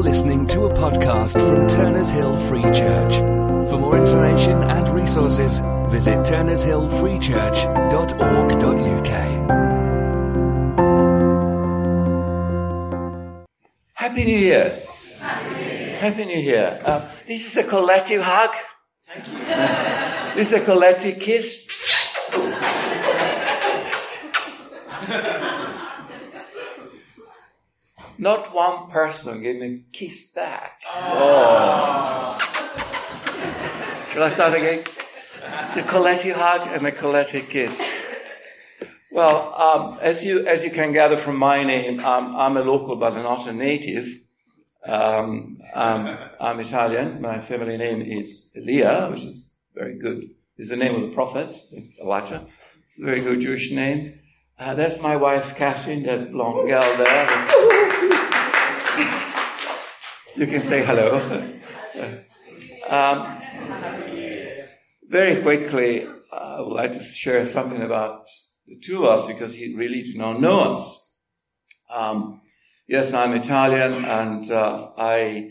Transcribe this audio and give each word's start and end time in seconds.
You're 0.00 0.08
listening 0.08 0.46
to 0.46 0.64
a 0.64 0.72
podcast 0.72 1.32
from 1.32 1.68
Turners 1.68 2.08
Hill 2.08 2.34
Free 2.34 2.62
Church. 2.62 3.16
For 3.68 3.78
more 3.78 3.98
information 3.98 4.62
and 4.62 4.88
resources, 4.88 5.58
visit 5.90 6.16
turnershillfreechurch.org.uk. 6.24 9.10
Happy 13.92 14.24
New 14.24 14.38
Year. 14.38 14.80
Happy 15.18 16.24
New 16.24 16.40
Year. 16.40 16.80
Uh, 16.82 17.06
this 17.28 17.44
is 17.44 17.58
a 17.58 17.64
collective 17.68 18.22
hug. 18.22 18.54
Thank 19.06 19.28
you. 19.28 19.36
Uh, 19.52 20.34
this 20.34 20.50
is 20.50 20.62
a 20.62 20.64
collective 20.64 21.20
kiss. 21.20 21.69
Not 28.20 28.54
one 28.54 28.90
person 28.90 29.40
gave 29.42 29.58
me 29.62 29.66
a 29.66 29.96
kiss 29.96 30.32
back. 30.32 30.82
Oh. 30.94 32.36
Shall 34.12 34.22
I 34.24 34.28
start 34.28 34.52
again? 34.58 34.84
It's 35.64 35.76
a 35.76 35.82
collective 35.84 36.36
hug 36.36 36.68
and 36.68 36.86
a 36.86 36.92
collective 36.92 37.48
kiss. 37.48 37.80
Well, 39.10 39.54
um, 39.54 39.98
as 40.02 40.22
you 40.22 40.46
as 40.46 40.62
you 40.62 40.70
can 40.70 40.92
gather 40.92 41.16
from 41.16 41.36
my 41.36 41.64
name, 41.64 42.00
um, 42.00 42.36
I'm 42.36 42.58
a 42.58 42.62
local 42.62 42.96
but 42.96 43.14
not 43.14 43.46
a 43.46 43.54
native. 43.54 44.20
Um, 44.86 45.58
I'm, 45.74 46.18
I'm 46.38 46.60
Italian. 46.60 47.22
My 47.22 47.40
family 47.40 47.78
name 47.78 48.02
is 48.02 48.52
Elia, 48.54 49.08
which 49.10 49.22
is 49.22 49.50
very 49.74 49.98
good. 49.98 50.28
Is 50.58 50.68
the 50.68 50.76
name 50.76 50.94
of 50.94 51.00
the 51.08 51.14
prophet 51.14 51.48
Elijah. 51.98 52.46
It's 52.90 52.98
a 53.00 53.02
very 53.02 53.22
good 53.22 53.40
Jewish 53.40 53.72
name. 53.72 54.20
Uh, 54.58 54.74
that's 54.74 55.00
my 55.00 55.16
wife 55.16 55.56
Catherine, 55.56 56.02
that 56.02 56.32
blonde 56.32 56.68
girl 56.68 56.96
there. 56.98 57.69
You 60.40 60.46
can 60.46 60.62
say 60.62 60.82
hello. 60.82 61.20
um, 62.88 63.42
very 65.06 65.42
quickly, 65.42 66.08
I 66.32 66.60
would 66.62 66.72
like 66.72 66.94
to 66.94 67.04
share 67.04 67.44
something 67.44 67.82
about 67.82 68.26
the 68.66 68.78
two 68.78 69.04
of 69.04 69.20
us 69.20 69.26
because 69.26 69.58
you 69.58 69.76
really 69.76 70.02
do 70.02 70.16
not 70.16 70.40
know 70.40 70.76
us. 70.76 71.14
Um, 71.90 72.40
yes, 72.88 73.12
I'm 73.12 73.34
Italian, 73.34 74.06
and 74.06 74.50
uh, 74.50 74.92
I 74.96 75.50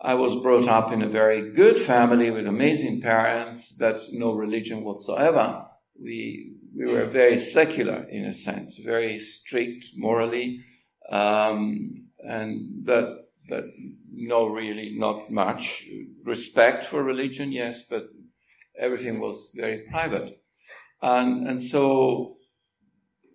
I 0.00 0.14
was 0.14 0.40
brought 0.40 0.68
up 0.68 0.92
in 0.92 1.02
a 1.02 1.08
very 1.08 1.52
good 1.52 1.84
family 1.84 2.30
with 2.30 2.46
amazing 2.46 3.00
parents 3.00 3.76
that 3.78 4.02
no 4.12 4.34
religion 4.34 4.84
whatsoever. 4.84 5.66
We 6.00 6.58
we 6.76 6.92
were 6.92 7.06
very 7.06 7.40
secular 7.40 8.06
in 8.08 8.26
a 8.26 8.34
sense, 8.34 8.78
very 8.78 9.18
strict 9.18 9.86
morally, 9.96 10.64
um, 11.10 12.06
and 12.20 12.84
but 12.84 13.21
but 13.52 13.64
no, 14.10 14.46
really, 14.46 14.98
not 14.98 15.30
much 15.30 15.86
respect 16.24 16.86
for 16.86 17.02
religion. 17.02 17.52
Yes, 17.52 17.86
but 17.86 18.08
everything 18.78 19.20
was 19.20 19.52
very 19.54 19.80
private, 19.90 20.40
and 21.02 21.46
and 21.48 21.60
so 21.60 22.38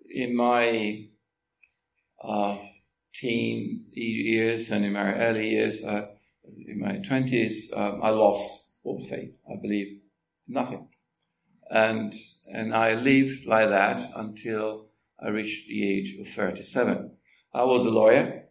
in 0.09 0.35
my 0.35 1.07
uh, 2.23 2.57
teen 3.13 3.79
years 3.93 4.71
and 4.71 4.85
in 4.85 4.93
my 4.93 5.13
early 5.13 5.51
years, 5.51 5.83
uh, 5.83 6.07
in 6.67 6.79
my 6.79 6.97
twenties, 6.97 7.71
um, 7.75 8.01
I 8.01 8.09
lost 8.09 8.73
all 8.83 9.05
faith. 9.07 9.33
I 9.47 9.61
believe 9.61 10.01
nothing. 10.47 10.87
And, 11.69 12.13
and 12.51 12.73
I 12.73 12.93
lived 12.93 13.45
like 13.45 13.69
that 13.69 14.11
until 14.15 14.87
I 15.21 15.29
reached 15.29 15.67
the 15.67 15.85
age 15.85 16.17
of 16.19 16.33
37. 16.33 17.11
I 17.53 17.63
was 17.65 17.83
a 17.83 17.89
lawyer. 17.89 18.46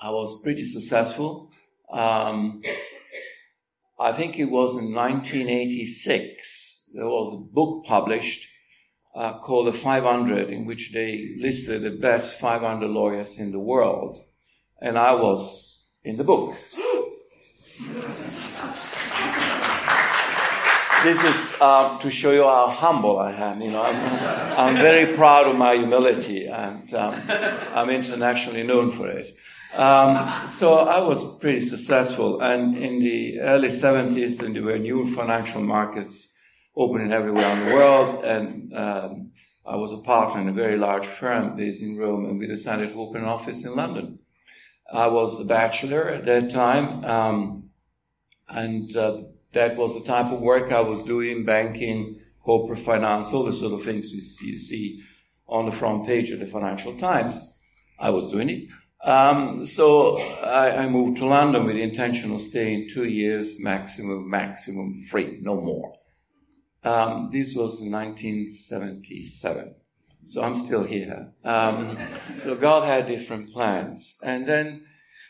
I 0.00 0.10
was 0.10 0.42
pretty 0.42 0.64
successful. 0.64 1.50
Um, 1.92 2.62
I 3.98 4.12
think 4.12 4.38
it 4.38 4.46
was 4.46 4.72
in 4.72 4.94
1986. 4.94 6.90
There 6.94 7.06
was 7.06 7.34
a 7.34 7.54
book 7.54 7.84
published 7.86 8.48
uh, 9.14 9.38
called 9.40 9.72
the 9.72 9.78
500 9.78 10.50
in 10.50 10.66
which 10.66 10.92
they 10.92 11.36
listed 11.38 11.82
the 11.82 11.90
best 11.90 12.38
500 12.38 12.88
lawyers 12.88 13.38
in 13.38 13.52
the 13.52 13.58
world. 13.58 14.24
And 14.80 14.96
I 14.98 15.14
was 15.14 15.86
in 16.04 16.16
the 16.16 16.24
book. 16.24 16.56
this 21.02 21.22
is 21.24 21.60
um, 21.60 21.98
to 22.00 22.10
show 22.10 22.32
you 22.32 22.42
how 22.42 22.68
humble 22.68 23.18
I 23.18 23.32
am. 23.32 23.60
You 23.60 23.70
know, 23.70 23.82
I'm, 23.82 24.58
I'm 24.58 24.76
very 24.76 25.16
proud 25.16 25.46
of 25.46 25.56
my 25.56 25.74
humility, 25.74 26.46
and 26.46 26.92
um, 26.94 27.14
I'm 27.28 27.90
internationally 27.90 28.62
known 28.62 28.92
for 28.92 29.08
it. 29.08 29.34
Um, 29.74 30.48
so 30.50 30.78
I 30.78 31.00
was 31.00 31.38
pretty 31.38 31.64
successful, 31.64 32.40
and 32.40 32.76
in 32.76 32.98
the 32.98 33.40
early 33.40 33.68
70s, 33.68 34.38
there 34.38 34.62
were 34.62 34.78
new 34.78 35.14
financial 35.14 35.60
markets 35.60 36.34
opening 36.76 37.12
everywhere 37.12 37.50
in 37.52 37.68
the 37.68 37.74
world, 37.74 38.24
and 38.24 38.74
um, 38.74 39.30
I 39.64 39.76
was 39.76 39.92
a 39.92 39.98
partner 39.98 40.40
in 40.40 40.48
a 40.48 40.52
very 40.52 40.76
large 40.76 41.06
firm 41.06 41.56
based 41.56 41.82
in 41.82 41.96
Rome, 41.96 42.24
and 42.24 42.38
we 42.38 42.48
decided 42.48 42.90
to 42.90 43.00
open 43.00 43.22
an 43.22 43.28
office 43.28 43.64
in 43.64 43.76
London. 43.76 44.18
I 44.92 45.06
was 45.06 45.40
a 45.40 45.44
bachelor 45.44 46.08
at 46.10 46.24
that 46.24 46.50
time, 46.50 47.04
um, 47.04 47.70
and 48.48 48.96
uh, 48.96 49.18
that 49.52 49.76
was 49.76 49.94
the 49.94 50.06
type 50.06 50.32
of 50.32 50.40
work 50.40 50.72
I 50.72 50.80
was 50.80 51.04
doing, 51.04 51.44
banking, 51.44 52.20
corporate 52.42 52.80
finance, 52.80 53.28
all 53.32 53.44
the 53.44 53.52
sort 53.52 53.74
of 53.74 53.84
things 53.84 54.08
see, 54.08 54.46
you 54.46 54.58
see 54.58 55.04
on 55.46 55.66
the 55.66 55.76
front 55.76 56.06
page 56.06 56.30
of 56.30 56.40
the 56.40 56.46
Financial 56.46 56.98
Times. 56.98 57.36
I 57.98 58.10
was 58.10 58.30
doing 58.32 58.48
it. 58.48 58.68
Um, 59.02 59.66
so 59.66 60.18
I, 60.18 60.84
I, 60.84 60.88
moved 60.88 61.18
to 61.18 61.26
London 61.26 61.64
with 61.64 61.76
the 61.76 61.82
intention 61.82 62.34
of 62.34 62.42
staying 62.42 62.90
two 62.90 63.06
years 63.06 63.58
maximum, 63.58 64.28
maximum 64.28 64.92
free, 65.10 65.38
no 65.40 65.58
more. 65.58 65.94
Um, 66.84 67.30
this 67.32 67.54
was 67.54 67.80
1977. 67.80 69.74
So 70.26 70.42
I'm 70.42 70.58
still 70.58 70.84
here. 70.84 71.32
Um, 71.44 71.96
so 72.42 72.54
God 72.54 72.86
had 72.86 73.08
different 73.08 73.52
plans. 73.54 74.18
And 74.22 74.46
then, 74.46 74.84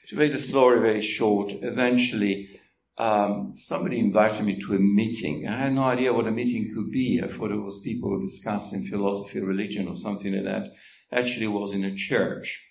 to 0.08 0.16
make 0.16 0.32
the 0.32 0.40
story 0.40 0.80
very 0.80 1.02
short, 1.02 1.52
eventually 1.62 2.60
um, 2.98 3.54
somebody 3.56 4.00
invited 4.00 4.44
me 4.44 4.60
to 4.60 4.74
a 4.74 4.78
meeting. 4.80 5.46
I 5.46 5.58
had 5.58 5.72
no 5.72 5.84
idea 5.84 6.12
what 6.12 6.26
a 6.26 6.32
meeting 6.32 6.74
could 6.74 6.90
be. 6.90 7.22
I 7.22 7.28
thought 7.28 7.52
it 7.52 7.56
was 7.56 7.80
people 7.82 8.20
discussing 8.20 8.86
philosophy, 8.88 9.40
religion, 9.40 9.86
or 9.86 9.94
something 9.94 10.34
like 10.34 10.44
that. 10.44 10.72
Actually, 11.12 11.46
it 11.46 11.58
was 11.60 11.72
in 11.72 11.84
a 11.84 11.94
church. 11.94 12.66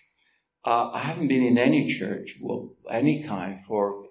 Uh, 0.64 0.90
I 0.92 0.98
haven't 0.98 1.28
been 1.28 1.42
in 1.42 1.58
any 1.58 1.88
church, 1.88 2.36
well, 2.42 2.74
any 2.90 3.22
kind, 3.22 3.60
for 3.66 4.04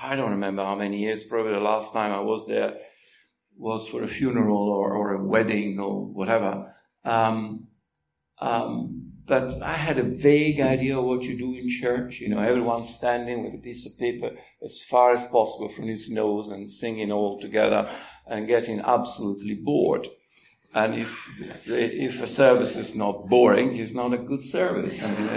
I 0.00 0.16
don't 0.16 0.32
remember 0.32 0.64
how 0.64 0.74
many 0.74 0.98
years. 0.98 1.24
Probably 1.24 1.52
the 1.52 1.60
last 1.60 1.92
time 1.92 2.12
I 2.12 2.20
was 2.20 2.46
there 2.48 2.78
was 3.56 3.86
for 3.86 4.02
a 4.02 4.08
funeral 4.08 4.68
or, 4.68 4.92
or 4.92 5.14
a 5.14 5.24
wedding 5.24 5.78
or 5.78 6.04
whatever. 6.04 6.74
Um, 7.04 7.68
um, 8.40 9.12
but 9.26 9.62
I 9.62 9.74
had 9.74 9.98
a 9.98 10.02
vague 10.02 10.60
idea 10.60 10.98
of 10.98 11.04
what 11.04 11.22
you 11.22 11.38
do 11.38 11.54
in 11.54 11.70
church. 11.70 12.20
You 12.20 12.28
know, 12.28 12.40
everyone 12.40 12.84
standing 12.84 13.44
with 13.44 13.54
a 13.54 13.62
piece 13.62 13.86
of 13.86 13.98
paper 13.98 14.32
as 14.62 14.82
far 14.82 15.14
as 15.14 15.22
possible 15.28 15.68
from 15.68 15.86
his 15.86 16.10
nose 16.10 16.48
and 16.48 16.70
singing 16.70 17.12
all 17.12 17.40
together 17.40 17.90
and 18.26 18.48
getting 18.48 18.80
absolutely 18.80 19.54
bored. 19.54 20.08
And 20.74 20.96
if, 20.96 21.68
if 21.68 22.20
a 22.20 22.26
service 22.26 22.74
is 22.76 22.96
not 22.96 23.28
boring, 23.28 23.76
it's 23.76 23.94
not 23.94 24.12
a 24.12 24.18
good 24.18 24.40
service. 24.40 25.00
I 25.00 25.10
mean, 25.14 25.28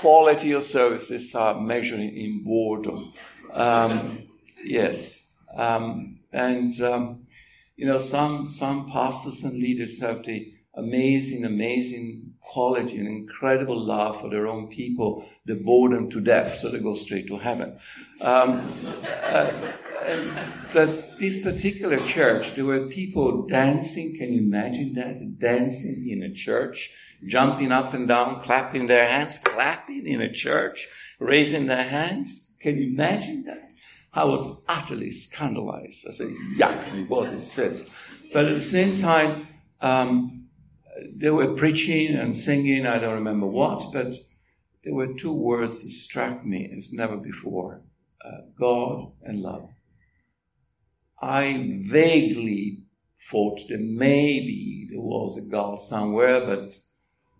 quality 0.00 0.52
of 0.52 0.64
services 0.64 1.34
are 1.34 1.60
measured 1.60 2.00
in 2.00 2.42
boredom. 2.44 3.12
Um, 3.52 4.24
yes. 4.64 5.28
Um, 5.54 6.20
and, 6.32 6.80
um, 6.80 7.26
you 7.76 7.86
know, 7.86 7.98
some, 7.98 8.46
some 8.46 8.90
pastors 8.90 9.44
and 9.44 9.54
leaders 9.54 10.00
have 10.00 10.24
the 10.24 10.52
amazing, 10.74 11.44
amazing 11.44 12.34
quality 12.40 12.98
and 12.98 13.08
incredible 13.08 13.78
love 13.78 14.20
for 14.20 14.30
their 14.30 14.46
own 14.46 14.68
people 14.68 15.24
that 15.46 15.64
bore 15.64 15.88
them 15.88 16.10
to 16.10 16.20
death, 16.20 16.58
so 16.60 16.70
they 16.70 16.78
go 16.78 16.94
straight 16.94 17.26
to 17.26 17.38
heaven. 17.38 17.78
Um, 18.20 18.72
uh, 19.24 19.50
but 20.72 21.18
this 21.18 21.42
particular 21.42 21.98
church, 22.06 22.54
there 22.54 22.64
were 22.64 22.86
people 22.88 23.46
dancing. 23.46 24.16
Can 24.16 24.32
you 24.32 24.40
imagine 24.40 24.94
that? 24.94 25.38
Dancing 25.38 26.08
in 26.08 26.22
a 26.22 26.32
church, 26.34 26.90
jumping 27.26 27.72
up 27.72 27.94
and 27.94 28.08
down, 28.08 28.42
clapping 28.42 28.86
their 28.86 29.06
hands, 29.06 29.38
clapping 29.38 30.06
in 30.06 30.20
a 30.20 30.32
church, 30.32 30.88
raising 31.18 31.66
their 31.66 31.84
hands. 31.84 32.56
Can 32.60 32.78
you 32.78 32.88
imagine 32.88 33.44
that? 33.44 33.70
I 34.12 34.24
was 34.24 34.62
utterly 34.66 35.12
scandalized. 35.12 36.06
I 36.08 36.14
said, 36.14 36.34
yuck, 36.56 37.08
what 37.08 37.32
is 37.32 37.52
this? 37.54 37.88
But 38.32 38.46
at 38.46 38.54
the 38.54 38.64
same 38.64 39.00
time, 39.00 39.48
um, 39.80 40.48
they 41.14 41.30
were 41.30 41.54
preaching 41.54 42.14
and 42.16 42.34
singing, 42.34 42.86
I 42.86 42.98
don't 42.98 43.14
remember 43.14 43.46
what, 43.46 43.92
but 43.92 44.14
there 44.84 44.94
were 44.94 45.14
two 45.14 45.32
words 45.32 45.82
that 45.82 45.90
struck 45.90 46.44
me 46.44 46.74
as 46.76 46.92
never 46.92 47.16
before 47.16 47.82
uh, 48.24 48.42
God 48.58 49.12
and 49.22 49.40
love. 49.40 49.68
I 51.22 51.76
vaguely 51.82 52.84
thought 53.30 53.60
that 53.68 53.80
maybe 53.80 54.88
there 54.90 55.00
was 55.00 55.36
a 55.36 55.50
God 55.50 55.80
somewhere, 55.80 56.44
but 56.44 56.74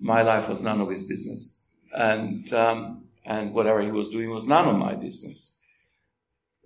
my 0.00 0.22
life 0.22 0.48
was 0.48 0.62
none 0.62 0.80
of 0.80 0.90
his 0.90 1.04
business. 1.04 1.66
And, 1.92 2.52
um, 2.52 3.04
and 3.24 3.52
whatever 3.52 3.82
he 3.82 3.90
was 3.90 4.08
doing 4.08 4.30
was 4.30 4.46
none 4.46 4.68
of 4.68 4.76
my 4.76 4.94
business. 4.94 5.58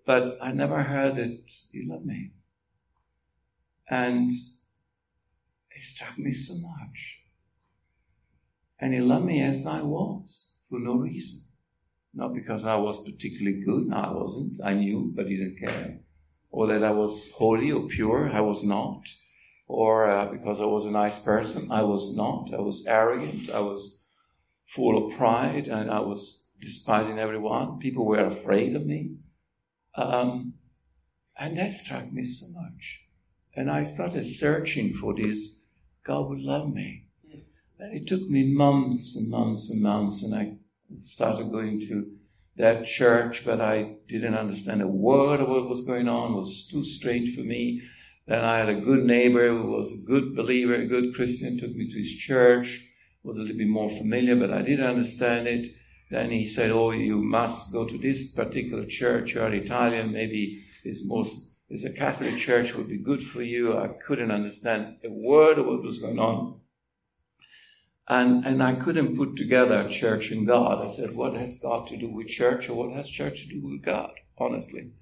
But 0.06 0.38
I 0.40 0.52
never 0.52 0.82
heard 0.82 1.16
that 1.16 1.50
he 1.72 1.86
loved 1.86 2.06
me. 2.06 2.32
And 3.88 4.30
he 4.30 5.82
struck 5.82 6.18
me 6.18 6.32
so 6.32 6.54
much. 6.54 7.24
And 8.78 8.94
he 8.94 9.00
loved 9.00 9.24
me 9.24 9.42
as 9.42 9.66
I 9.66 9.82
was 9.82 10.58
for 10.68 10.78
no 10.78 10.94
reason. 10.94 11.40
Not 12.12 12.34
because 12.34 12.64
I 12.64 12.76
was 12.76 13.04
particularly 13.04 13.62
good, 13.62 13.88
no, 13.88 13.96
I 13.96 14.12
wasn't. 14.12 14.58
I 14.64 14.74
knew, 14.74 15.12
but 15.14 15.26
he 15.26 15.36
didn't 15.36 15.58
care. 15.58 15.98
Or 16.50 16.68
that 16.68 16.84
I 16.84 16.92
was 16.92 17.32
holy 17.32 17.72
or 17.72 17.88
pure, 17.88 18.30
I 18.30 18.40
was 18.40 18.62
not. 18.62 19.02
Or 19.66 20.10
uh, 20.10 20.26
because 20.26 20.60
I 20.60 20.66
was 20.66 20.84
a 20.84 20.90
nice 20.90 21.24
person, 21.24 21.70
I 21.72 21.82
was 21.82 22.16
not. 22.16 22.52
I 22.52 22.60
was 22.60 22.86
arrogant, 22.86 23.50
I 23.50 23.60
was 23.60 24.04
full 24.66 25.06
of 25.06 25.16
pride, 25.16 25.68
and 25.68 25.90
I 25.90 26.00
was 26.00 26.46
despising 26.60 27.18
everyone. 27.18 27.78
People 27.78 28.04
were 28.04 28.24
afraid 28.24 28.76
of 28.76 28.84
me. 28.86 29.16
Um, 29.96 30.54
and 31.38 31.58
that 31.58 31.72
struck 31.74 32.12
me 32.12 32.24
so 32.24 32.46
much. 32.60 33.06
And 33.56 33.70
I 33.70 33.84
started 33.84 34.24
searching 34.24 34.94
for 34.94 35.14
this 35.14 35.64
God 36.04 36.28
would 36.28 36.40
love 36.40 36.72
me. 36.72 37.06
And 37.78 37.96
it 37.96 38.06
took 38.06 38.28
me 38.28 38.54
months 38.54 39.16
and 39.16 39.30
months 39.30 39.70
and 39.70 39.82
months, 39.82 40.22
and 40.22 40.34
I 40.34 40.56
started 41.02 41.50
going 41.50 41.80
to 41.88 42.12
that 42.56 42.86
church, 42.86 43.44
but 43.44 43.60
I 43.60 43.96
didn't 44.06 44.34
understand 44.34 44.80
a 44.80 44.86
word 44.86 45.40
of 45.40 45.48
what 45.48 45.68
was 45.68 45.86
going 45.86 46.06
on. 46.06 46.32
It 46.32 46.36
was 46.36 46.68
too 46.68 46.84
strange 46.84 47.34
for 47.34 47.42
me. 47.42 47.82
Then 48.26 48.42
I 48.42 48.58
had 48.58 48.70
a 48.70 48.80
good 48.80 49.04
neighbor 49.04 49.48
who 49.48 49.70
was 49.70 49.92
a 49.92 50.06
good 50.06 50.34
believer, 50.34 50.74
a 50.74 50.86
good 50.86 51.14
Christian, 51.14 51.58
took 51.58 51.74
me 51.74 51.90
to 51.90 51.98
his 51.98 52.16
church, 52.16 52.88
was 53.22 53.36
a 53.36 53.40
little 53.40 53.56
bit 53.56 53.68
more 53.68 53.90
familiar, 53.90 54.34
but 54.34 54.52
I 54.52 54.62
didn't 54.62 54.86
understand 54.86 55.46
it. 55.46 55.74
Then 56.10 56.30
he 56.30 56.48
said, 56.48 56.70
Oh, 56.70 56.90
you 56.90 57.22
must 57.22 57.72
go 57.72 57.86
to 57.86 57.98
this 57.98 58.32
particular 58.32 58.86
church. 58.86 59.34
You 59.34 59.42
are 59.42 59.52
Italian. 59.52 60.12
Maybe 60.12 60.64
it's 60.84 61.04
most, 61.04 61.50
it's 61.68 61.84
a 61.84 61.92
Catholic 61.92 62.36
church 62.38 62.74
would 62.74 62.88
be 62.88 62.98
good 62.98 63.24
for 63.24 63.42
you. 63.42 63.76
I 63.76 63.88
couldn't 63.88 64.30
understand 64.30 64.98
a 65.04 65.10
word 65.10 65.58
of 65.58 65.66
what 65.66 65.82
was 65.82 65.98
going 65.98 66.18
on. 66.18 66.60
And, 68.06 68.44
and 68.44 68.62
I 68.62 68.74
couldn't 68.74 69.16
put 69.16 69.36
together 69.36 69.88
church 69.88 70.30
and 70.30 70.46
God. 70.46 70.84
I 70.84 70.88
said, 70.88 71.16
what 71.16 71.34
has 71.34 71.60
God 71.60 71.88
to 71.88 71.96
do 71.96 72.08
with 72.08 72.28
church 72.28 72.68
or 72.68 72.74
what 72.74 72.96
has 72.96 73.08
church 73.08 73.42
to 73.42 73.48
do 73.48 73.66
with 73.66 73.82
God? 73.82 74.12
Honestly. 74.36 74.92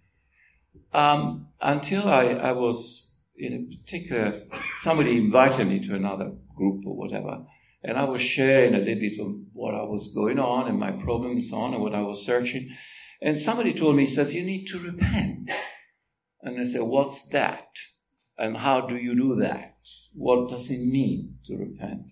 Um, 0.93 1.49
until 1.61 2.09
I, 2.09 2.27
I 2.27 2.53
was 2.53 3.12
in 3.43 3.53
a 3.55 3.77
particular, 3.77 4.43
somebody 4.81 5.19
invited 5.19 5.67
me 5.67 5.87
to 5.87 5.95
another 5.95 6.33
group 6.57 6.87
or 6.87 6.97
whatever. 6.97 7.45
And 7.83 7.99
I 7.99 8.05
was 8.05 8.23
sharing 8.23 8.75
a 8.75 8.79
little 8.79 8.95
bit 8.95 9.19
of 9.19 9.35
what 9.53 9.75
I 9.75 9.83
was 9.83 10.15
going 10.15 10.39
on 10.39 10.69
and 10.69 10.79
my 10.79 10.93
problems 10.93 11.53
on 11.53 11.75
and 11.75 11.83
what 11.83 11.95
I 11.95 12.03
was 12.03 12.25
searching. 12.25 12.77
And 13.21 13.39
somebody 13.39 13.75
told 13.75 13.97
me, 13.97 14.07
he 14.07 14.15
says, 14.15 14.35
you 14.35 14.45
need 14.45 14.67
to 14.69 14.79
repent. 14.79 15.51
And 16.43 16.61
I 16.61 16.65
said, 16.65 16.83
what's 16.83 17.29
that? 17.31 17.67
And 18.39 18.57
how 18.57 18.83
do 18.83 18.97
you 18.97 19.15
do 19.15 19.37
that? 19.37 19.77
What 20.15 20.51
does 20.51 20.71
it 20.71 20.85
mean 20.85 21.39
to 21.47 21.57
repent? 21.57 22.03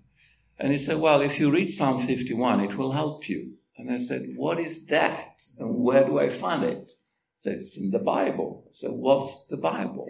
And 0.59 0.73
he 0.73 0.79
said, 0.79 0.99
well, 0.99 1.21
if 1.21 1.39
you 1.39 1.51
read 1.51 1.71
Psalm 1.71 2.07
51, 2.07 2.61
it 2.61 2.77
will 2.77 2.93
help 2.93 3.29
you. 3.29 3.55
And 3.77 3.91
I 3.91 3.99
said, 3.99 4.35
what 4.37 4.61
is 4.61 4.87
that? 4.87 5.37
And 5.59 5.77
where 5.77 6.05
do 6.05 6.19
I 6.19 6.29
find 6.29 6.65
it? 6.65 6.87
He 6.87 7.41
said, 7.41 7.57
it's 7.59 7.81
in 7.81 7.91
the 7.91 7.99
Bible. 7.99 8.65
I 8.67 8.73
said, 8.73 8.91
what's 8.93 9.47
the 9.47 9.57
Bible? 9.57 10.09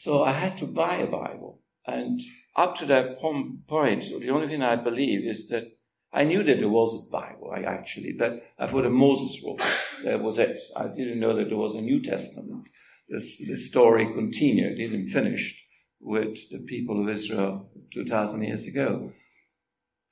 So 0.00 0.22
I 0.22 0.30
had 0.30 0.56
to 0.58 0.66
buy 0.66 0.98
a 0.98 1.10
Bible. 1.10 1.60
And 1.84 2.20
up 2.54 2.76
to 2.76 2.86
that 2.86 3.18
point, 3.18 4.04
the 4.20 4.30
only 4.30 4.46
thing 4.46 4.62
I 4.62 4.76
believe 4.76 5.28
is 5.28 5.48
that 5.48 5.64
I 6.12 6.22
knew 6.22 6.44
that 6.44 6.58
there 6.58 6.68
was 6.68 6.92
a 6.94 7.10
Bible, 7.10 7.50
I 7.52 7.62
actually, 7.62 8.12
but 8.12 8.44
I 8.60 8.68
thought 8.68 8.82
that 8.82 8.90
Moses 8.90 9.42
wrote 9.44 9.60
it. 9.60 10.04
That 10.04 10.22
was 10.22 10.38
it. 10.38 10.56
I 10.76 10.86
didn't 10.86 11.18
know 11.18 11.34
that 11.34 11.48
there 11.48 11.58
was 11.58 11.74
a 11.74 11.80
New 11.80 12.00
Testament. 12.00 12.68
This, 13.08 13.44
the 13.44 13.58
story 13.58 14.06
continued, 14.06 14.78
it 14.78 14.88
didn't 14.88 15.08
finish 15.08 15.66
with 16.00 16.48
the 16.52 16.60
people 16.60 17.02
of 17.02 17.08
Israel 17.08 17.68
2,000 17.92 18.44
years 18.44 18.68
ago. 18.68 19.12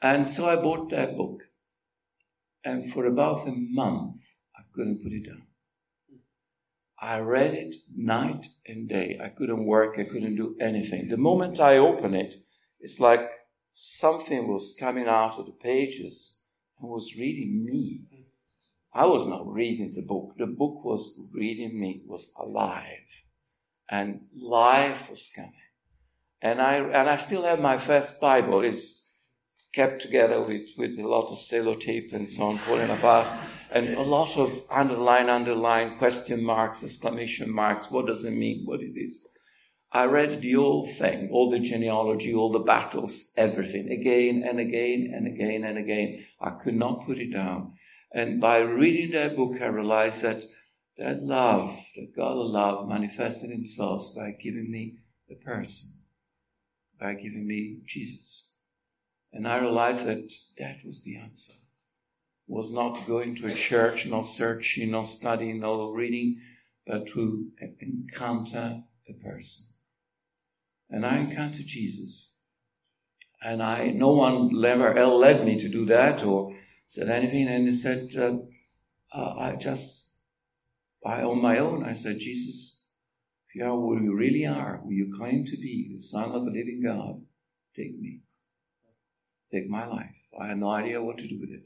And 0.03 0.29
so 0.29 0.49
I 0.49 0.57
bought 0.57 0.91
that 0.91 1.17
book. 1.17 1.43
And 2.65 2.93
for 2.93 3.07
about 3.07 3.47
a 3.47 3.55
month, 3.55 4.17
I 4.59 4.63
couldn't 4.75 5.01
put 5.01 5.13
it 5.13 5.27
down. 5.27 5.47
I 7.01 7.19
read 7.19 7.53
it 7.53 7.77
night 7.95 8.47
and 8.67 8.89
day. 8.89 9.21
I 9.23 9.29
couldn't 9.29 9.67
work. 9.67 9.99
I 9.99 10.05
couldn't 10.05 10.37
do 10.37 10.57
anything. 10.61 11.09
The 11.09 11.19
moment 11.19 11.61
I 11.61 11.77
open 11.77 12.15
it, 12.15 12.35
it's 12.81 12.99
like 12.99 13.29
something 13.71 14.49
was 14.49 14.77
coming 14.79 15.07
out 15.07 15.39
of 15.39 15.47
the 15.47 15.53
pages 15.53 16.47
and 16.81 16.89
was 16.89 17.17
reading 17.17 17.65
me. 17.65 18.03
I 18.95 19.05
was 19.05 19.27
not 19.27 19.47
reading 19.47 19.93
the 19.95 20.01
book. 20.01 20.37
The 20.39 20.47
book 20.47 20.85
was 20.85 21.29
reading 21.35 21.79
me, 21.79 22.03
was 22.07 22.33
alive. 22.41 23.05
And 23.91 24.23
life 24.35 25.11
was 25.11 25.31
coming. 25.37 25.53
And 26.41 26.63
I, 26.63 26.77
and 26.77 27.11
I 27.11 27.19
still 27.19 27.43
have 27.43 27.61
my 27.61 27.77
first 27.77 28.21
Bible. 28.21 28.65
It's 28.65 29.13
kept 29.75 30.01
together 30.01 30.41
with, 30.41 30.71
with 30.79 30.99
a 30.99 31.07
lot 31.07 31.31
of 31.31 31.37
sellotape 31.37 32.15
and 32.15 32.31
so 32.31 32.45
on, 32.45 32.59
falling 32.59 32.91
apart 32.91 33.29
and 33.71 33.95
a 33.95 34.03
lot 34.03 34.37
of 34.37 34.63
underline, 34.71 35.29
underline, 35.29 35.99
question 35.99 36.43
marks, 36.43 36.83
exclamation 36.83 37.51
marks. 37.51 37.91
What 37.91 38.07
does 38.07 38.25
it 38.25 38.33
mean? 38.33 38.65
What 38.65 38.81
it 38.81 38.97
is? 38.97 39.27
I 39.93 40.05
read 40.05 40.41
the 40.41 40.53
whole 40.53 40.87
thing, 40.87 41.31
all 41.31 41.51
the 41.51 41.59
genealogy, 41.59 42.35
all 42.35 42.53
the 42.53 42.59
battles, 42.59 43.33
everything, 43.37 43.91
again 43.91 44.45
and 44.47 44.59
again 44.61 45.13
and 45.15 45.27
again 45.27 45.65
and 45.65 45.79
again. 45.79 46.25
I 46.41 46.51
could 46.51 46.75
not 46.75 47.07
put 47.07 47.19
it 47.19 47.33
down. 47.33 47.75
And 48.13 48.41
by 48.41 48.59
reading 48.59 49.13
that 49.13 49.37
book, 49.37 49.61
I 49.61 49.67
realized 49.67 50.23
that 50.23 50.43
that 50.99 51.23
love, 51.23 51.79
that 51.95 52.17
God 52.17 52.33
of 52.33 52.51
love 52.51 52.89
manifested 52.89 53.51
himself 53.51 54.15
by 54.17 54.31
giving 54.43 54.71
me 54.71 54.99
the 55.29 55.35
person, 55.35 55.91
by 56.99 57.15
giving 57.15 57.47
me 57.47 57.81
Jesus. 57.85 58.55
And 59.33 59.47
I 59.47 59.59
realized 59.59 60.07
that 60.07 60.31
that 60.59 60.79
was 60.85 61.05
the 61.05 61.19
answer 61.19 61.53
was 62.49 62.73
not 62.73 63.07
going 63.07 63.35
to 63.37 63.47
a 63.47 63.55
church, 63.55 64.07
not 64.07 64.23
searching, 64.23 64.91
not 64.91 65.07
studying, 65.07 65.61
not 65.61 65.93
reading, 65.93 66.41
but 66.87 67.09
to 67.09 67.51
encounter 67.81 68.83
a 69.09 69.13
person. 69.15 69.75
And 70.89 71.05
I 71.05 71.19
encountered 71.19 71.67
Jesus. 71.67 72.39
And 73.43 73.63
I, 73.63 73.89
no 73.89 74.11
one 74.11 74.65
ever 74.65 75.07
led 75.07 75.45
me 75.45 75.61
to 75.61 75.69
do 75.69 75.87
that 75.87 76.25
or 76.25 76.57
said 76.87 77.09
anything. 77.09 77.49
And 77.49 77.67
he 77.67 77.75
said, 77.75 78.11
uh, 78.17 78.37
uh, 79.13 79.35
I 79.39 79.57
just, 79.57 80.15
by 81.03 81.23
on 81.23 81.43
my 81.43 81.59
own, 81.59 81.85
I 81.85 81.93
said, 81.93 82.19
Jesus, 82.19 82.91
if 83.49 83.57
you 83.57 83.65
are 83.65 83.71
who 83.71 84.01
you 84.01 84.15
really 84.15 84.47
are, 84.47 84.81
who 84.83 84.93
you 84.93 85.13
claim 85.17 85.45
to 85.45 85.57
be, 85.57 85.97
the 85.97 86.03
Son 86.03 86.31
of 86.33 86.45
the 86.45 86.51
living 86.51 86.83
God, 86.85 87.23
take 87.75 87.99
me. 87.99 88.21
Take 89.53 89.69
my 89.69 89.87
life. 89.87 90.15
I 90.41 90.49
had 90.49 90.59
no 90.59 90.71
idea 90.71 91.03
what 91.03 91.19
to 91.19 91.29
do 91.29 91.39
with 91.41 91.51
it. 91.51 91.65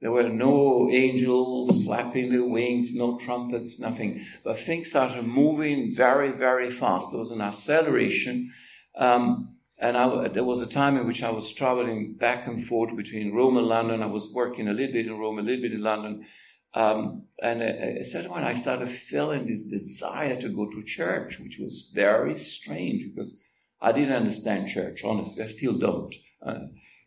There 0.00 0.10
were 0.10 0.28
no 0.28 0.90
angels 0.90 1.84
flapping 1.84 2.30
their 2.30 2.44
wings, 2.44 2.94
no 2.94 3.18
trumpets, 3.18 3.78
nothing. 3.78 4.26
But 4.42 4.60
things 4.60 4.88
started 4.88 5.26
moving 5.26 5.94
very, 5.94 6.30
very 6.30 6.70
fast. 6.70 7.12
There 7.12 7.20
was 7.20 7.32
an 7.32 7.42
acceleration. 7.42 8.52
Um, 8.96 9.56
and 9.78 9.96
I, 9.96 10.28
there 10.28 10.44
was 10.44 10.60
a 10.60 10.66
time 10.66 10.96
in 10.96 11.06
which 11.06 11.22
I 11.22 11.30
was 11.30 11.52
traveling 11.52 12.14
back 12.14 12.46
and 12.46 12.66
forth 12.66 12.96
between 12.96 13.34
Rome 13.34 13.58
and 13.58 13.66
London. 13.66 14.02
I 14.02 14.06
was 14.06 14.32
working 14.32 14.68
a 14.68 14.72
little 14.72 14.92
bit 14.92 15.06
in 15.06 15.18
Rome, 15.18 15.38
a 15.38 15.42
little 15.42 15.62
bit 15.62 15.72
in 15.72 15.82
London. 15.82 16.26
Um, 16.72 17.24
and 17.42 17.62
at 17.62 18.00
a 18.00 18.04
certain 18.04 18.30
point, 18.30 18.44
I 18.44 18.54
started 18.54 18.90
feeling 18.90 19.46
this 19.46 19.68
desire 19.68 20.40
to 20.40 20.48
go 20.48 20.70
to 20.70 20.84
church, 20.84 21.40
which 21.40 21.58
was 21.58 21.90
very 21.94 22.38
strange 22.38 23.12
because 23.12 23.42
I 23.82 23.92
didn't 23.92 24.14
understand 24.14 24.68
church, 24.68 25.02
honestly. 25.04 25.44
I 25.44 25.48
still 25.48 25.78
don't. 25.78 26.14
Uh, 26.44 26.60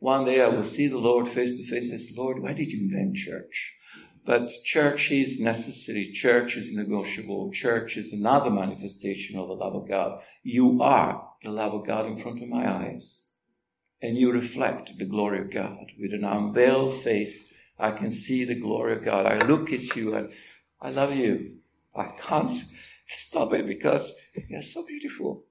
one 0.03 0.25
day 0.25 0.41
I 0.41 0.49
will 0.49 0.65
see 0.65 0.87
the 0.87 0.97
Lord 0.97 1.29
face 1.29 1.55
to 1.55 1.65
face 1.65 1.89
and 1.89 2.01
say, 2.01 2.13
Lord, 2.17 2.43
why 2.43 2.51
did 2.51 2.67
you 2.67 2.81
invent 2.81 3.15
church? 3.15 3.79
But 4.25 4.51
church 4.65 5.09
is 5.13 5.39
necessary. 5.39 6.11
Church 6.11 6.57
is 6.57 6.75
negotiable. 6.75 7.53
Church 7.53 7.95
is 7.95 8.11
another 8.11 8.49
manifestation 8.49 9.39
of 9.39 9.47
the 9.47 9.53
love 9.53 9.75
of 9.75 9.87
God. 9.87 10.21
You 10.43 10.83
are 10.83 11.29
the 11.41 11.51
love 11.51 11.73
of 11.73 11.87
God 11.87 12.05
in 12.07 12.21
front 12.21 12.41
of 12.41 12.49
my 12.49 12.69
eyes. 12.69 13.29
And 14.01 14.17
you 14.17 14.33
reflect 14.33 14.97
the 14.97 15.05
glory 15.05 15.39
of 15.39 15.53
God. 15.53 15.85
With 15.97 16.13
an 16.13 16.25
unveiled 16.25 17.01
face, 17.01 17.53
I 17.79 17.91
can 17.91 18.11
see 18.11 18.43
the 18.43 18.59
glory 18.59 18.97
of 18.97 19.05
God. 19.05 19.25
I 19.25 19.37
look 19.47 19.71
at 19.71 19.95
you 19.95 20.15
and 20.15 20.33
I 20.81 20.89
love 20.89 21.15
you. 21.15 21.59
I 21.95 22.11
can't 22.19 22.61
stop 23.07 23.53
it 23.53 23.67
because 23.67 24.13
you're 24.49 24.63
so 24.63 24.85
beautiful. 24.85 25.45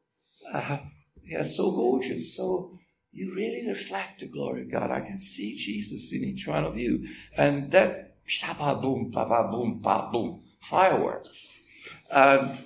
Uh, 0.52 0.76
you're 1.22 1.42
so 1.42 1.70
gorgeous, 1.70 2.36
so 2.36 2.78
you 3.12 3.34
really 3.34 3.68
reflect 3.68 4.20
the 4.20 4.26
glory 4.26 4.62
of 4.62 4.72
God. 4.72 4.90
I 4.90 5.00
can 5.00 5.18
see 5.18 5.56
Jesus 5.56 6.12
in 6.12 6.24
each 6.24 6.46
one 6.48 6.64
of 6.64 6.78
you. 6.78 7.08
And 7.36 7.70
that 7.72 8.16
shabba 8.26 8.80
boom, 8.80 9.10
ba 9.10 9.26
boom, 9.50 9.80
ba 9.82 10.08
boom, 10.10 10.42
fireworks. 10.62 11.58
And 12.10 12.58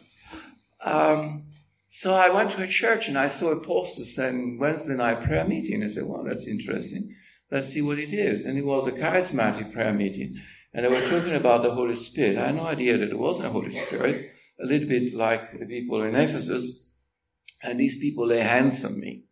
um, 0.80 1.46
so 1.90 2.14
I 2.14 2.30
went 2.30 2.52
to 2.52 2.62
a 2.62 2.68
church 2.68 3.08
and 3.08 3.18
I 3.18 3.28
saw 3.28 3.50
a 3.50 3.64
poster 3.64 4.04
saying 4.04 4.58
Wednesday 4.58 4.96
night 4.96 5.24
prayer 5.24 5.46
meeting. 5.46 5.82
I 5.82 5.88
said, 5.88 6.04
well, 6.06 6.22
that's 6.22 6.46
interesting. 6.46 7.16
let's 7.50 7.72
see 7.72 7.82
what 7.82 7.98
it 7.98 8.12
is. 8.12 8.46
And 8.46 8.56
it 8.56 8.64
was 8.64 8.86
a 8.86 8.92
charismatic 8.92 9.72
prayer 9.72 9.92
meeting. 9.92 10.40
And 10.72 10.84
they 10.84 10.90
were 10.90 11.08
talking 11.08 11.34
about 11.34 11.62
the 11.62 11.72
Holy 11.72 11.96
Spirit. 11.96 12.38
I 12.38 12.46
had 12.46 12.56
no 12.56 12.66
idea 12.66 12.98
that 12.98 13.10
it 13.10 13.18
wasn't 13.18 13.48
a 13.48 13.50
Holy 13.50 13.72
Spirit, 13.72 14.30
a 14.62 14.66
little 14.66 14.88
bit 14.88 15.14
like 15.14 15.58
the 15.58 15.66
people 15.66 16.02
in 16.02 16.14
Ephesus. 16.14 16.90
And 17.62 17.80
these 17.80 17.98
people 17.98 18.26
lay 18.28 18.42
hands 18.42 18.84
on 18.84 19.00
me. 19.00 19.24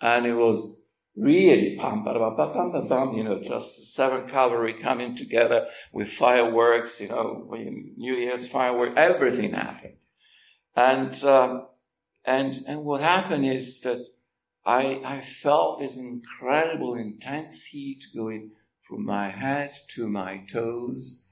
And 0.00 0.26
it 0.26 0.34
was 0.34 0.76
really 1.16 1.76
pam, 1.76 2.04
pam, 2.04 2.14
pam, 2.36 2.72
pam, 2.72 2.88
pam, 2.88 3.14
you 3.14 3.24
know, 3.24 3.40
just 3.42 3.94
seven 3.94 4.28
cavalry 4.28 4.74
coming 4.74 5.16
together 5.16 5.66
with 5.92 6.08
fireworks, 6.08 7.00
you 7.00 7.08
know, 7.08 7.48
New 7.96 8.14
Year's 8.14 8.48
fireworks, 8.48 8.94
everything 8.96 9.52
happened. 9.52 9.96
And, 10.76 11.22
um, 11.24 11.66
and, 12.24 12.64
and 12.66 12.84
what 12.84 13.00
happened 13.00 13.46
is 13.46 13.80
that 13.82 14.06
I, 14.64 15.00
I 15.04 15.22
felt 15.22 15.80
this 15.80 15.96
incredible 15.96 16.94
intense 16.94 17.64
heat 17.64 18.04
going 18.14 18.52
from 18.88 19.04
my 19.04 19.30
head 19.30 19.72
to 19.94 20.08
my 20.08 20.44
toes. 20.52 21.28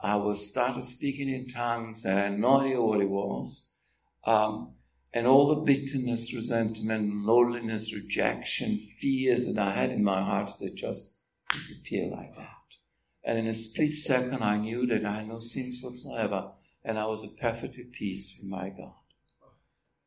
I 0.00 0.16
was 0.16 0.50
started 0.50 0.84
speaking 0.84 1.28
in 1.28 1.48
tongues 1.48 2.04
and 2.04 2.18
I 2.18 2.22
had 2.24 2.38
no 2.38 2.60
idea 2.60 2.82
what 2.82 3.00
it 3.00 3.08
was. 3.08 3.76
Um, 4.24 4.74
and 5.14 5.26
all 5.26 5.48
the 5.48 5.60
bitterness, 5.60 6.32
resentment, 6.32 7.24
loneliness, 7.24 7.94
rejection, 7.94 8.88
fears 8.98 9.46
that 9.46 9.58
I 9.58 9.74
had 9.74 9.90
in 9.90 10.02
my 10.02 10.22
heart 10.22 10.52
that 10.60 10.74
just 10.74 11.20
disappear 11.50 12.08
like 12.08 12.34
that. 12.36 12.48
And 13.24 13.38
in 13.38 13.46
a 13.46 13.54
split 13.54 13.92
second, 13.92 14.42
I 14.42 14.56
knew 14.56 14.86
that 14.86 15.04
I 15.04 15.16
had 15.16 15.28
no 15.28 15.40
sins 15.40 15.80
whatsoever, 15.82 16.52
and 16.84 16.98
I 16.98 17.06
was 17.06 17.22
at 17.22 17.38
perfect 17.38 17.76
peace 17.92 18.38
with 18.40 18.50
my 18.50 18.70
God. 18.70 18.94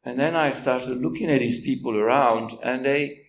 And 0.04 0.20
then 0.20 0.36
I 0.36 0.52
started 0.52 1.02
looking 1.02 1.32
at 1.32 1.40
these 1.40 1.64
people 1.64 1.96
around, 1.98 2.58
and 2.64 2.86
they 2.86 3.22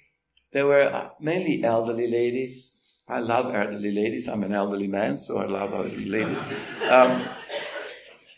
they 0.53 0.63
were 0.63 1.11
mainly 1.21 1.65
elderly 1.65 2.07
ladies. 2.07 2.73
I 3.09 3.21
love 3.21 3.55
elderly 3.55 3.93
ladies. 3.93 4.29
I'm 4.29 4.43
an 4.43 4.55
elderly 4.55 4.87
man, 4.87 5.19
so 5.19 5.39
I 5.39 5.47
love 5.47 5.73
elderly 5.73 6.07
ladies. 6.07 6.39
Um, 6.91 7.29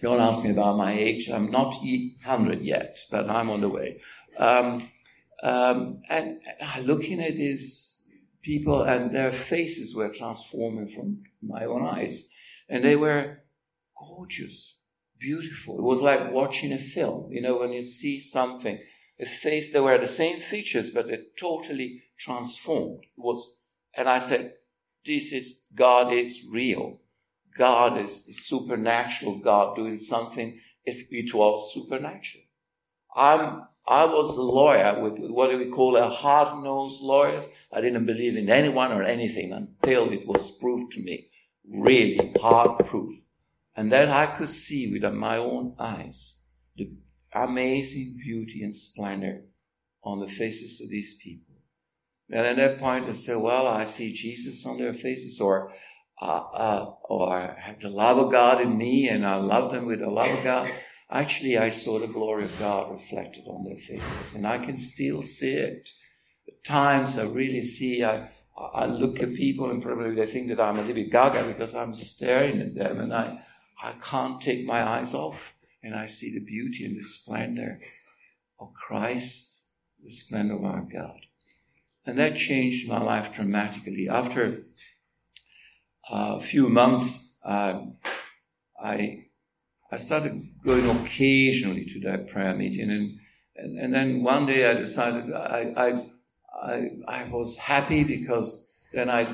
don't 0.00 0.20
ask 0.20 0.44
me 0.44 0.50
about 0.50 0.76
my 0.76 0.92
age. 0.92 1.28
I'm 1.28 1.50
not 1.50 1.74
100 1.74 2.62
yet, 2.62 2.98
but 3.10 3.28
I'm 3.28 3.50
on 3.50 3.60
the 3.60 3.68
way. 3.68 4.00
Um, 4.38 4.90
um, 5.42 6.02
and 6.08 6.40
looking 6.82 7.20
at 7.20 7.34
these 7.34 8.06
people, 8.42 8.82
and 8.82 9.14
their 9.14 9.32
faces 9.32 9.94
were 9.94 10.08
transforming 10.08 10.88
from 10.94 11.24
my 11.42 11.64
own 11.64 11.86
eyes, 11.86 12.30
and 12.68 12.84
they 12.84 12.96
were 12.96 13.38
gorgeous, 13.96 14.78
beautiful. 15.18 15.78
It 15.78 15.82
was 15.82 16.00
like 16.00 16.32
watching 16.32 16.72
a 16.72 16.78
film. 16.78 17.32
You 17.32 17.42
know, 17.42 17.58
when 17.58 17.72
you 17.72 17.82
see 17.82 18.20
something, 18.20 18.78
a 19.18 19.26
face, 19.26 19.72
they 19.72 19.80
were 19.80 19.98
the 19.98 20.08
same 20.08 20.40
features, 20.40 20.90
but 20.90 21.08
they're 21.08 21.24
totally 21.38 22.02
transformed. 22.16 23.02
It 23.02 23.20
was, 23.20 23.56
and 23.96 24.08
I 24.08 24.18
said, 24.18 24.54
"This 25.04 25.32
is 25.32 25.64
God 25.74 26.12
is 26.12 26.44
real." 26.48 27.00
God 27.58 28.00
is 28.00 28.24
the 28.24 28.32
supernatural 28.32 29.40
God 29.40 29.76
doing 29.76 29.98
something 29.98 30.60
if 30.84 31.08
it 31.10 31.34
was 31.34 31.74
supernatural. 31.74 32.44
I'm, 33.14 33.64
I 33.86 34.04
was 34.04 34.36
a 34.36 34.42
lawyer 34.42 35.02
with 35.02 35.18
what 35.30 35.50
do 35.50 35.58
we 35.58 35.70
call 35.70 35.96
a 35.96 36.08
hard-nosed 36.08 37.02
lawyer. 37.02 37.42
I 37.72 37.80
didn't 37.80 38.06
believe 38.06 38.36
in 38.36 38.48
anyone 38.48 38.92
or 38.92 39.02
anything 39.02 39.52
until 39.52 40.12
it 40.12 40.26
was 40.26 40.56
proved 40.58 40.92
to 40.92 41.02
me. 41.02 41.30
Really 41.68 42.32
hard 42.40 42.86
proof. 42.86 43.18
And 43.76 43.92
then 43.92 44.08
I 44.08 44.26
could 44.26 44.48
see 44.48 44.92
with 44.92 45.12
my 45.12 45.36
own 45.36 45.74
eyes 45.78 46.44
the 46.76 46.92
amazing 47.34 48.18
beauty 48.24 48.62
and 48.62 48.74
splendor 48.74 49.42
on 50.02 50.20
the 50.20 50.32
faces 50.32 50.80
of 50.80 50.90
these 50.90 51.18
people. 51.22 51.56
And 52.30 52.46
at 52.46 52.56
that 52.56 52.78
point 52.78 53.06
I 53.06 53.12
said, 53.12 53.38
well, 53.38 53.66
I 53.66 53.84
see 53.84 54.12
Jesus 54.12 54.64
on 54.66 54.78
their 54.78 54.94
faces 54.94 55.40
or 55.40 55.72
uh, 56.20 56.24
uh, 56.24 56.94
or 57.04 57.32
I 57.32 57.60
have 57.60 57.80
the 57.80 57.88
love 57.88 58.18
of 58.18 58.32
God 58.32 58.60
in 58.60 58.76
me 58.76 59.08
and 59.08 59.26
I 59.26 59.36
love 59.36 59.72
them 59.72 59.86
with 59.86 60.00
the 60.00 60.10
love 60.10 60.36
of 60.36 60.44
God. 60.44 60.70
Actually, 61.10 61.56
I 61.56 61.70
saw 61.70 61.98
the 61.98 62.06
glory 62.06 62.44
of 62.44 62.58
God 62.58 62.92
reflected 62.92 63.44
on 63.46 63.64
their 63.64 63.78
faces 63.78 64.34
and 64.34 64.46
I 64.46 64.64
can 64.64 64.78
still 64.78 65.22
see 65.22 65.54
it. 65.54 65.88
At 66.46 66.64
times 66.64 67.18
I 67.18 67.24
really 67.24 67.64
see, 67.64 68.04
I, 68.04 68.30
I 68.74 68.86
look 68.86 69.22
at 69.22 69.34
people 69.34 69.70
and 69.70 69.82
probably 69.82 70.14
they 70.14 70.30
think 70.30 70.48
that 70.48 70.60
I'm 70.60 70.76
a 70.76 70.80
little 70.80 70.94
bit 70.94 71.12
gaga 71.12 71.44
because 71.44 71.74
I'm 71.74 71.94
staring 71.94 72.60
at 72.60 72.74
them 72.74 73.00
and 73.00 73.14
I, 73.14 73.40
I 73.82 73.92
can't 74.02 74.40
take 74.40 74.66
my 74.66 74.82
eyes 74.82 75.14
off 75.14 75.38
and 75.82 75.94
I 75.94 76.06
see 76.06 76.34
the 76.34 76.44
beauty 76.44 76.84
and 76.84 76.98
the 76.98 77.02
splendor 77.02 77.80
of 78.58 78.74
Christ, 78.74 79.62
the 80.04 80.10
splendor 80.10 80.56
of 80.56 80.64
our 80.64 80.80
God. 80.80 81.20
And 82.04 82.18
that 82.18 82.38
changed 82.38 82.88
my 82.88 83.00
life 83.00 83.34
dramatically. 83.34 84.08
After 84.08 84.64
a 86.10 86.40
few 86.40 86.68
months, 86.68 87.36
uh, 87.44 87.80
I 88.82 89.24
I 89.90 89.96
started 89.96 90.48
going 90.64 90.88
occasionally 90.88 91.86
to 91.86 92.00
that 92.00 92.28
prayer 92.28 92.54
meeting, 92.54 92.90
and 92.90 93.18
and, 93.56 93.78
and 93.78 93.94
then 93.94 94.22
one 94.22 94.46
day 94.46 94.70
I 94.70 94.74
decided 94.74 95.32
I, 95.32 95.72
I 95.76 96.70
I 96.70 96.90
I 97.06 97.28
was 97.28 97.56
happy 97.58 98.04
because 98.04 98.76
then 98.92 99.10
I 99.10 99.26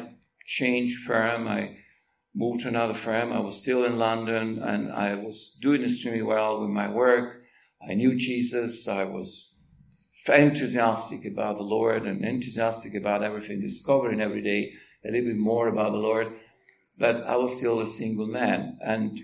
changed 0.47 1.05
firm. 1.05 1.49
I 1.49 1.79
moved 2.35 2.63
to 2.63 2.69
another 2.69 2.95
firm. 2.95 3.33
I 3.33 3.41
was 3.41 3.61
still 3.61 3.85
in 3.85 3.99
London, 3.99 4.63
and 4.63 4.93
I 4.93 5.15
was 5.15 5.57
doing 5.61 5.83
extremely 5.83 6.23
well 6.23 6.61
with 6.61 6.71
my 6.71 6.91
work. 6.91 7.43
I 7.89 7.95
knew 7.95 8.17
Jesus. 8.17 8.89
I 8.89 9.05
was 9.05 9.55
enthusiastic 10.27 11.31
about 11.31 11.59
the 11.59 11.65
Lord 11.65 12.07
and 12.07 12.25
enthusiastic 12.25 12.95
about 12.95 13.23
everything, 13.23 13.61
discovering 13.61 14.23
every 14.23 14.41
day 14.41 14.73
a 15.07 15.11
little 15.11 15.29
bit 15.29 15.37
more 15.37 15.69
about 15.69 15.93
the 15.93 15.99
Lord 15.99 16.33
but 16.99 17.25
I 17.27 17.37
was 17.37 17.57
still 17.57 17.81
a 17.81 17.87
single 17.87 18.27
man. 18.27 18.79
And, 18.85 19.21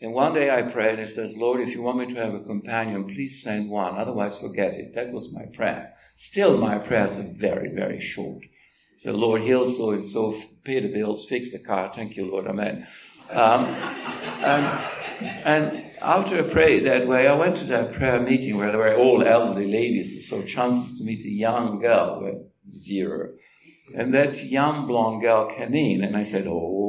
and 0.00 0.12
one 0.12 0.34
day 0.34 0.50
I 0.50 0.62
prayed 0.62 0.98
and 0.98 1.10
says, 1.10 1.36
Lord, 1.36 1.60
if 1.60 1.74
you 1.74 1.82
want 1.82 1.98
me 1.98 2.14
to 2.14 2.20
have 2.20 2.34
a 2.34 2.40
companion, 2.40 3.04
please 3.04 3.42
send 3.42 3.70
one. 3.70 3.96
Otherwise, 3.96 4.38
forget 4.38 4.74
it. 4.74 4.94
That 4.94 5.12
was 5.12 5.34
my 5.34 5.46
prayer. 5.54 5.94
Still, 6.16 6.58
my 6.58 6.78
prayers 6.78 7.18
are 7.18 7.32
very, 7.34 7.68
very 7.68 8.00
short. 8.00 8.42
So, 9.02 9.12
Lord, 9.12 9.42
heal 9.42 9.66
so 9.66 9.90
and 9.90 10.06
so, 10.06 10.40
pay 10.64 10.80
the 10.80 10.92
bills, 10.92 11.26
fix 11.28 11.50
the 11.50 11.58
car. 11.58 11.92
Thank 11.94 12.16
you, 12.16 12.30
Lord. 12.30 12.46
Amen. 12.46 12.86
Um, 13.30 13.66
and, 13.66 14.80
and 15.44 15.84
after 16.00 16.38
I 16.38 16.42
prayed 16.42 16.86
that 16.86 17.06
way, 17.06 17.26
I 17.26 17.34
went 17.34 17.56
to 17.58 17.64
that 17.64 17.94
prayer 17.94 18.20
meeting 18.20 18.56
where 18.56 18.70
there 18.70 18.80
were 18.80 18.96
all 18.96 19.22
elderly 19.22 19.70
ladies, 19.70 20.28
so 20.28 20.42
chances 20.42 20.98
to 20.98 21.04
meet 21.04 21.24
a 21.24 21.30
young 21.30 21.80
girl 21.80 22.20
were 22.20 22.40
zero. 22.70 23.30
And 23.94 24.14
that 24.14 24.44
young 24.44 24.86
blonde 24.86 25.22
girl 25.22 25.54
came 25.54 25.74
in, 25.74 26.04
and 26.04 26.16
I 26.16 26.22
said, 26.22 26.46
Oh, 26.46 26.82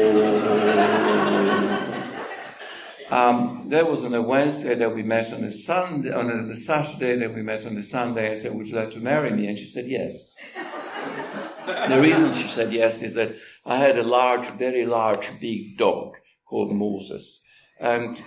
um, 3.10 3.66
that 3.68 3.90
was 3.90 4.04
on 4.04 4.14
a 4.14 4.22
Wednesday 4.22 4.74
that 4.74 4.94
we 4.94 5.02
met 5.02 5.30
on 5.32 5.44
a 5.44 5.52
Sunday, 5.52 6.10
on 6.10 6.50
a, 6.50 6.56
Saturday 6.56 7.18
that 7.18 7.34
we 7.34 7.42
met 7.42 7.66
on 7.66 7.76
a 7.76 7.84
Sunday. 7.84 8.32
I 8.32 8.38
said, 8.38 8.54
Would 8.54 8.68
you 8.68 8.76
like 8.76 8.92
to 8.92 9.00
marry 9.00 9.30
me? 9.30 9.46
And 9.46 9.58
she 9.58 9.66
said, 9.66 9.86
Yes. 9.86 10.36
the 11.66 12.00
reason 12.00 12.34
she 12.34 12.48
said 12.48 12.72
yes 12.72 13.02
is 13.02 13.12
that 13.14 13.36
I 13.66 13.76
had 13.76 13.98
a 13.98 14.02
large, 14.02 14.48
very 14.52 14.86
large, 14.86 15.28
big 15.38 15.76
dog 15.76 16.14
called 16.46 16.74
Moses. 16.74 17.46
And, 17.78 18.22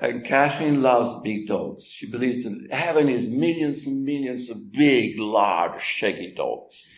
and 0.00 0.24
Catherine 0.24 0.82
loves 0.82 1.22
big 1.22 1.46
dogs. 1.46 1.84
She 1.84 2.10
believes 2.10 2.42
that 2.44 2.72
heaven 2.72 3.08
is 3.08 3.30
millions 3.30 3.86
and 3.86 4.04
millions 4.04 4.50
of 4.50 4.72
big, 4.72 5.16
large, 5.18 5.80
shaggy 5.80 6.34
dogs. 6.36 6.92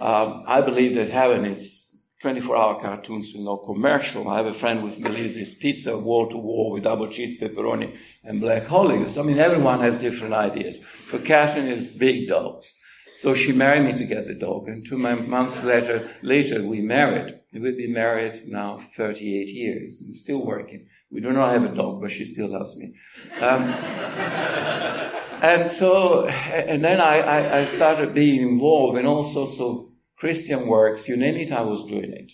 Um, 0.00 0.44
I 0.46 0.60
believe 0.60 0.94
that 0.94 1.10
heaven 1.10 1.44
is 1.44 1.83
24 2.24 2.56
hour 2.56 2.80
cartoons 2.80 3.34
with 3.34 3.42
no 3.42 3.58
commercial. 3.58 4.30
I 4.30 4.38
have 4.38 4.46
a 4.46 4.54
friend 4.54 4.82
with 4.82 4.98
Melissa's 4.98 5.56
Pizza, 5.56 5.98
wall 5.98 6.26
to 6.28 6.38
wall 6.38 6.70
with 6.70 6.84
double 6.84 7.08
cheese, 7.08 7.38
pepperoni, 7.38 7.98
and 8.22 8.40
black 8.40 8.72
olives. 8.72 9.18
I 9.18 9.22
mean, 9.22 9.38
everyone 9.38 9.80
has 9.80 10.00
different 10.00 10.32
ideas. 10.32 10.82
For 11.10 11.18
Catherine, 11.18 11.68
it's 11.68 11.88
big 11.88 12.26
dogs. 12.26 12.80
So 13.18 13.34
she 13.34 13.52
married 13.52 13.84
me 13.84 13.98
to 13.98 14.06
get 14.06 14.26
the 14.26 14.32
dog, 14.32 14.68
and 14.68 14.86
two 14.86 14.96
months 14.96 15.62
later, 15.64 16.08
later 16.22 16.62
we 16.62 16.80
married. 16.80 17.40
We've 17.52 17.76
been 17.76 17.92
married 17.92 18.48
now 18.48 18.80
38 18.96 19.48
years 19.48 20.00
and 20.00 20.16
still 20.16 20.46
working. 20.46 20.86
We 21.10 21.20
do 21.20 21.30
not 21.30 21.52
have 21.52 21.70
a 21.70 21.76
dog, 21.76 22.00
but 22.00 22.10
she 22.10 22.24
still 22.24 22.48
loves 22.48 22.74
me. 22.78 22.94
Um, 23.38 23.64
and 25.42 25.70
so, 25.70 26.26
and 26.26 26.82
then 26.82 27.02
I, 27.02 27.18
I, 27.18 27.58
I 27.58 27.66
started 27.66 28.14
being 28.14 28.40
involved 28.48 28.96
in 28.96 29.04
all 29.04 29.24
sorts 29.24 29.60
of 29.60 29.90
Christian 30.16 30.66
works, 30.66 31.08
you 31.08 31.16
name 31.16 31.36
it, 31.36 31.52
I 31.52 31.62
was 31.62 31.86
doing 31.86 32.12
it. 32.12 32.32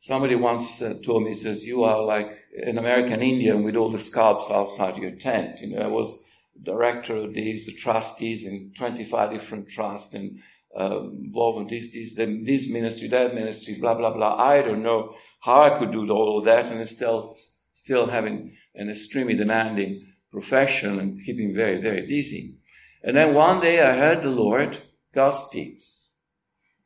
Somebody 0.00 0.36
once 0.36 0.80
uh, 0.80 0.94
told 1.04 1.24
me, 1.24 1.34
says, 1.34 1.66
you 1.66 1.82
are 1.84 2.02
like 2.02 2.28
an 2.64 2.78
American 2.78 3.20
Indian 3.20 3.64
with 3.64 3.76
all 3.76 3.90
the 3.90 3.98
scalps 3.98 4.50
outside 4.50 4.96
your 4.96 5.12
tent. 5.12 5.60
You 5.60 5.74
know, 5.74 5.82
I 5.82 5.88
was 5.88 6.22
director 6.62 7.16
of 7.16 7.34
these, 7.34 7.66
the 7.66 7.72
trustees 7.72 8.46
in 8.46 8.72
25 8.76 9.32
different 9.32 9.68
trusts 9.68 10.14
and 10.14 10.38
uh, 10.78 11.00
involved 11.10 11.62
in 11.62 11.78
this, 11.78 11.92
this, 11.92 12.14
this 12.14 12.70
ministry, 12.70 13.08
that 13.08 13.34
ministry, 13.34 13.76
blah, 13.80 13.94
blah, 13.94 14.12
blah. 14.12 14.36
I 14.36 14.62
don't 14.62 14.82
know 14.82 15.14
how 15.40 15.62
I 15.62 15.78
could 15.78 15.92
do 15.92 16.08
all 16.10 16.38
of 16.38 16.44
that 16.44 16.66
and 16.66 16.86
still, 16.88 17.36
still 17.74 18.06
having 18.06 18.56
an 18.74 18.90
extremely 18.90 19.34
demanding 19.34 20.06
profession 20.30 20.98
and 20.98 21.24
keeping 21.24 21.54
very, 21.54 21.80
very 21.80 22.06
busy. 22.06 22.58
And 23.02 23.16
then 23.16 23.34
one 23.34 23.60
day 23.60 23.80
I 23.80 23.96
heard 23.96 24.22
the 24.22 24.30
Lord, 24.30 24.78
God 25.14 25.32
speaks. 25.32 25.97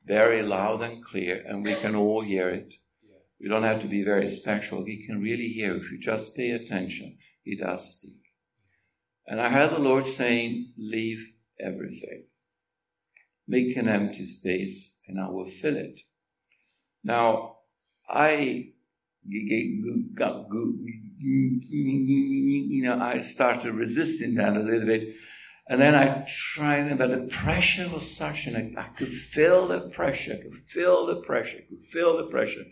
Very 0.06 0.42
loud 0.42 0.82
and 0.82 1.04
clear, 1.04 1.42
and 1.46 1.64
we 1.64 1.74
can 1.74 1.94
all 1.94 2.22
hear 2.22 2.48
it. 2.48 2.74
You 3.38 3.48
don't 3.48 3.64
have 3.64 3.82
to 3.82 3.88
be 3.88 4.04
very 4.04 4.28
special. 4.28 4.84
He 4.84 5.04
can 5.04 5.20
really 5.20 5.48
hear. 5.48 5.74
If 5.76 5.90
you 5.90 5.98
just 5.98 6.36
pay 6.36 6.50
attention, 6.50 7.18
he 7.42 7.56
does 7.56 7.98
speak. 7.98 8.22
And 9.26 9.40
I 9.40 9.50
heard 9.50 9.72
the 9.72 9.78
Lord 9.78 10.04
saying, 10.04 10.72
Leave 10.76 11.26
everything. 11.60 12.24
Make 13.48 13.76
an 13.76 13.88
empty 13.88 14.26
space, 14.26 15.00
and 15.08 15.20
I 15.20 15.28
will 15.28 15.50
fill 15.50 15.76
it. 15.76 16.00
Now, 17.02 17.56
I 18.08 18.72
you 19.28 19.62
know, 22.82 22.98
I 23.00 23.20
started 23.20 23.74
resisting 23.74 24.34
that 24.34 24.56
a 24.56 24.60
little 24.60 24.86
bit. 24.86 25.14
And 25.68 25.80
then 25.80 25.94
I 25.94 26.26
tried, 26.28 26.98
but 26.98 27.10
the 27.10 27.28
pressure 27.30 27.88
was 27.88 28.16
such, 28.16 28.46
and 28.46 28.56
I, 28.56 28.82
I 28.82 28.88
could 28.98 29.12
feel 29.12 29.68
the 29.68 29.90
pressure, 29.90 30.32
I 30.32 30.42
could 30.42 30.58
feel 30.68 31.06
the 31.06 31.22
pressure, 31.22 31.58
I 31.58 31.68
could 31.68 31.86
feel 31.92 32.16
the 32.16 32.30
pressure 32.30 32.64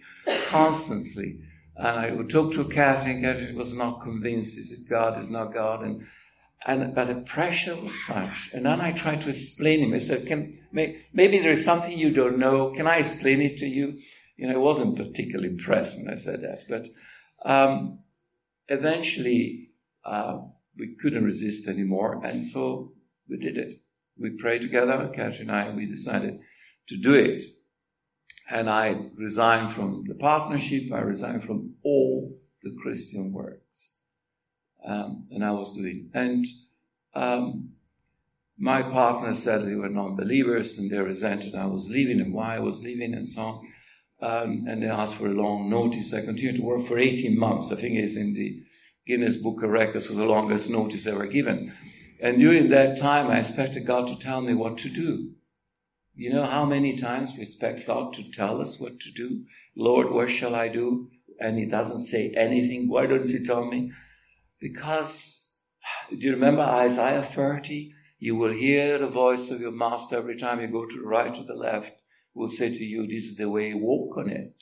constantly. 0.49 1.41
And 1.77 1.87
I 1.87 2.11
would 2.11 2.29
talk 2.29 2.53
to 2.55 2.65
Catherine, 2.65 3.23
Catherine 3.23 3.57
was 3.57 3.75
not 3.75 4.03
convinced, 4.03 4.57
she 4.57 4.65
said, 4.65 4.89
God 4.89 5.23
is 5.23 5.31
not 5.31 5.55
God. 5.55 5.83
And, 5.85 6.07
and, 6.67 6.95
but 6.95 7.07
the 7.07 7.23
pressure 7.23 7.77
was 7.77 7.95
such. 8.07 8.53
And 8.53 8.67
then 8.67 8.81
I 8.81 8.93
tried 8.93 9.23
to 9.23 9.31
explain 9.31 9.81
him. 9.81 9.95
I 9.95 10.01
said, 10.01 10.27
Can, 10.27 10.59
may, 10.73 11.03
maybe 11.13 11.39
there 11.39 11.53
is 11.53 11.65
something 11.65 11.97
you 11.97 12.11
don't 12.13 12.39
know. 12.39 12.73
Can 12.73 12.87
I 12.87 12.97
explain 12.97 13.41
it 13.41 13.59
to 13.59 13.67
you? 13.67 13.99
You 14.37 14.49
know, 14.49 14.55
I 14.55 14.59
wasn't 14.59 14.97
particularly 14.97 15.51
impressed 15.51 15.97
when 15.97 16.13
I 16.13 16.17
said 16.17 16.43
that. 16.43 16.63
But 16.69 17.51
um, 17.51 18.01
eventually, 18.69 19.71
uh, 20.05 20.41
we 20.79 20.95
couldn't 21.01 21.25
resist 21.25 21.69
anymore, 21.69 22.25
and 22.25 22.47
so 22.47 22.93
we 23.29 23.37
did 23.37 23.57
it. 23.57 23.81
We 24.19 24.31
prayed 24.31 24.63
together, 24.63 25.11
Catherine 25.15 25.49
and 25.49 25.53
I, 25.53 25.71
we 25.71 25.87
decided 25.87 26.41
to 26.89 26.97
do 26.97 27.15
it. 27.15 27.45
And 28.51 28.69
I 28.69 29.07
resigned 29.15 29.73
from 29.73 30.05
the 30.07 30.15
partnership, 30.15 30.93
I 30.93 31.01
resigned 31.01 31.45
from 31.45 31.75
all 31.85 32.37
the 32.63 32.77
Christian 32.83 33.33
works. 33.33 33.95
Um, 34.85 35.27
and 35.31 35.45
I 35.45 35.53
was 35.53 35.75
doing. 35.75 36.11
And 36.15 36.45
um, 37.15 37.71
my 38.59 38.83
partner 38.83 39.35
said 39.35 39.65
they 39.65 39.75
were 39.75 39.89
non 39.89 40.17
believers 40.17 40.79
and 40.79 40.91
they 40.91 40.99
resented 40.99 41.55
I 41.55 41.67
was 41.67 41.89
leaving 41.89 42.21
and 42.21 42.35
why 42.35 42.57
I 42.57 42.61
was 42.61 42.83
leaving 42.83 43.15
and 43.15 43.29
so 43.29 43.43
on. 43.43 43.67
Um, 44.23 44.65
and 44.69 44.83
they 44.83 44.89
asked 44.89 45.15
for 45.15 45.29
a 45.29 45.31
long 45.31 45.71
notice. 45.71 46.13
I 46.13 46.23
continued 46.23 46.57
to 46.57 46.63
work 46.63 46.87
for 46.87 46.99
18 46.99 47.39
months. 47.39 47.73
I 47.73 47.77
think 47.77 47.97
it's 47.97 48.17
in 48.17 48.35
the 48.35 48.63
Guinness 49.11 49.39
Book 49.39 49.65
of 49.65 49.71
Records 49.71 50.07
for 50.07 50.13
the 50.13 50.25
longest 50.25 50.71
notice 50.71 51.05
ever 51.05 51.27
given. 51.27 51.73
And 52.21 52.39
during 52.39 52.69
that 52.69 52.97
time, 52.97 53.27
I 53.27 53.41
expected 53.41 53.85
God 53.85 54.07
to 54.07 54.17
tell 54.17 54.41
me 54.41 54.55
what 54.55 54.79
to 54.79 54.89
do. 54.89 55.33
You 56.15 56.33
know 56.33 56.47
how 56.47 56.65
many 56.65 56.97
times 56.97 57.33
we 57.35 57.43
expect 57.43 57.89
God 57.89 58.15
to 58.15 58.31
tell 58.31 58.63
us 58.63 58.79
what 58.79 59.01
to 59.01 59.11
do? 59.11 59.47
Lord, 59.77 60.13
what 60.13 60.31
shall 60.31 60.55
I 60.55 60.69
do? 60.69 61.11
And 61.41 61.59
He 61.59 61.65
doesn't 61.65 62.07
say 62.07 62.33
anything. 62.37 62.89
Why 62.89 63.07
don't 63.07 63.29
you 63.29 63.45
tell 63.45 63.65
me? 63.65 63.91
Because, 64.61 65.57
do 66.09 66.17
you 66.17 66.35
remember 66.35 66.63
Isaiah 66.63 67.25
30? 67.25 67.93
You 68.21 68.37
will 68.37 68.53
hear 68.53 68.97
the 68.99 69.09
voice 69.09 69.51
of 69.51 69.61
your 69.61 69.73
master 69.73 70.19
every 70.19 70.37
time 70.37 70.61
you 70.61 70.69
go 70.69 70.87
to 70.87 70.97
the 71.01 71.09
right 71.09 71.37
or 71.37 71.43
the 71.43 71.55
left. 71.55 71.91
Will 72.33 72.47
say 72.47 72.69
to 72.69 72.85
you, 72.85 73.09
This 73.09 73.25
is 73.25 73.39
the 73.39 73.51
way, 73.51 73.71
you 73.71 73.79
walk 73.79 74.19
on 74.19 74.31
it. 74.31 74.55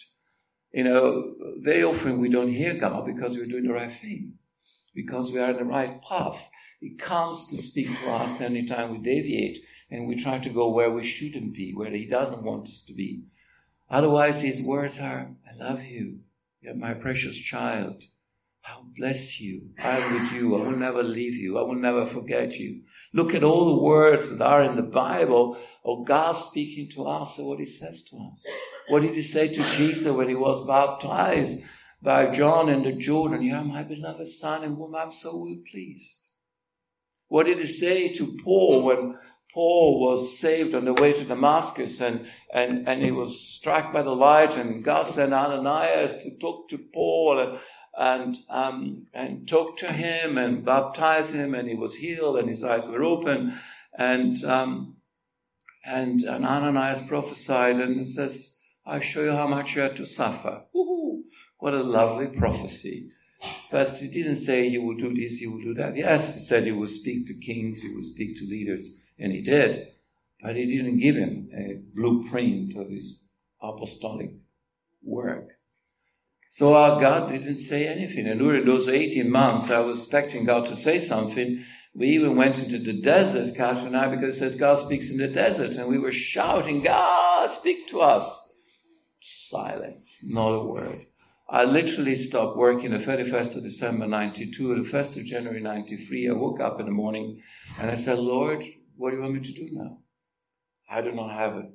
You 0.73 0.85
know, 0.85 1.35
very 1.59 1.83
often 1.83 2.19
we 2.19 2.31
don't 2.31 2.53
hear 2.53 2.75
God 2.75 3.07
because 3.07 3.37
we're 3.37 3.47
doing 3.47 3.67
the 3.67 3.73
right 3.73 3.95
thing, 4.01 4.38
because 4.99 5.31
we 5.31 5.39
are 5.39 5.53
in 5.53 5.57
the 5.59 5.65
right 5.65 6.03
path. 6.03 6.43
He 6.81 6.97
comes 6.97 7.49
to 7.51 7.63
speak 7.63 7.87
to 8.01 8.11
us 8.11 8.41
anytime 8.41 8.91
we 8.91 8.99
deviate 8.99 9.59
and 9.93 10.09
we 10.09 10.21
try 10.21 10.41
to 10.41 10.51
go 10.51 10.71
where 10.71 10.91
we 10.91 11.05
shouldn't 11.05 11.55
be, 11.55 11.73
where 11.73 11.93
He 11.93 12.07
doesn't 12.07 12.43
want 12.43 12.69
us 12.69 12.85
to 12.87 12.95
be. 12.95 13.23
Otherwise, 13.89 14.43
His 14.43 14.61
words 14.61 15.01
are, 15.01 15.31
I 15.49 15.55
love 15.57 15.85
you. 15.85 16.19
You're 16.61 16.75
my 16.75 16.95
precious 16.95 17.37
child. 17.37 18.03
I'll 18.67 18.89
bless 18.99 19.41
you. 19.41 19.71
I'm 19.79 20.15
with 20.15 20.33
you. 20.33 20.57
I 20.57 20.67
will 20.67 20.77
never 20.77 21.05
leave 21.05 21.35
you. 21.35 21.59
I 21.59 21.63
will 21.63 21.77
never 21.77 22.05
forget 22.05 22.57
you. 22.57 22.83
Look 23.15 23.35
at 23.35 23.45
all 23.45 23.77
the 23.77 23.83
words 23.83 24.37
that 24.37 24.45
are 24.45 24.65
in 24.65 24.75
the 24.75 24.83
Bible 24.83 25.57
of 25.85 26.07
God 26.07 26.33
speaking 26.33 26.91
to 26.91 27.07
us 27.07 27.39
and 27.39 27.47
what 27.47 27.61
He 27.61 27.67
says 27.67 28.03
to 28.11 28.17
us. 28.33 28.45
What 28.89 29.03
did 29.03 29.15
He 29.15 29.23
say 29.23 29.47
to 29.55 29.71
Jesus 29.77 30.13
when 30.13 30.29
He 30.29 30.35
was 30.35 30.67
baptized 30.67 31.65
by 32.03 32.31
John 32.31 32.69
in 32.69 32.83
the 32.83 32.93
Jordan? 32.93 33.43
You 33.43 33.55
are 33.57 33.65
my 33.65 33.83
beloved 33.83 34.29
Son 34.29 34.65
in 34.65 34.77
whom 34.77 34.95
I'm 34.95 35.13
so 35.13 35.37
well 35.37 35.57
pleased. 35.71 36.29
What 37.29 37.47
did 37.47 37.59
He 37.59 37.67
say 37.67 38.15
to 38.15 38.39
Paul 38.45 38.83
when 38.85 39.19
Paul 39.53 40.01
was 40.01 40.39
saved 40.39 40.75
on 40.75 40.85
the 40.85 40.95
way 40.95 41.13
to 41.13 41.25
Damascus 41.25 42.01
and, 42.01 42.27
and, 42.53 42.89
and 42.89 43.03
he 43.03 43.11
was 43.11 43.41
struck 43.41 43.93
by 43.93 44.03
the 44.03 44.15
light 44.15 44.57
and 44.57 44.85
God 44.85 45.07
sent 45.07 45.33
Ananias 45.33 46.23
to 46.23 46.39
talk 46.39 46.69
to 46.69 46.79
Paul 46.95 47.41
and, 47.41 47.59
and, 47.99 48.37
um, 48.49 49.07
and 49.13 49.49
talk 49.49 49.79
to 49.79 49.93
him 49.93 50.39
and 50.39 50.65
baptize 50.65 51.35
him, 51.35 51.55
and 51.55 51.69
he 51.69 51.75
was 51.75 51.97
healed, 51.97 52.39
and 52.39 52.49
his 52.49 52.63
eyes 52.63 52.87
were 52.87 53.03
open. 53.03 53.59
And, 53.99 54.43
um, 54.45 54.99
and, 55.85 56.23
and 56.23 56.47
Ananias 56.47 57.09
prophesied, 57.09 57.81
and 57.81 58.07
says, 58.07 58.63
I'll 58.87 59.01
show 59.01 59.25
you 59.25 59.33
how 59.33 59.49
much 59.49 59.75
you 59.75 59.83
had 59.83 59.97
to 59.97 60.07
suffer. 60.07 60.63
Woo-hoo. 60.73 60.98
What 61.59 61.75
a 61.75 61.83
lovely 61.83 62.29
prophecy. 62.29 63.11
But 63.71 63.97
he 63.99 64.09
didn't 64.09 64.37
say 64.37 64.67
you 64.67 64.83
will 64.83 64.97
do 64.97 65.15
this, 65.15 65.41
you 65.41 65.53
will 65.53 65.63
do 65.63 65.75
that. 65.75 65.97
Yes, 65.97 66.35
he 66.35 66.41
said 66.41 66.65
he 66.65 66.73
will 66.73 66.89
speak 66.89 67.27
to 67.27 67.35
kings, 67.35 67.83
he 67.83 67.95
will 67.95 68.05
speak 68.05 68.37
to 68.39 68.45
leaders, 68.45 69.01
and 69.19 69.33
he 69.33 69.43
did. 69.43 69.89
But 70.43 70.57
he 70.57 70.67
didn't 70.67 71.01
give 71.01 71.17
him 71.17 71.51
a 71.53 71.81
blueprint 71.95 72.77
of 72.77 72.89
his 72.91 73.25
apostolic 73.61 74.31
work. 75.03 75.59
So 76.51 76.75
our 76.75 77.01
God 77.01 77.31
didn't 77.31 77.59
say 77.59 77.87
anything. 77.87 78.27
And 78.27 78.39
during 78.39 78.65
those 78.65 78.89
18 78.89 79.31
months, 79.31 79.71
I 79.71 79.81
was 79.81 80.01
expecting 80.01 80.45
God 80.45 80.67
to 80.67 80.77
say 80.77 80.99
something. 80.99 81.65
We 81.95 82.09
even 82.11 82.37
went 82.37 82.59
into 82.59 82.79
the 82.79 83.01
desert, 83.03 83.57
Catherine 83.57 83.89
and 83.89 83.97
I, 83.97 84.09
because 84.09 84.37
it 84.37 84.39
says 84.39 84.57
God 84.57 84.79
speaks 84.79 85.11
in 85.11 85.19
the 85.19 85.29
desert. 85.29 85.73
And 85.73 85.89
we 85.89 85.99
were 85.99 86.13
shouting, 86.13 86.83
God, 86.83 87.51
speak 87.51 87.89
to 87.89 88.01
us. 88.01 88.57
Silence, 89.21 90.25
not 90.27 90.51
a 90.51 90.65
word. 90.65 91.08
I 91.51 91.65
literally 91.65 92.17
stopped 92.17 92.59
working 92.59 92.91
the 92.91 92.99
31st 92.99 93.57
of 93.57 93.63
December 93.63 94.07
92. 94.07 94.85
The 94.85 94.91
1st 94.91 95.17
of 95.17 95.25
January 95.25 95.63
93, 95.63 96.29
I 96.29 96.33
woke 96.33 96.61
up 96.61 96.79
in 96.79 96.85
the 96.85 96.93
morning 96.93 97.41
and 97.79 97.91
I 97.91 97.95
said, 97.95 98.19
Lord, 98.19 98.63
what 98.97 99.11
do 99.11 99.17
you 99.17 99.23
want 99.23 99.35
me 99.35 99.41
to 99.41 99.53
do 99.53 99.71
now? 99.73 99.99
I 100.91 101.01
do 101.01 101.11
not 101.13 101.33
have 101.33 101.55
a 101.55 101.71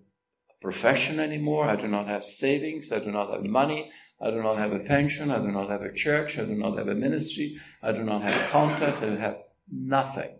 profession 0.61 1.19
anymore. 1.19 1.65
I 1.65 1.75
do 1.75 1.87
not 1.87 2.07
have 2.07 2.23
savings. 2.23 2.91
I 2.91 2.99
do 2.99 3.11
not 3.11 3.31
have 3.33 3.45
money. 3.45 3.91
I 4.21 4.29
do 4.29 4.43
not 4.43 4.59
have 4.59 4.73
a 4.73 4.79
pension. 4.79 5.31
I 5.31 5.39
do 5.39 5.51
not 5.51 5.71
have 5.71 5.81
a 5.81 5.91
church. 5.91 6.37
I 6.37 6.45
do 6.45 6.53
not 6.53 6.77
have 6.77 6.87
a 6.87 6.93
ministry. 6.93 7.59
I 7.81 7.93
do 7.93 8.03
not 8.03 8.21
have 8.21 8.35
a 8.35 8.49
contacts. 8.49 9.01
I 9.01 9.15
have 9.15 9.39
nothing. 9.71 10.37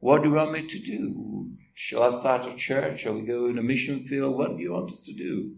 What 0.00 0.22
do 0.22 0.28
you 0.28 0.34
want 0.34 0.52
me 0.52 0.66
to 0.66 0.78
do? 0.78 1.50
Shall 1.72 2.02
I 2.02 2.10
start 2.10 2.52
a 2.52 2.56
church? 2.56 3.00
Shall 3.00 3.14
we 3.14 3.22
go 3.22 3.46
in 3.46 3.56
a 3.56 3.62
mission 3.62 4.06
field? 4.06 4.36
What 4.36 4.58
do 4.58 4.62
you 4.62 4.74
want 4.74 4.90
us 4.90 5.02
to 5.04 5.14
do? 5.14 5.56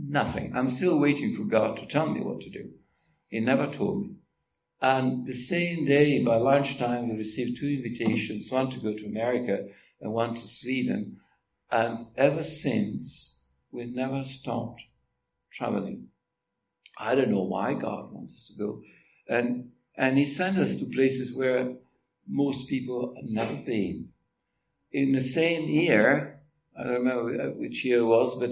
Nothing. 0.00 0.54
I'm 0.54 0.68
still 0.68 0.98
waiting 0.98 1.34
for 1.34 1.42
God 1.42 1.76
to 1.78 1.86
tell 1.86 2.08
me 2.08 2.20
what 2.20 2.40
to 2.42 2.50
do. 2.50 2.70
He 3.28 3.40
never 3.40 3.66
told 3.70 4.02
me. 4.02 4.14
And 4.80 5.26
the 5.26 5.34
same 5.34 5.86
day, 5.86 6.22
by 6.22 6.36
lunchtime, 6.36 7.08
we 7.08 7.16
received 7.16 7.58
two 7.58 7.68
invitations, 7.68 8.50
one 8.50 8.70
to 8.70 8.78
go 8.78 8.96
to 8.96 9.06
America 9.06 9.66
and 10.00 10.12
one 10.12 10.36
to 10.36 10.46
Sweden. 10.46 11.16
And 11.70 12.06
ever 12.16 12.44
since, 12.44 13.44
we 13.72 13.86
never 13.86 14.22
stopped 14.24 14.82
traveling. 15.52 16.08
I 16.96 17.16
don't 17.16 17.30
know 17.30 17.42
why 17.42 17.74
God 17.74 18.12
wants 18.12 18.34
us 18.34 18.46
to 18.48 18.62
go. 18.62 18.82
And, 19.28 19.70
and 19.96 20.16
He 20.16 20.26
sent 20.26 20.58
us 20.58 20.78
to 20.78 20.86
places 20.94 21.36
where 21.36 21.74
most 22.28 22.68
people 22.68 23.14
have 23.16 23.28
never 23.28 23.56
been. 23.56 24.10
In 24.92 25.12
the 25.12 25.22
same 25.22 25.68
year, 25.68 26.40
I 26.78 26.84
don't 26.84 27.04
remember 27.04 27.50
which 27.50 27.84
year 27.84 27.98
it 27.98 28.06
was, 28.06 28.38
but 28.38 28.50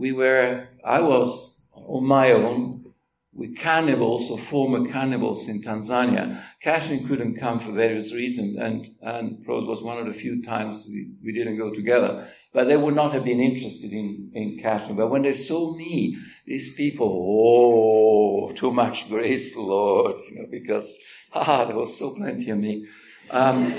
we 0.00 0.12
were, 0.12 0.66
I 0.82 1.00
was 1.00 1.60
on 1.74 2.06
my 2.06 2.32
own 2.32 2.86
with 3.34 3.54
cannibals 3.58 4.30
or 4.30 4.38
former 4.38 4.90
cannibals 4.90 5.46
in 5.46 5.62
Tanzania. 5.62 6.42
Catherine 6.62 7.06
couldn't 7.06 7.38
come 7.38 7.60
for 7.60 7.72
various 7.72 8.12
reasons, 8.14 8.56
and, 8.56 8.88
and 9.02 9.44
probably 9.44 9.68
was 9.68 9.82
one 9.82 9.98
of 9.98 10.06
the 10.06 10.18
few 10.18 10.42
times 10.42 10.88
we, 10.88 11.12
we 11.22 11.32
didn't 11.32 11.58
go 11.58 11.72
together. 11.72 12.26
But 12.54 12.66
they 12.66 12.78
would 12.78 12.94
not 12.94 13.12
have 13.12 13.24
been 13.24 13.40
interested 13.40 13.92
in, 13.92 14.30
in 14.32 14.58
Catherine. 14.58 14.96
But 14.96 15.10
when 15.10 15.22
they 15.22 15.34
saw 15.34 15.76
me, 15.76 16.16
these 16.46 16.74
people, 16.74 17.08
oh, 17.12 18.52
too 18.54 18.72
much 18.72 19.06
grace, 19.10 19.54
Lord, 19.54 20.16
you 20.30 20.40
know, 20.40 20.46
because, 20.50 20.98
ah, 21.34 21.66
there 21.66 21.76
was 21.76 21.98
so 21.98 22.14
plenty 22.14 22.48
of 22.48 22.58
me. 22.58 22.88
Um, 23.30 23.74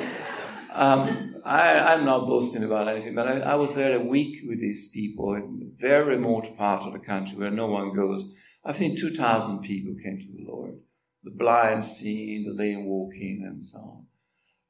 um, 0.72 1.31
I, 1.46 1.94
am 1.94 2.06
not 2.06 2.28
boasting 2.28 2.64
about 2.64 2.88
anything, 2.88 3.16
but 3.16 3.28
I, 3.28 3.40
I, 3.40 3.56
was 3.56 3.74
there 3.74 3.98
a 3.98 4.04
week 4.04 4.42
with 4.48 4.60
these 4.60 4.92
people 4.92 5.34
in 5.34 5.74
a 5.74 5.82
very 5.82 6.16
remote 6.16 6.58
part 6.58 6.84
of 6.84 6.94
the 6.94 7.00
country 7.00 7.38
where 7.38 7.52
no 7.52 7.68
one 7.68 7.96
goes. 7.96 8.36
I 8.64 8.74
think 8.74 9.00
2,000 9.00 9.62
people 9.62 9.96
came 10.04 10.20
to 10.20 10.28
the 10.28 10.52
Lord. 10.52 10.80
The 11.24 11.32
blind 11.32 11.84
seeing, 11.84 12.46
the 12.46 12.54
lame 12.54 12.86
walking, 12.86 13.44
and 13.46 13.64
so 13.64 13.80
on. 13.80 14.06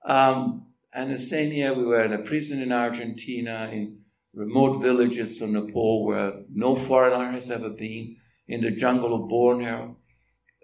Um, 0.06 0.66
and 0.94 1.14
the 1.14 1.22
same 1.22 1.54
year 1.54 1.74
we 1.74 1.86
were 1.86 2.04
in 2.04 2.14
a 2.14 2.20
prison 2.20 2.62
in 2.62 2.72
Argentina, 2.72 3.70
in 3.72 4.00
remote 4.34 4.82
villages 4.82 5.42
in 5.42 5.54
Nepal 5.54 6.06
where 6.06 6.34
no 6.54 6.76
foreigner 6.76 7.32
has 7.32 7.52
ever 7.52 7.70
been, 7.70 8.18
in 8.48 8.62
the 8.62 8.72
jungle 8.72 9.14
of 9.14 9.30
Borneo, 9.30 9.96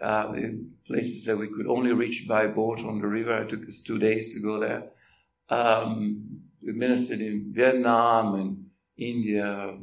uh, 0.01 0.33
places 0.85 1.25
that 1.25 1.37
we 1.37 1.47
could 1.47 1.67
only 1.67 1.91
reach 1.93 2.27
by 2.27 2.47
boat 2.47 2.79
on 2.81 2.99
the 2.99 3.07
river. 3.07 3.41
It 3.41 3.49
took 3.49 3.67
us 3.67 3.81
two 3.81 3.97
days 3.97 4.33
to 4.33 4.41
go 4.41 4.59
there. 4.59 4.89
Um, 5.49 6.41
we 6.61 6.73
ministered 6.73 7.21
in 7.21 7.53
Vietnam 7.53 8.35
and 8.35 8.65
India, 8.97 9.77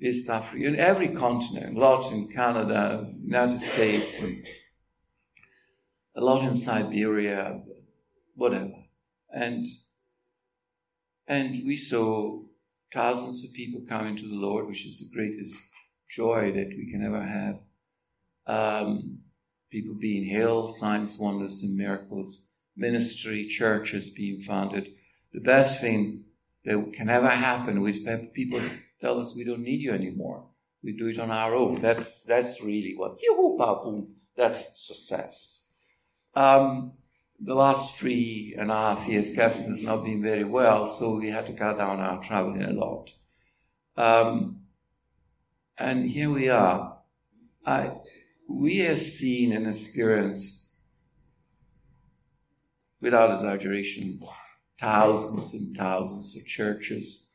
East 0.00 0.28
Africa, 0.28 0.64
in 0.66 0.76
every 0.76 1.08
continent, 1.08 1.76
a 1.76 1.80
lot 1.80 2.12
in 2.12 2.28
Canada, 2.28 3.12
United 3.22 3.60
States, 3.60 4.20
and 4.22 4.44
a 6.16 6.20
lot 6.20 6.44
in 6.44 6.54
Siberia, 6.54 7.62
whatever. 8.34 8.72
And 9.32 9.66
and 11.26 11.64
we 11.64 11.76
saw 11.76 12.42
thousands 12.92 13.44
of 13.44 13.54
people 13.54 13.82
coming 13.88 14.16
to 14.16 14.28
the 14.28 14.34
Lord, 14.34 14.66
which 14.66 14.86
is 14.86 14.98
the 14.98 15.16
greatest 15.16 15.72
joy 16.08 16.52
that 16.52 16.68
we 16.68 16.90
can 16.90 17.04
ever 17.04 17.22
have. 17.22 17.58
Um, 18.46 19.18
people 19.70 19.94
being 19.94 20.24
healed, 20.24 20.76
signs, 20.76 21.18
wonders, 21.18 21.62
and 21.62 21.76
miracles, 21.76 22.50
ministry, 22.76 23.46
churches 23.46 24.10
being 24.14 24.42
founded. 24.42 24.88
The 25.32 25.40
best 25.40 25.80
thing 25.80 26.24
that 26.64 26.92
can 26.94 27.08
ever 27.08 27.28
happen 27.28 27.86
is 27.86 28.04
that 28.04 28.32
people 28.32 28.62
tell 29.00 29.20
us 29.20 29.34
we 29.36 29.44
don't 29.44 29.62
need 29.62 29.80
you 29.80 29.92
anymore. 29.92 30.46
We 30.82 30.92
do 30.92 31.08
it 31.08 31.18
on 31.18 31.30
our 31.30 31.54
own. 31.54 31.76
That's 31.76 32.24
that's 32.24 32.62
really 32.62 32.94
what 32.96 33.18
you 33.22 33.34
hoop, 33.36 34.08
that's 34.36 34.86
success. 34.86 35.68
Um, 36.34 36.92
the 37.40 37.54
last 37.54 37.96
three 37.96 38.54
and 38.58 38.70
a 38.70 38.74
half 38.74 39.08
years, 39.08 39.34
Catherine 39.34 39.70
has 39.70 39.82
not 39.82 40.04
been 40.04 40.22
very 40.22 40.44
well, 40.44 40.86
so 40.86 41.18
we 41.18 41.30
had 41.30 41.46
to 41.46 41.52
cut 41.52 41.78
down 41.78 42.00
our 42.00 42.22
traveling 42.22 42.62
a 42.62 42.72
lot. 42.72 43.10
Um, 43.96 44.60
and 45.78 46.08
here 46.08 46.30
we 46.30 46.48
are. 46.48 46.98
I, 47.66 47.92
we 48.48 48.78
have 48.78 49.00
seen 49.00 49.52
and 49.52 49.66
experienced, 49.66 50.63
without 53.00 53.34
exaggeration, 53.34 54.20
thousands 54.78 55.54
and 55.54 55.76
thousands 55.76 56.36
of 56.36 56.46
churches, 56.46 57.34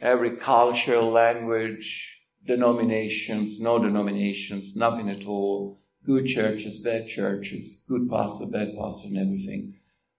every 0.00 0.36
cultural 0.36 1.10
language, 1.10 2.22
denominations, 2.46 3.60
no 3.60 3.78
denominations, 3.78 4.76
nothing 4.76 5.08
at 5.08 5.26
all, 5.26 5.78
good 6.04 6.26
churches, 6.26 6.82
bad 6.82 7.08
churches, 7.08 7.84
good 7.88 8.10
pastor, 8.10 8.46
bad 8.46 8.74
pastor, 8.76 9.08
and 9.08 9.18
everything. 9.18 9.74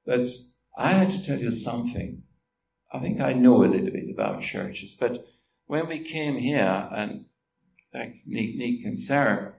But 0.05 0.29
I 0.77 0.91
had 0.91 1.11
to 1.11 1.25
tell 1.25 1.39
you 1.39 1.51
something. 1.51 2.23
I 2.91 2.99
think 2.99 3.19
I 3.19 3.33
know 3.33 3.63
a 3.63 3.67
little 3.67 3.91
bit 3.91 4.09
about 4.09 4.41
churches, 4.41 4.95
but 4.99 5.25
when 5.65 5.87
we 5.87 5.99
came 5.99 6.35
here, 6.35 6.89
and 6.91 7.25
thanks 7.91 8.19
Nick, 8.25 8.55
Nick 8.55 8.85
and 8.85 9.01
Sarah, 9.01 9.53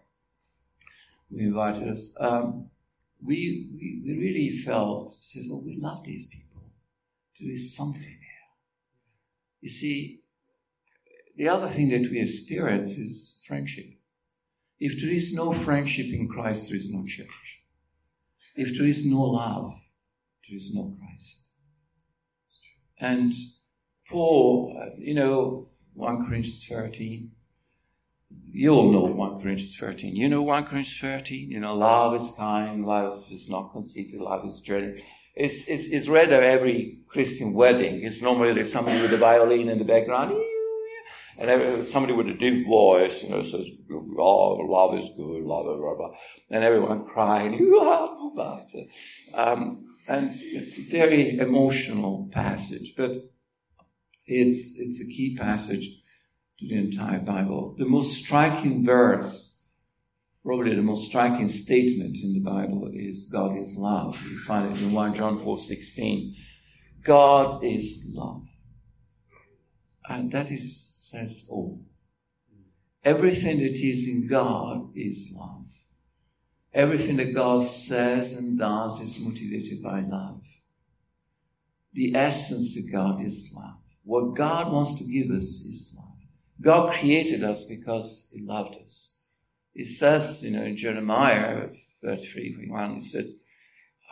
we 1.31 1.45
invited 1.45 1.89
us, 1.89 2.17
um, 2.21 2.71
we, 3.25 3.71
we, 3.75 4.03
we, 4.05 4.19
really 4.19 4.59
felt, 4.59 5.15
says, 5.23 5.49
oh, 5.51 5.63
we 5.65 5.79
love 5.81 6.05
these 6.05 6.31
people. 6.31 6.71
There 7.41 7.53
is 7.53 7.75
something 7.75 8.03
here. 8.03 8.19
You 9.61 9.71
see, 9.71 10.21
the 11.37 11.49
other 11.49 11.69
thing 11.71 11.89
that 11.91 12.11
we 12.11 12.21
experience 12.21 12.93
is 12.93 13.43
friendship. 13.47 13.87
If 14.79 15.01
there 15.01 15.11
is 15.11 15.35
no 15.35 15.53
friendship 15.53 16.07
in 16.13 16.29
Christ, 16.29 16.69
there 16.69 16.79
is 16.79 16.93
no 16.93 17.05
church. 17.07 17.65
If 18.57 18.77
there 18.77 18.87
is 18.87 19.11
no 19.11 19.23
love, 19.23 19.73
there 20.49 20.57
is 20.59 20.75
no 20.75 20.97
Christ. 20.99 21.49
And 23.01 23.33
Paul, 24.11 24.79
uh, 24.81 24.97
you 24.99 25.15
know, 25.15 25.71
1 25.95 26.27
Corinthians 26.27 26.67
13, 26.69 27.31
you 28.55 28.71
all 28.71 28.93
know 28.93 29.01
1 29.01 29.43
Corinthians 29.43 29.77
13. 29.77 30.15
You 30.15 30.29
know 30.29 30.43
1 30.43 30.67
Corinthians 30.67 30.97
13? 31.01 31.51
You 31.51 31.59
know, 31.59 31.75
love 31.75 32.23
is 32.23 32.31
kind, 32.37 32.87
love 32.87 33.25
is 33.31 33.51
not 33.51 33.73
conceited, 33.73 34.21
love 34.21 34.47
is 34.47 34.61
generous. 34.61 35.03
It's, 35.35 35.67
it's, 35.69 35.93
it's 35.93 36.07
read 36.07 36.33
at 36.33 36.45
every 36.45 37.01
Christian 37.09 37.53
wedding. 37.53 38.05
It's 38.05 38.23
normally 38.23 38.53
there's 38.53 38.73
somebody 38.73 39.03
with 39.03 39.13
a 39.13 39.17
violin 39.17 39.69
in 39.69 39.79
the 39.79 39.85
background. 39.85 40.41
And 41.37 41.85
somebody 41.89 42.13
with 42.13 42.29
a 42.29 42.35
deep 42.35 42.65
voice, 42.65 43.25
you 43.25 43.31
know, 43.31 43.43
says, 43.43 43.67
oh, 43.91 44.55
love 44.69 44.95
is 45.01 45.11
good, 45.17 45.43
love 45.43 45.65
blah, 45.65 45.97
blah. 45.97 46.11
And 46.49 46.63
everyone 46.63 47.07
crying, 47.07 47.55
um, 49.35 49.97
and 50.07 50.31
it's 50.33 50.79
a 50.79 50.83
very 50.83 51.41
emotional 51.41 52.31
passage, 52.33 52.95
but 52.97 53.17
it's, 54.27 54.79
it's 54.79 55.03
a 55.03 55.13
key 55.13 55.37
passage 55.37 56.04
the 56.69 56.77
entire 56.77 57.19
Bible. 57.19 57.75
The 57.79 57.85
most 57.85 58.15
striking 58.25 58.85
verse, 58.85 59.65
probably 60.45 60.75
the 60.75 60.83
most 60.83 61.09
striking 61.09 61.49
statement 61.49 62.19
in 62.23 62.33
the 62.33 62.41
Bible 62.41 62.91
is 62.93 63.29
God 63.31 63.57
is 63.59 63.77
love. 63.77 64.21
You 64.29 64.39
find 64.39 64.75
it 64.75 64.81
in 64.81 64.93
1 64.93 65.15
John 65.15 65.43
4 65.43 65.59
16. 65.59 66.37
God 67.03 67.65
is 67.65 68.11
love. 68.15 68.47
And 70.09 70.31
that 70.33 70.51
is 70.51 70.95
says 71.15 71.49
all. 71.51 71.81
Everything 73.05 73.59
that 73.59 73.73
is 73.73 74.09
in 74.09 74.27
God 74.27 74.91
is 74.97 75.35
love. 75.39 75.67
Everything 76.73 77.17
that 77.17 77.35
God 77.35 77.69
says 77.69 78.39
and 78.39 78.59
does 78.59 79.01
is 79.01 79.25
motivated 79.25 79.83
by 79.83 80.01
love. 80.01 80.43
The 81.93 82.17
essence 82.17 82.77
of 82.77 82.91
God 82.91 83.25
is 83.25 83.55
love. 83.57 83.77
What 84.03 84.35
God 84.35 84.73
wants 84.73 84.99
to 84.99 85.05
give 85.05 85.31
us 85.31 85.45
is 85.45 85.95
love. 85.97 86.04
God 86.61 86.95
created 86.99 87.43
us 87.45 87.67
because 87.67 88.31
He 88.33 88.43
loved 88.43 88.77
us. 88.85 89.27
He 89.73 89.87
says, 89.87 90.45
you 90.45 90.57
know, 90.57 90.65
in 90.65 90.77
Jeremiah 90.77 91.69
33, 92.03 92.67
1, 92.69 92.97
He 92.97 93.05
said, 93.05 93.27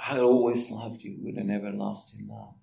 I 0.05 0.18
always 0.18 0.70
loved 0.70 1.02
you 1.02 1.16
with 1.22 1.38
an 1.38 1.50
everlasting 1.50 2.28
love. 2.28 2.55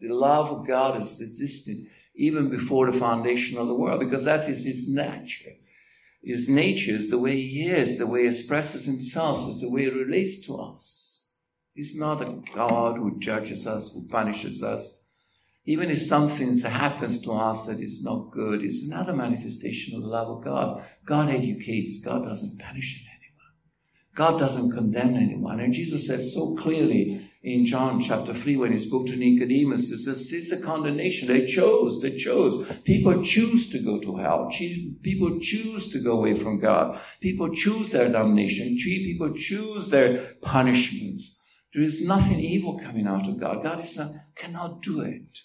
The 0.00 0.08
love 0.08 0.50
of 0.50 0.66
God 0.66 0.96
has 0.96 1.20
existed 1.20 1.86
even 2.14 2.48
before 2.48 2.90
the 2.90 2.98
foundation 2.98 3.58
of 3.58 3.68
the 3.68 3.74
world, 3.74 4.00
because 4.00 4.24
that 4.24 4.48
is 4.48 4.64
his 4.64 4.92
nature. 4.92 5.50
His 6.22 6.48
nature 6.48 6.92
is 6.92 7.10
the 7.10 7.18
way 7.18 7.40
he 7.40 7.66
is, 7.66 7.98
the 7.98 8.06
way 8.06 8.22
he 8.22 8.28
expresses 8.28 8.86
himself, 8.86 9.50
is 9.50 9.60
the 9.60 9.70
way 9.70 9.84
he 9.84 9.90
relates 9.90 10.46
to 10.46 10.56
us. 10.56 11.34
He's 11.74 11.98
not 11.98 12.22
a 12.22 12.42
God 12.54 12.96
who 12.96 13.18
judges 13.18 13.66
us, 13.66 13.94
who 13.94 14.08
punishes 14.08 14.62
us. 14.62 14.95
Even 15.68 15.90
if 15.90 16.00
something 16.00 16.56
happens 16.60 17.22
to 17.22 17.32
us 17.32 17.66
that 17.66 17.80
is 17.80 18.04
not 18.04 18.30
good, 18.30 18.62
it's 18.62 18.88
another 18.88 19.12
manifestation 19.12 19.96
of 19.96 20.02
the 20.02 20.08
love 20.08 20.28
of 20.28 20.44
God. 20.44 20.84
God 21.04 21.28
educates, 21.28 22.04
God 22.04 22.24
doesn't 22.24 22.60
punish 22.60 23.04
anyone. 23.04 23.16
God 24.14 24.38
doesn't 24.38 24.70
condemn 24.70 25.16
anyone. 25.16 25.58
And 25.58 25.74
Jesus 25.74 26.06
said 26.06 26.24
so 26.24 26.54
clearly 26.54 27.28
in 27.42 27.66
John 27.66 28.00
chapter 28.00 28.32
3 28.32 28.56
when 28.58 28.72
he 28.72 28.78
spoke 28.78 29.08
to 29.08 29.16
Nicodemus. 29.16 29.90
He 29.90 29.96
says, 29.96 30.30
This 30.30 30.52
is 30.52 30.52
a 30.52 30.64
condemnation. 30.64 31.26
They 31.26 31.46
chose, 31.46 32.00
they 32.00 32.16
chose. 32.16 32.64
People 32.84 33.24
choose 33.24 33.68
to 33.70 33.80
go 33.80 33.98
to 33.98 34.16
hell. 34.18 34.50
People 35.02 35.40
choose 35.40 35.92
to 35.92 35.98
go 35.98 36.18
away 36.18 36.38
from 36.38 36.60
God. 36.60 37.00
People 37.20 37.52
choose 37.52 37.88
their 37.88 38.10
damnation. 38.10 38.76
People 38.76 39.34
choose 39.36 39.90
their 39.90 40.34
punishments. 40.42 41.42
There 41.74 41.82
is 41.82 42.06
nothing 42.06 42.38
evil 42.38 42.78
coming 42.78 43.08
out 43.08 43.28
of 43.28 43.40
God. 43.40 43.64
God 43.64 43.84
not, 43.96 44.10
cannot 44.36 44.82
do 44.82 45.00
it. 45.00 45.38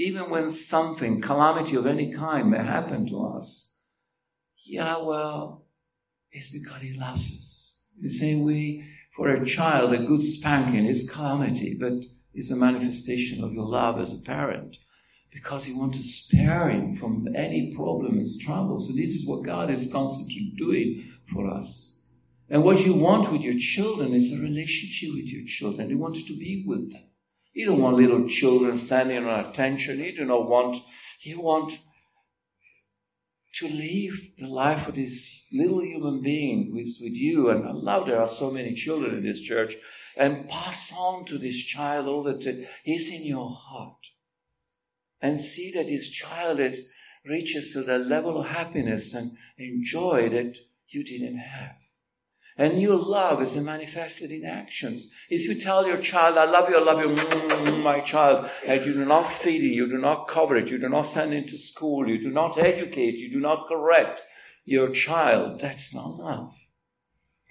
Even 0.00 0.30
when 0.30 0.50
something, 0.50 1.20
calamity 1.20 1.76
of 1.76 1.86
any 1.86 2.10
kind 2.10 2.50
may 2.50 2.56
happen 2.56 3.06
to 3.08 3.22
us, 3.36 3.82
yeah, 4.64 4.96
well, 4.96 5.66
it's 6.32 6.58
because 6.58 6.80
He 6.80 6.94
loves 6.94 7.20
us. 7.20 7.82
In 7.98 8.04
the 8.04 8.10
same 8.10 8.46
way, 8.46 8.86
for 9.14 9.28
a 9.28 9.44
child, 9.44 9.92
a 9.92 9.98
good 9.98 10.22
spanking 10.22 10.86
is 10.86 11.10
calamity, 11.10 11.76
but 11.78 11.92
is 12.32 12.50
a 12.50 12.56
manifestation 12.56 13.44
of 13.44 13.52
your 13.52 13.66
love 13.66 14.00
as 14.00 14.10
a 14.10 14.22
parent 14.22 14.78
because 15.34 15.68
you 15.68 15.78
want 15.78 15.92
to 15.96 16.02
spare 16.02 16.70
him 16.70 16.96
from 16.96 17.28
any 17.36 17.74
problems 17.76 18.38
and 18.38 18.40
trouble. 18.40 18.80
So 18.80 18.94
this 18.94 19.10
is 19.10 19.28
what 19.28 19.44
God 19.44 19.70
is 19.70 19.92
constantly 19.92 20.54
doing 20.56 21.12
for 21.30 21.46
us. 21.46 22.06
And 22.48 22.64
what 22.64 22.86
you 22.86 22.94
want 22.94 23.30
with 23.30 23.42
your 23.42 23.58
children 23.58 24.14
is 24.14 24.32
a 24.32 24.42
relationship 24.42 25.14
with 25.14 25.26
your 25.26 25.46
children. 25.46 25.90
You 25.90 25.98
want 25.98 26.16
to 26.16 26.38
be 26.38 26.64
with 26.66 26.90
them. 26.90 27.09
You 27.52 27.66
don't 27.66 27.80
want 27.80 27.96
little 27.96 28.28
children 28.28 28.78
standing 28.78 29.24
on 29.24 29.46
attention. 29.46 29.98
You 29.98 30.14
do 30.14 30.24
not 30.24 30.48
want, 30.48 30.78
you 31.20 31.40
want 31.40 31.74
to 33.54 33.68
live 33.68 34.14
the 34.38 34.46
life 34.46 34.88
of 34.88 34.94
this 34.94 35.46
little 35.52 35.82
human 35.82 36.22
being 36.22 36.76
is 36.78 37.00
with 37.02 37.12
you. 37.12 37.50
And 37.50 37.66
I 37.66 37.72
love 37.72 38.06
there 38.06 38.20
are 38.20 38.28
so 38.28 38.50
many 38.50 38.74
children 38.74 39.16
in 39.16 39.24
this 39.24 39.40
church. 39.40 39.74
And 40.16 40.48
pass 40.48 40.92
on 40.96 41.24
to 41.26 41.38
this 41.38 41.56
child 41.56 42.06
all 42.06 42.22
that 42.24 42.46
is 42.84 43.12
in 43.12 43.24
your 43.24 43.50
heart. 43.50 43.96
And 45.20 45.40
see 45.40 45.72
that 45.72 45.88
this 45.88 46.08
child 46.08 46.60
is, 46.60 46.92
reaches 47.24 47.72
to 47.72 47.82
the 47.82 47.98
level 47.98 48.40
of 48.40 48.46
happiness 48.46 49.14
and, 49.14 49.32
and 49.58 49.84
joy 49.84 50.28
that 50.30 50.56
you 50.88 51.04
didn't 51.04 51.38
have. 51.38 51.76
And 52.60 52.78
your 52.78 52.96
love 52.96 53.40
is 53.40 53.56
manifested 53.56 54.30
in 54.30 54.44
actions. 54.44 55.14
If 55.30 55.48
you 55.48 55.58
tell 55.58 55.86
your 55.86 55.96
child, 55.96 56.36
I 56.36 56.44
love 56.44 56.68
you, 56.68 56.76
I 56.76 56.82
love 56.82 57.00
you, 57.00 57.16
mm, 57.16 57.82
my 57.82 58.00
child, 58.00 58.50
and 58.66 58.84
you 58.84 58.92
do 58.92 59.06
not 59.06 59.32
feed 59.32 59.64
it, 59.64 59.74
you 59.74 59.88
do 59.88 59.96
not 59.96 60.28
cover 60.28 60.58
it, 60.58 60.68
you 60.68 60.76
do 60.76 60.90
not 60.90 61.06
send 61.06 61.32
it 61.32 61.48
to 61.48 61.56
school, 61.56 62.06
you 62.06 62.20
do 62.20 62.30
not 62.30 62.58
educate, 62.58 63.14
you 63.14 63.30
do 63.32 63.40
not 63.40 63.66
correct 63.66 64.20
your 64.66 64.90
child, 64.90 65.58
that's 65.58 65.94
not 65.94 66.18
love. 66.18 66.54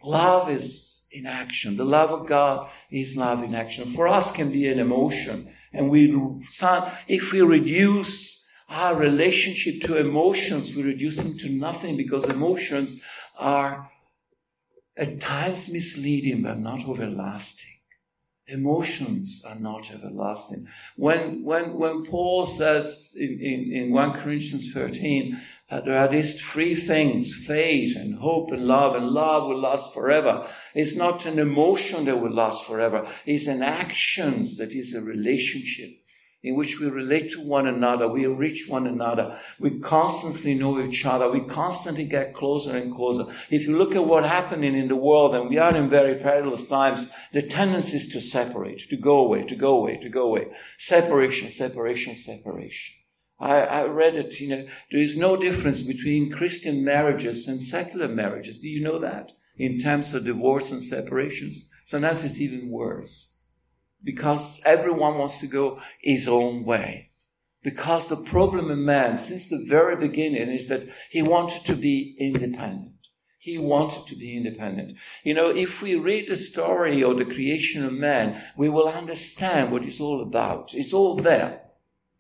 Love 0.04 0.52
is 0.52 1.08
in 1.12 1.26
action. 1.26 1.76
The 1.76 1.86
love 1.86 2.12
of 2.12 2.28
God 2.28 2.70
is 2.92 3.18
love 3.18 3.44
in 3.44 3.56
action. 3.56 3.92
For 3.94 4.08
us 4.08 4.36
can 4.36 4.52
be 4.52 4.68
an 4.68 4.78
emotion. 4.78 5.52
And 5.74 5.90
we, 5.90 6.16
if 7.08 7.32
we 7.32 7.42
reduce 7.42 8.48
our 8.70 8.94
relationship 8.94 9.82
to 9.88 9.98
emotions, 9.98 10.76
we 10.76 10.84
reduce 10.84 11.18
them 11.18 11.36
to 11.40 11.50
nothing 11.50 11.98
because 11.98 12.26
emotions 12.26 13.04
are 13.40 13.90
at 14.98 15.22
times 15.22 15.72
misleading 15.72 16.44
but 16.44 16.60
not 16.60 16.82
everlasting. 16.82 17.66
Emotions 18.48 19.44
are 19.48 19.60
not 19.60 19.92
everlasting. 19.94 20.66
When, 20.96 21.44
when, 21.44 21.78
when 21.78 22.06
Paul 22.06 22.48
says 22.48 23.16
in, 23.18 23.40
in, 23.40 23.72
in 23.72 23.92
1 23.92 24.24
Corinthians 24.24 24.74
13 24.74 25.40
that 25.70 25.86
there 25.86 25.98
are 25.98 26.08
these 26.08 26.42
three 26.42 26.76
things, 26.76 27.32
faith 27.46 27.96
and 27.96 28.16
hope 28.16 28.52
and 28.52 28.66
love, 28.66 28.96
and 28.96 29.08
love 29.08 29.48
will 29.48 29.62
last 29.62 29.94
forever. 29.94 30.50
It's 30.74 30.96
not 30.96 31.28
an 31.28 31.38
emotion 31.38 32.06
that 32.06 32.20
will 32.20 32.34
last 32.34 32.66
forever. 32.66 33.08
It's 33.26 33.46
an 33.46 33.62
actions 33.62 34.58
that 34.58 34.72
is 34.72 34.96
a 34.96 35.02
relationship 35.02 35.99
in 36.42 36.56
which 36.56 36.80
we 36.80 36.88
relate 36.90 37.32
to 37.32 37.42
one 37.42 37.68
another, 37.68 38.08
we 38.08 38.24
enrich 38.24 38.70
one 38.70 38.88
another, 38.88 39.38
we 39.60 39.78
constantly 39.80 40.54
know 40.54 40.82
each 40.82 41.06
other, 41.06 41.30
we 41.30 41.42
constantly 41.42 42.06
get 42.06 42.34
closer 42.34 42.78
and 42.78 42.96
closer. 42.96 43.26
If 43.50 43.64
you 43.64 43.78
look 43.78 43.94
at 43.94 44.06
what's 44.06 44.28
happening 44.28 44.76
in 44.76 44.88
the 44.88 44.96
world, 44.96 45.36
and 45.36 45.50
we 45.50 45.58
are 45.58 45.76
in 45.76 45.90
very 45.90 46.16
perilous 46.16 46.70
times, 46.70 47.12
the 47.34 47.42
tendency 47.42 47.98
is 47.98 48.10
to 48.14 48.22
separate, 48.22 48.90
to 48.90 48.96
go 48.96 49.18
away, 49.20 49.44
to 49.48 49.56
go 49.56 49.76
away, 49.78 49.98
to 49.98 50.08
go 50.08 50.28
away. 50.28 50.48
Separation, 50.78 51.50
separation, 51.50 52.16
separation. 52.16 52.96
I, 53.38 53.58
I 53.62 53.86
read 53.88 54.16
it, 54.16 54.40
you 54.40 54.50
know, 54.50 54.68
there 54.92 55.02
is 55.02 55.18
no 55.18 55.36
difference 55.36 55.86
between 55.86 56.32
Christian 56.32 56.86
marriages 56.86 57.50
and 57.50 57.62
secular 57.62 58.08
marriages. 58.08 58.60
Do 58.62 58.70
you 58.70 58.82
know 58.82 59.00
that? 59.00 59.32
In 59.58 59.80
terms 59.80 60.14
of 60.14 60.24
divorce 60.24 60.72
and 60.72 60.82
separations. 60.82 61.70
Sometimes 61.84 62.24
it's 62.24 62.40
even 62.40 62.70
worse 62.70 63.29
because 64.04 64.62
everyone 64.66 65.18
wants 65.18 65.40
to 65.40 65.48
go 65.48 65.82
his 66.02 66.28
own 66.28 66.64
way. 66.64 67.10
Because 67.62 68.08
the 68.08 68.16
problem 68.16 68.72
in 68.72 68.86
man 68.86 69.18
since 69.18 69.50
the 69.50 69.66
very 69.68 69.96
beginning 69.96 70.50
is 70.50 70.70
that 70.70 70.88
he 71.10 71.22
wanted 71.22 71.66
to 71.66 71.76
be 71.76 72.16
independent. 72.20 72.94
He 73.38 73.58
wanted 73.58 74.08
to 74.08 74.16
be 74.16 74.36
independent. 74.36 74.98
You 75.24 75.34
know, 75.34 75.50
if 75.50 75.82
we 75.82 75.96
read 75.96 76.28
the 76.28 76.38
story 76.38 77.04
of 77.04 77.18
the 77.18 77.26
creation 77.26 77.86
of 77.86 77.94
man, 77.94 78.42
we 78.58 78.70
will 78.70 78.88
understand 78.88 79.72
what 79.72 79.84
it's 79.84 80.00
all 80.00 80.22
about. 80.22 80.74
It's 80.74 80.94
all 80.94 81.16
there. 81.16 81.62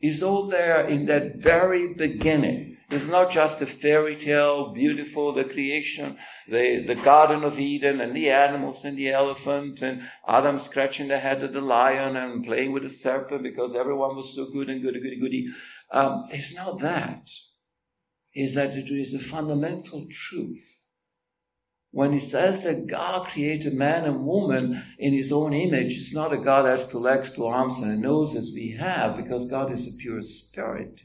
It's 0.01 0.23
all 0.23 0.47
there 0.47 0.87
in 0.87 1.05
that 1.07 1.35
very 1.35 1.93
beginning. 1.93 2.77
It's 2.91 3.07
not 3.07 3.31
just 3.31 3.61
a 3.61 3.67
fairy 3.67 4.15
tale, 4.15 4.73
beautiful, 4.73 5.31
the 5.31 5.43
creation, 5.43 6.17
the, 6.47 6.83
the 6.87 6.95
Garden 6.95 7.43
of 7.43 7.59
Eden 7.59 8.01
and 8.01 8.15
the 8.15 8.31
animals 8.31 8.83
and 8.83 8.97
the 8.97 9.09
elephant 9.09 9.83
and 9.83 10.09
Adam 10.27 10.57
scratching 10.57 11.07
the 11.07 11.19
head 11.19 11.43
of 11.43 11.53
the 11.53 11.61
lion 11.61 12.17
and 12.17 12.43
playing 12.43 12.71
with 12.71 12.81
the 12.81 12.89
serpent 12.89 13.43
because 13.43 13.75
everyone 13.75 14.15
was 14.15 14.35
so 14.35 14.49
good 14.51 14.69
and 14.69 14.81
goody, 14.81 14.99
goody, 14.99 15.19
goody. 15.19 15.47
Um, 15.91 16.29
it's 16.31 16.55
not 16.55 16.79
that. 16.79 17.29
It's 18.33 18.55
that 18.55 18.75
it 18.75 18.91
is 18.91 19.13
a 19.13 19.19
fundamental 19.19 20.07
truth. 20.11 20.65
When 21.91 22.11
he 22.11 22.19
says 22.19 22.63
that 22.63 22.87
God 22.87 23.27
created 23.27 23.73
man 23.73 24.05
and 24.05 24.25
woman 24.25 24.83
in 24.97 25.13
his 25.13 25.31
own 25.31 25.53
image, 25.53 25.93
it's 25.93 26.13
not 26.13 26.33
a 26.33 26.37
God 26.37 26.65
has 26.65 26.89
two 26.89 26.99
legs, 26.99 27.35
two 27.35 27.45
arms, 27.45 27.77
and 27.81 27.91
a 27.91 27.97
nose 27.97 28.35
as 28.35 28.51
we 28.55 28.77
have, 28.79 29.17
because 29.17 29.49
God 29.49 29.71
is 29.71 29.93
a 29.93 29.97
pure 29.97 30.21
spirit. 30.21 31.01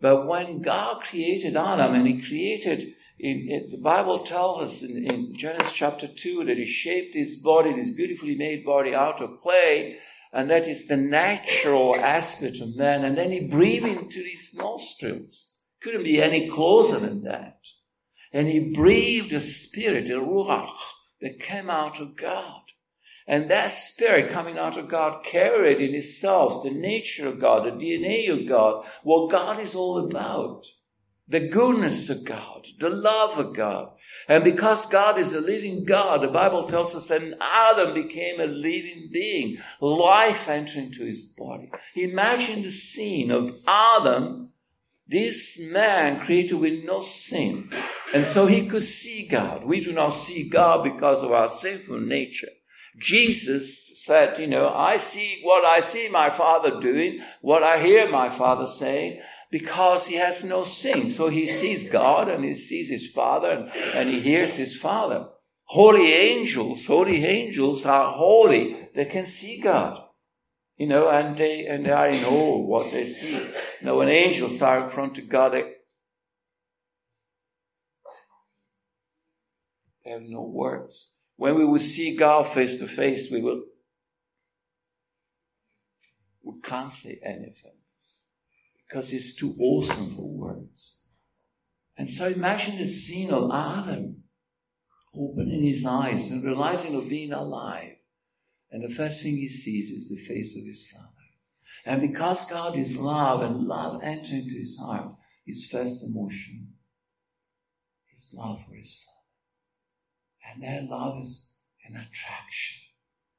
But 0.00 0.26
when 0.26 0.62
God 0.62 1.02
created 1.02 1.56
Adam 1.56 1.94
and 1.94 2.06
he 2.06 2.20
created, 2.20 2.94
in, 3.18 3.48
in, 3.48 3.70
the 3.70 3.78
Bible 3.78 4.20
tells 4.20 4.62
us 4.62 4.82
in, 4.82 5.10
in 5.10 5.36
Genesis 5.36 5.72
chapter 5.72 6.06
2 6.06 6.44
that 6.44 6.58
he 6.58 6.66
shaped 6.66 7.14
his 7.14 7.40
body, 7.42 7.72
this 7.72 7.94
beautifully 7.94 8.36
made 8.36 8.64
body 8.64 8.94
out 8.94 9.22
of 9.22 9.40
clay, 9.40 9.98
and 10.32 10.50
that 10.50 10.68
is 10.68 10.86
the 10.86 10.98
natural 10.98 11.96
aspect 11.96 12.60
of 12.60 12.76
man. 12.76 13.04
And 13.04 13.16
then 13.16 13.32
he 13.32 13.40
breathed 13.40 13.86
into 13.86 14.20
his 14.22 14.54
nostrils. 14.54 15.60
Couldn't 15.80 16.04
be 16.04 16.20
any 16.20 16.50
closer 16.50 16.98
than 16.98 17.22
that. 17.24 17.58
And 18.32 18.48
he 18.48 18.74
breathed 18.74 19.32
a 19.32 19.40
spirit, 19.40 20.10
a 20.10 20.20
ruach, 20.20 20.76
that 21.22 21.40
came 21.40 21.70
out 21.70 22.00
of 22.00 22.16
God. 22.16 22.60
And 23.26 23.50
that 23.50 23.72
spirit 23.72 24.32
coming 24.32 24.56
out 24.56 24.78
of 24.78 24.88
God 24.88 25.24
carried 25.24 25.80
in 25.80 25.94
itself 25.96 26.62
the 26.62 26.70
nature 26.70 27.26
of 27.26 27.40
God, 27.40 27.64
the 27.64 27.84
DNA 27.84 28.30
of 28.30 28.46
God, 28.46 28.86
what 29.02 29.32
God 29.32 29.60
is 29.60 29.74
all 29.74 29.98
about. 29.98 30.66
The 31.28 31.48
goodness 31.48 32.08
of 32.08 32.24
God, 32.24 32.68
the 32.78 32.88
love 32.88 33.40
of 33.40 33.56
God. 33.56 33.90
And 34.28 34.44
because 34.44 34.88
God 34.88 35.18
is 35.18 35.34
a 35.34 35.40
living 35.40 35.84
God, 35.84 36.22
the 36.22 36.28
Bible 36.28 36.68
tells 36.68 36.94
us 36.94 37.08
that 37.08 37.36
Adam 37.40 37.94
became 37.94 38.40
a 38.40 38.46
living 38.46 39.08
being. 39.12 39.58
Life 39.80 40.48
entered 40.48 40.84
into 40.84 41.04
his 41.04 41.24
body. 41.36 41.70
Imagine 41.96 42.62
the 42.62 42.70
scene 42.70 43.32
of 43.32 43.56
Adam, 43.66 44.50
this 45.08 45.60
man 45.60 46.24
created 46.24 46.54
with 46.54 46.84
no 46.84 47.02
sin. 47.02 47.72
And 48.14 48.24
so 48.24 48.46
he 48.46 48.68
could 48.68 48.84
see 48.84 49.26
God. 49.26 49.64
We 49.64 49.80
do 49.80 49.92
not 49.92 50.10
see 50.10 50.48
God 50.48 50.84
because 50.84 51.22
of 51.22 51.32
our 51.32 51.48
sinful 51.48 52.00
nature. 52.00 52.50
Jesus 52.98 54.04
said, 54.04 54.38
you 54.38 54.46
know, 54.46 54.68
I 54.68 54.98
see 54.98 55.40
what 55.42 55.64
I 55.64 55.80
see 55.80 56.08
my 56.08 56.30
father 56.30 56.80
doing, 56.80 57.22
what 57.40 57.62
I 57.62 57.82
hear 57.82 58.08
my 58.08 58.30
father 58.30 58.66
saying, 58.66 59.20
because 59.50 60.06
he 60.06 60.16
has 60.16 60.44
no 60.44 60.64
sin. 60.64 61.10
So 61.10 61.28
he 61.28 61.48
sees 61.48 61.90
God 61.90 62.28
and 62.28 62.44
he 62.44 62.54
sees 62.54 62.88
his 62.88 63.10
father 63.10 63.50
and, 63.50 63.70
and 63.94 64.08
he 64.08 64.20
hears 64.20 64.54
his 64.54 64.76
father. 64.76 65.28
Holy 65.64 66.12
angels, 66.12 66.86
holy 66.86 67.24
angels 67.24 67.84
are 67.84 68.12
holy. 68.12 68.88
They 68.94 69.04
can 69.04 69.26
see 69.26 69.60
God. 69.60 70.02
You 70.76 70.86
know, 70.86 71.08
and 71.08 71.36
they, 71.36 71.66
and 71.66 71.86
they 71.86 71.90
are 71.90 72.08
in 72.08 72.24
awe 72.24 72.58
what 72.58 72.92
they 72.92 73.06
see. 73.06 73.32
You 73.32 73.52
know, 73.82 73.96
when 73.96 74.08
angels 74.08 74.60
are 74.62 74.84
in 74.84 74.90
front 74.90 75.18
of 75.18 75.28
God, 75.28 75.54
they, 75.54 75.72
they 80.04 80.10
have 80.10 80.22
no 80.22 80.42
words. 80.42 81.16
When 81.36 81.54
we 81.56 81.64
will 81.64 81.80
see 81.80 82.16
God 82.16 82.52
face 82.54 82.78
to 82.78 82.86
face, 82.86 83.30
we 83.30 83.42
will, 83.42 83.62
we 86.42 86.60
can't 86.62 86.92
say 86.92 87.18
anything 87.22 87.76
because 88.86 89.12
it's 89.12 89.36
too 89.36 89.54
awesome 89.58 90.14
for 90.16 90.28
words. 90.28 91.02
And 91.98 92.08
so 92.08 92.28
imagine 92.28 92.78
the 92.78 92.86
scene 92.86 93.30
of 93.30 93.50
Adam 93.52 94.22
opening 95.14 95.62
his 95.62 95.86
eyes 95.86 96.30
and 96.30 96.44
realizing 96.44 96.94
of 96.94 97.08
being 97.08 97.32
alive. 97.32 97.96
And 98.70 98.82
the 98.82 98.94
first 98.94 99.22
thing 99.22 99.36
he 99.36 99.48
sees 99.48 99.90
is 99.90 100.08
the 100.08 100.22
face 100.22 100.56
of 100.58 100.66
his 100.66 100.90
father. 100.90 101.06
And 101.86 102.12
because 102.12 102.50
God 102.50 102.76
is 102.76 103.00
love 103.00 103.42
and 103.42 103.66
love 103.66 104.02
enters 104.02 104.32
into 104.32 104.54
his 104.56 104.78
heart, 104.78 105.14
his 105.46 105.68
first 105.70 106.02
emotion 106.04 106.74
is 108.16 108.34
love 108.36 108.64
for 108.66 108.74
his 108.74 109.04
father. 109.04 109.15
And 110.52 110.62
that 110.62 110.90
love 110.90 111.22
is 111.22 111.58
an 111.86 111.94
attraction. 111.96 112.82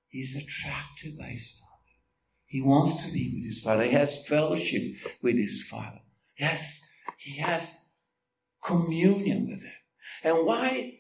He's 0.10 0.36
attracted 0.36 1.18
by 1.18 1.26
his 1.26 1.60
Father. 1.60 1.74
He 2.46 2.62
wants 2.62 3.06
to 3.06 3.12
be 3.12 3.34
with 3.36 3.46
his 3.46 3.64
Father. 3.64 3.84
He 3.84 3.92
has 3.92 4.26
fellowship 4.26 4.84
with 5.22 5.36
his 5.36 5.68
Father. 5.70 6.00
Yes, 6.40 6.88
he 7.18 7.38
has 7.40 7.90
communion 8.64 9.48
with 9.50 9.64
him. 9.64 9.74
And 10.24 10.46
why? 10.46 11.00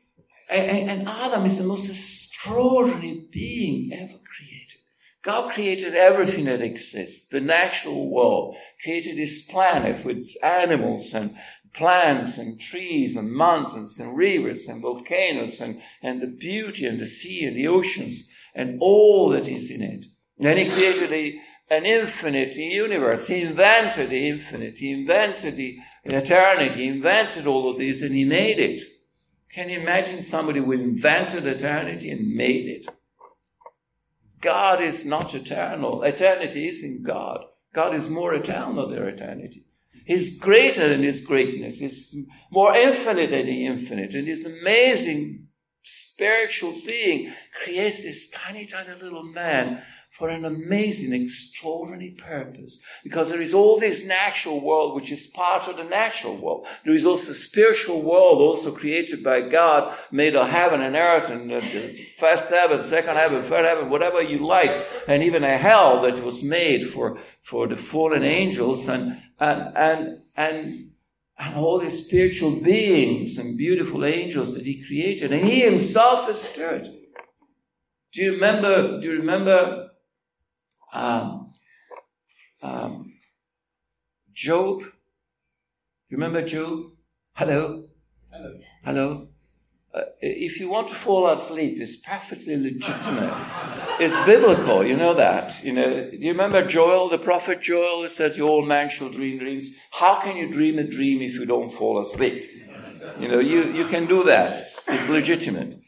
And 0.49 1.07
Adam 1.07 1.45
is 1.45 1.59
the 1.59 1.67
most 1.67 1.89
extraordinary 1.89 3.27
being 3.31 3.91
ever 3.93 4.19
created. 4.23 4.81
God 5.23 5.53
created 5.53 5.93
everything 5.93 6.45
that 6.45 6.61
exists, 6.61 7.27
the 7.27 7.41
natural 7.41 8.09
world, 8.09 8.55
created 8.81 9.17
this 9.17 9.45
planet 9.45 10.05
with 10.05 10.25
animals 10.41 11.13
and, 11.13 11.37
plants 11.77 12.37
and 12.37 12.59
trees 12.59 13.15
and 13.15 13.31
mountains 13.31 13.99
and 13.99 14.17
rivers 14.17 14.67
and 14.67 14.81
volcanoes 14.81 15.61
and, 15.61 15.81
and 16.01 16.21
the 16.21 16.27
beauty 16.27 16.85
and 16.85 16.99
the 16.99 17.05
sea 17.05 17.45
and 17.45 17.55
the 17.55 17.67
oceans 17.67 18.31
and 18.55 18.79
all 18.81 19.29
that 19.29 19.47
is 19.47 19.69
in 19.69 19.83
it. 19.83 20.05
Then 20.39 20.57
he 20.57 20.69
created 20.69 21.13
a, 21.13 21.39
an 21.69 21.85
infinite 21.85 22.55
universe. 22.55 23.27
He 23.27 23.41
invented 23.41 24.09
the 24.09 24.27
infinite. 24.27 24.77
He 24.77 24.91
invented 24.91 25.55
the 25.55 25.77
eternity. 26.03 26.73
He 26.73 26.87
invented 26.87 27.45
all 27.45 27.69
of 27.69 27.77
this 27.77 28.01
and 28.01 28.15
he 28.15 28.25
made 28.25 28.57
it. 28.57 28.83
Can 29.53 29.69
you 29.69 29.79
imagine 29.79 30.23
somebody 30.23 30.59
who 30.59 30.71
invented 30.71 31.45
eternity 31.45 32.09
and 32.09 32.35
made 32.35 32.67
it? 32.67 32.85
God 34.41 34.81
is 34.81 35.05
not 35.05 35.33
eternal. 35.33 36.03
Eternity 36.03 36.67
is 36.67 36.83
in 36.83 37.03
God. 37.03 37.43
God 37.73 37.95
is 37.95 38.09
more 38.09 38.33
eternal 38.33 38.89
than 38.89 39.03
eternity. 39.03 39.66
He's 40.07 40.39
greater 40.39 40.87
than 40.87 41.03
his 41.03 41.19
greatness. 41.19 41.79
He's 41.79 42.15
more 42.49 42.73
infinite 42.73 43.29
than 43.29 43.45
the 43.45 43.65
infinite. 43.65 44.15
And 44.15 44.25
his 44.25 44.45
amazing 44.45 45.47
spiritual 45.83 46.79
being 46.87 47.33
creates 47.61 48.03
this 48.03 48.29
tiny, 48.29 48.67
tiny 48.67 48.93
little 49.01 49.23
man 49.23 49.83
for 50.17 50.29
an 50.29 50.45
amazing, 50.45 51.13
extraordinary 51.21 52.15
purpose. 52.17 52.81
Because 53.03 53.29
there 53.29 53.41
is 53.41 53.53
all 53.53 53.81
this 53.81 54.07
natural 54.07 54.61
world 54.61 54.95
which 54.95 55.11
is 55.11 55.27
part 55.27 55.67
of 55.67 55.75
the 55.75 55.83
natural 55.83 56.37
world. 56.37 56.67
There 56.85 56.95
is 56.95 57.05
also 57.05 57.31
a 57.31 57.35
spiritual 57.35 58.01
world 58.01 58.39
also 58.39 58.71
created 58.71 59.25
by 59.25 59.41
God, 59.49 59.93
made 60.09 60.37
of 60.37 60.47
heaven 60.47 60.79
and 60.79 60.95
earth 60.95 61.29
and 61.29 61.51
uh, 61.51 61.59
first 62.17 62.49
heaven, 62.49 62.81
second 62.81 63.15
heaven, 63.15 63.43
third 63.43 63.65
heaven, 63.65 63.89
whatever 63.89 64.21
you 64.21 64.47
like, 64.47 64.71
and 65.05 65.21
even 65.21 65.43
a 65.43 65.57
hell 65.57 66.01
that 66.03 66.23
was 66.23 66.41
made 66.41 66.93
for, 66.93 67.19
for 67.43 67.67
the 67.67 67.75
fallen 67.75 68.23
angels 68.23 68.87
and, 68.87 69.21
and, 69.39 69.75
and, 69.75 70.21
and, 70.35 70.91
and 71.37 71.55
all 71.55 71.79
these 71.79 72.05
spiritual 72.05 72.59
beings 72.61 73.37
and 73.37 73.57
beautiful 73.57 74.05
angels 74.05 74.55
that 74.55 74.65
he 74.65 74.83
created. 74.85 75.31
And 75.31 75.47
he 75.47 75.61
himself 75.61 76.29
is 76.29 76.41
spirit. 76.41 76.87
Do 78.13 78.21
you 78.21 78.33
remember, 78.33 78.99
do 78.99 79.07
you 79.07 79.17
remember 79.17 79.89
um, 80.93 81.47
um, 82.61 83.13
Job. 84.33 84.81
You 86.09 86.17
remember 86.17 86.47
Job? 86.47 86.91
Hello? 87.33 87.87
Hello. 88.31 88.59
Hello? 88.83 89.27
Uh, 89.97 90.03
if 90.21 90.59
you 90.59 90.69
want 90.69 90.89
to 90.89 90.95
fall 90.95 91.27
asleep, 91.29 91.79
it's 91.79 91.95
perfectly 91.97 92.55
legitimate. 92.55 93.33
it's 93.99 94.15
biblical, 94.25 94.85
you 94.85 94.95
know 94.95 95.13
that. 95.15 95.63
You 95.63 95.73
know, 95.73 96.11
do 96.11 96.17
you 96.17 96.31
remember 96.31 96.67
Joel, 96.67 97.09
the 97.09 97.17
prophet 97.17 97.61
Joel? 97.61 98.03
It 98.03 98.11
says, 98.11 98.37
"Your 98.37 98.49
old 98.49 98.67
man 98.67 98.89
shall 98.89 99.09
dream 99.09 99.39
dreams." 99.39 99.75
How 99.91 100.21
can 100.21 100.37
you 100.37 100.51
dream 100.51 100.77
a 100.77 100.83
dream 100.83 101.21
if 101.21 101.33
you 101.33 101.45
don't 101.45 101.71
fall 101.71 101.99
asleep? 101.99 102.49
You 103.19 103.27
know, 103.27 103.39
you, 103.39 103.63
you 103.73 103.87
can 103.87 104.05
do 104.05 104.23
that. 104.25 104.67
It's 104.87 105.09
legitimate. 105.09 105.79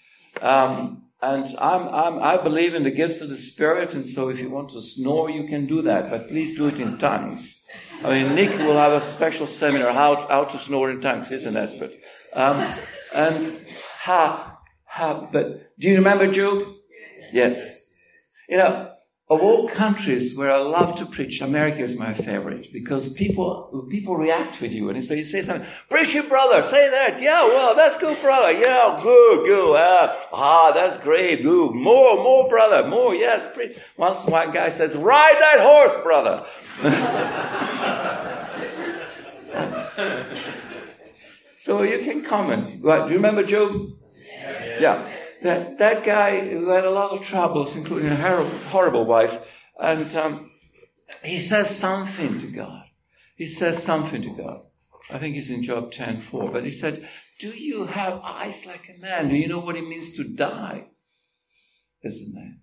Um, 0.42 1.04
and 1.22 1.46
I'm, 1.60 1.88
I'm, 1.90 2.24
I 2.24 2.38
believe 2.38 2.74
in 2.74 2.84
the 2.84 2.92
gifts 2.92 3.22
of 3.22 3.30
the 3.30 3.38
Spirit, 3.38 3.94
and 3.94 4.08
so 4.08 4.30
if 4.30 4.40
you 4.40 4.50
want 4.50 4.70
to 4.72 4.82
snore, 4.82 5.30
you 5.30 5.48
can 5.48 5.68
do 5.68 5.82
that, 5.84 6.10
but 6.10 6.30
please 6.30 6.58
do 6.58 6.68
it 6.68 6.80
in 6.80 6.98
tongues. 6.98 7.66
I 8.04 8.10
mean, 8.12 8.36
Nick 8.36 8.58
will 8.60 8.78
have 8.78 8.94
a 8.94 9.06
special 9.06 9.46
seminar 9.46 9.92
how, 9.94 10.28
how 10.28 10.46
to 10.46 10.58
snore 10.58 10.90
in 10.90 11.02
tongues, 11.02 11.30
He's 11.30 11.46
an 11.46 11.58
expert. 11.58 11.92
Um, 12.34 12.66
and 13.14 13.46
ha, 14.00 14.60
ha, 14.86 15.30
but 15.32 15.78
do 15.78 15.90
you 15.90 15.96
remember 15.96 16.32
Job? 16.32 16.66
Yes. 17.34 17.98
You 18.48 18.58
know, 18.58 18.92
of 19.30 19.42
all 19.42 19.68
countries 19.68 20.38
where 20.38 20.52
I 20.52 20.58
love 20.58 20.98
to 21.00 21.06
preach, 21.06 21.42
America 21.42 21.80
is 21.80 22.00
my 22.00 22.14
favorite 22.14 22.72
because 22.72 23.14
people 23.14 23.86
people 23.92 24.16
react 24.16 24.62
with 24.62 24.72
you 24.72 24.90
and 24.90 25.06
so 25.06 25.14
you 25.14 25.26
say 25.26 25.42
something, 25.42 25.68
preach 25.90 26.14
your 26.14 26.24
brother, 26.24 26.64
say 26.64 26.90
that, 26.90 27.22
yeah, 27.22 27.46
well, 27.46 27.76
that's 27.76 28.00
good, 28.00 28.20
brother, 28.22 28.54
yeah, 28.54 29.00
good, 29.04 29.46
good, 29.46 29.76
uh, 29.76 30.16
ah, 30.32 30.72
that's 30.72 30.98
great, 31.04 31.44
good, 31.44 31.74
more, 31.74 32.16
more, 32.16 32.50
brother, 32.50 32.88
more, 32.88 33.14
yes, 33.14 33.54
preach. 33.54 33.78
Once 33.98 34.26
one 34.26 34.52
guy 34.52 34.70
says, 34.70 34.96
ride 34.96 35.36
that 35.40 35.60
horse, 35.60 35.96
brother. 36.02 36.46
so 41.60 41.84
you 41.84 42.00
can 42.00 42.24
comment. 42.24 42.84
Right, 42.84 43.04
do 43.04 43.10
you 43.10 43.18
remember 43.18 43.44
Job? 43.44 43.92
Yeah 44.80 45.08
that, 45.42 45.78
that 45.78 46.04
guy 46.04 46.48
who 46.48 46.70
had 46.70 46.84
a 46.84 46.90
lot 46.90 47.12
of 47.12 47.26
troubles, 47.26 47.76
including 47.76 48.10
a 48.10 48.16
horrible, 48.16 48.58
horrible 48.70 49.06
wife, 49.06 49.46
and 49.80 50.14
um, 50.16 50.52
he 51.24 51.40
says 51.40 51.76
something 51.76 52.40
to 52.40 52.48
God. 52.48 52.86
He 53.36 53.48
says 53.48 53.82
something 53.82 54.22
to 54.22 54.30
God. 54.30 54.62
I 55.10 55.18
think 55.18 55.38
it's 55.38 55.50
in 55.50 55.64
Job 55.64 55.92
10 55.92 56.24
4, 56.24 56.52
but 56.52 56.66
he 56.66 56.72
said, 56.72 57.08
Do 57.40 57.50
you 57.50 57.86
have 57.86 58.22
eyes 58.22 58.66
like 58.66 58.90
a 58.90 59.00
man? 59.00 59.30
Do 59.30 59.36
you 59.36 59.48
know 59.48 59.60
what 59.60 59.78
it 59.78 59.88
means 59.88 60.16
to 60.18 60.24
die 60.24 60.88
a 62.04 62.36
man? 62.36 62.62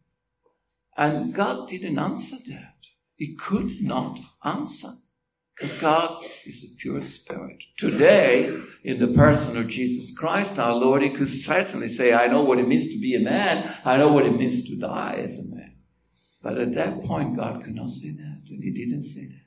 And 0.96 1.34
God 1.34 1.68
didn't 1.68 1.98
answer 1.98 2.36
that. 2.48 2.74
He 3.16 3.34
could 3.34 3.80
not 3.80 4.18
answer. 4.44 4.88
Because 5.56 5.80
God 5.80 6.24
is 6.44 6.64
a 6.64 6.76
pure 6.76 7.00
spirit. 7.00 7.62
Today, 7.78 8.60
in 8.84 8.98
the 8.98 9.06
person 9.08 9.56
of 9.56 9.68
Jesus 9.68 10.16
Christ, 10.16 10.58
our 10.58 10.74
Lord, 10.74 11.02
he 11.02 11.10
could 11.10 11.30
certainly 11.30 11.88
say, 11.88 12.12
I 12.12 12.26
know 12.26 12.44
what 12.44 12.58
it 12.58 12.68
means 12.68 12.92
to 12.92 13.00
be 13.00 13.14
a 13.14 13.20
man. 13.20 13.74
I 13.84 13.96
know 13.96 14.12
what 14.12 14.26
it 14.26 14.36
means 14.36 14.68
to 14.68 14.78
die 14.78 15.22
as 15.24 15.38
a 15.38 15.56
man. 15.56 15.76
But 16.42 16.58
at 16.58 16.74
that 16.74 17.02
point, 17.04 17.38
God 17.38 17.64
could 17.64 17.74
not 17.74 17.90
say 17.90 18.10
that, 18.10 18.42
and 18.50 18.62
he 18.62 18.70
didn't 18.70 19.04
say 19.04 19.22
that. 19.22 19.44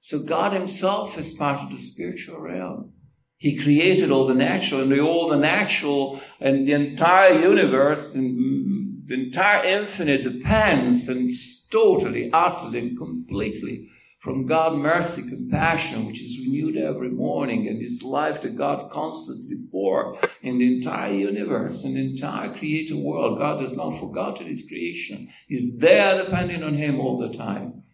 So 0.00 0.20
God 0.20 0.54
himself 0.54 1.18
is 1.18 1.36
part 1.36 1.62
of 1.62 1.70
the 1.70 1.78
spiritual 1.78 2.40
realm. 2.40 2.94
He 3.36 3.62
created 3.62 4.10
all 4.10 4.26
the 4.26 4.34
natural, 4.34 4.80
and 4.80 5.00
all 5.00 5.28
the 5.28 5.36
natural 5.36 6.22
and 6.40 6.66
the 6.66 6.72
entire 6.72 7.38
universe 7.38 8.14
and 8.14 9.04
the 9.06 9.14
entire 9.14 9.64
infinite 9.64 10.24
depends 10.24 11.08
and 11.08 11.30
totally, 11.70 12.30
utterly, 12.32 12.96
completely 12.96 13.90
from 14.28 14.46
God 14.46 14.76
mercy, 14.76 15.26
compassion, 15.26 16.04
which 16.04 16.20
is 16.20 16.44
renewed 16.44 16.76
every 16.76 17.08
morning, 17.08 17.66
and 17.66 17.80
this 17.80 18.02
life 18.02 18.42
that 18.42 18.58
God 18.58 18.90
constantly 18.90 19.56
pour 19.72 20.18
in 20.42 20.58
the 20.58 20.76
entire 20.76 21.14
universe 21.14 21.82
and 21.82 21.96
the 21.96 22.12
entire 22.12 22.52
created 22.52 22.98
world. 22.98 23.38
God 23.38 23.62
has 23.62 23.74
not 23.74 23.98
forgotten 23.98 24.46
his 24.46 24.68
creation. 24.68 25.32
He's 25.46 25.78
there 25.78 26.22
depending 26.22 26.62
on 26.62 26.74
him 26.74 27.00
all 27.00 27.16
the 27.16 27.38
time. 27.38 27.84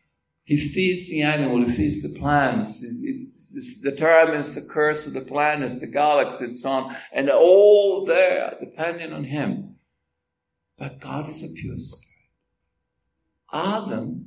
He 0.43 0.57
feeds 0.57 1.09
the 1.09 1.23
animal, 1.23 1.69
he 1.69 1.77
feeds 1.77 2.03
the 2.03 2.19
plants, 2.19 2.83
it, 2.83 3.29
it 3.55 3.83
determines 3.85 4.57
the 4.57 4.63
course 4.63 5.07
of 5.07 5.13
the 5.13 5.21
planets, 5.21 5.81
the 5.81 5.87
galaxies, 5.87 6.49
and 6.49 6.59
so 6.59 6.69
on, 6.69 6.97
and 7.13 7.31
all 7.31 8.07
there 8.07 8.57
depending 8.59 9.13
on 9.13 9.23
him. 9.23 9.77
But 10.77 11.01
God 11.01 11.29
is 11.29 11.45
a 11.45 11.55
pure 11.55 11.79
spirit. 11.79 12.11
Adam 13.53 14.24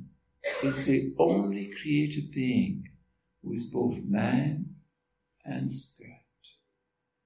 is 0.62 0.84
the 0.84 1.14
only 1.18 1.70
created 1.80 2.32
being 2.32 2.88
who 3.42 3.54
is 3.54 3.70
both 3.70 3.98
man 4.04 4.74
and 5.44 5.72
spirit. 5.72 6.14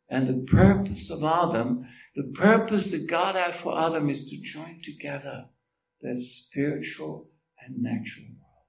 And 0.09 0.29
the 0.29 0.53
purpose 0.53 1.11
of 1.11 1.25
Adam, 1.25 1.87
the 2.15 2.33
purpose 2.35 2.91
that 2.91 3.09
God 3.09 3.35
had 3.35 3.57
for 3.57 3.81
Adam 3.81 4.11
is 4.11 4.29
to 4.29 4.37
join 4.43 4.81
together 4.83 5.47
that 6.03 6.21
spiritual 6.21 7.31
and 7.65 7.83
natural 7.83 8.27
world. 8.27 8.67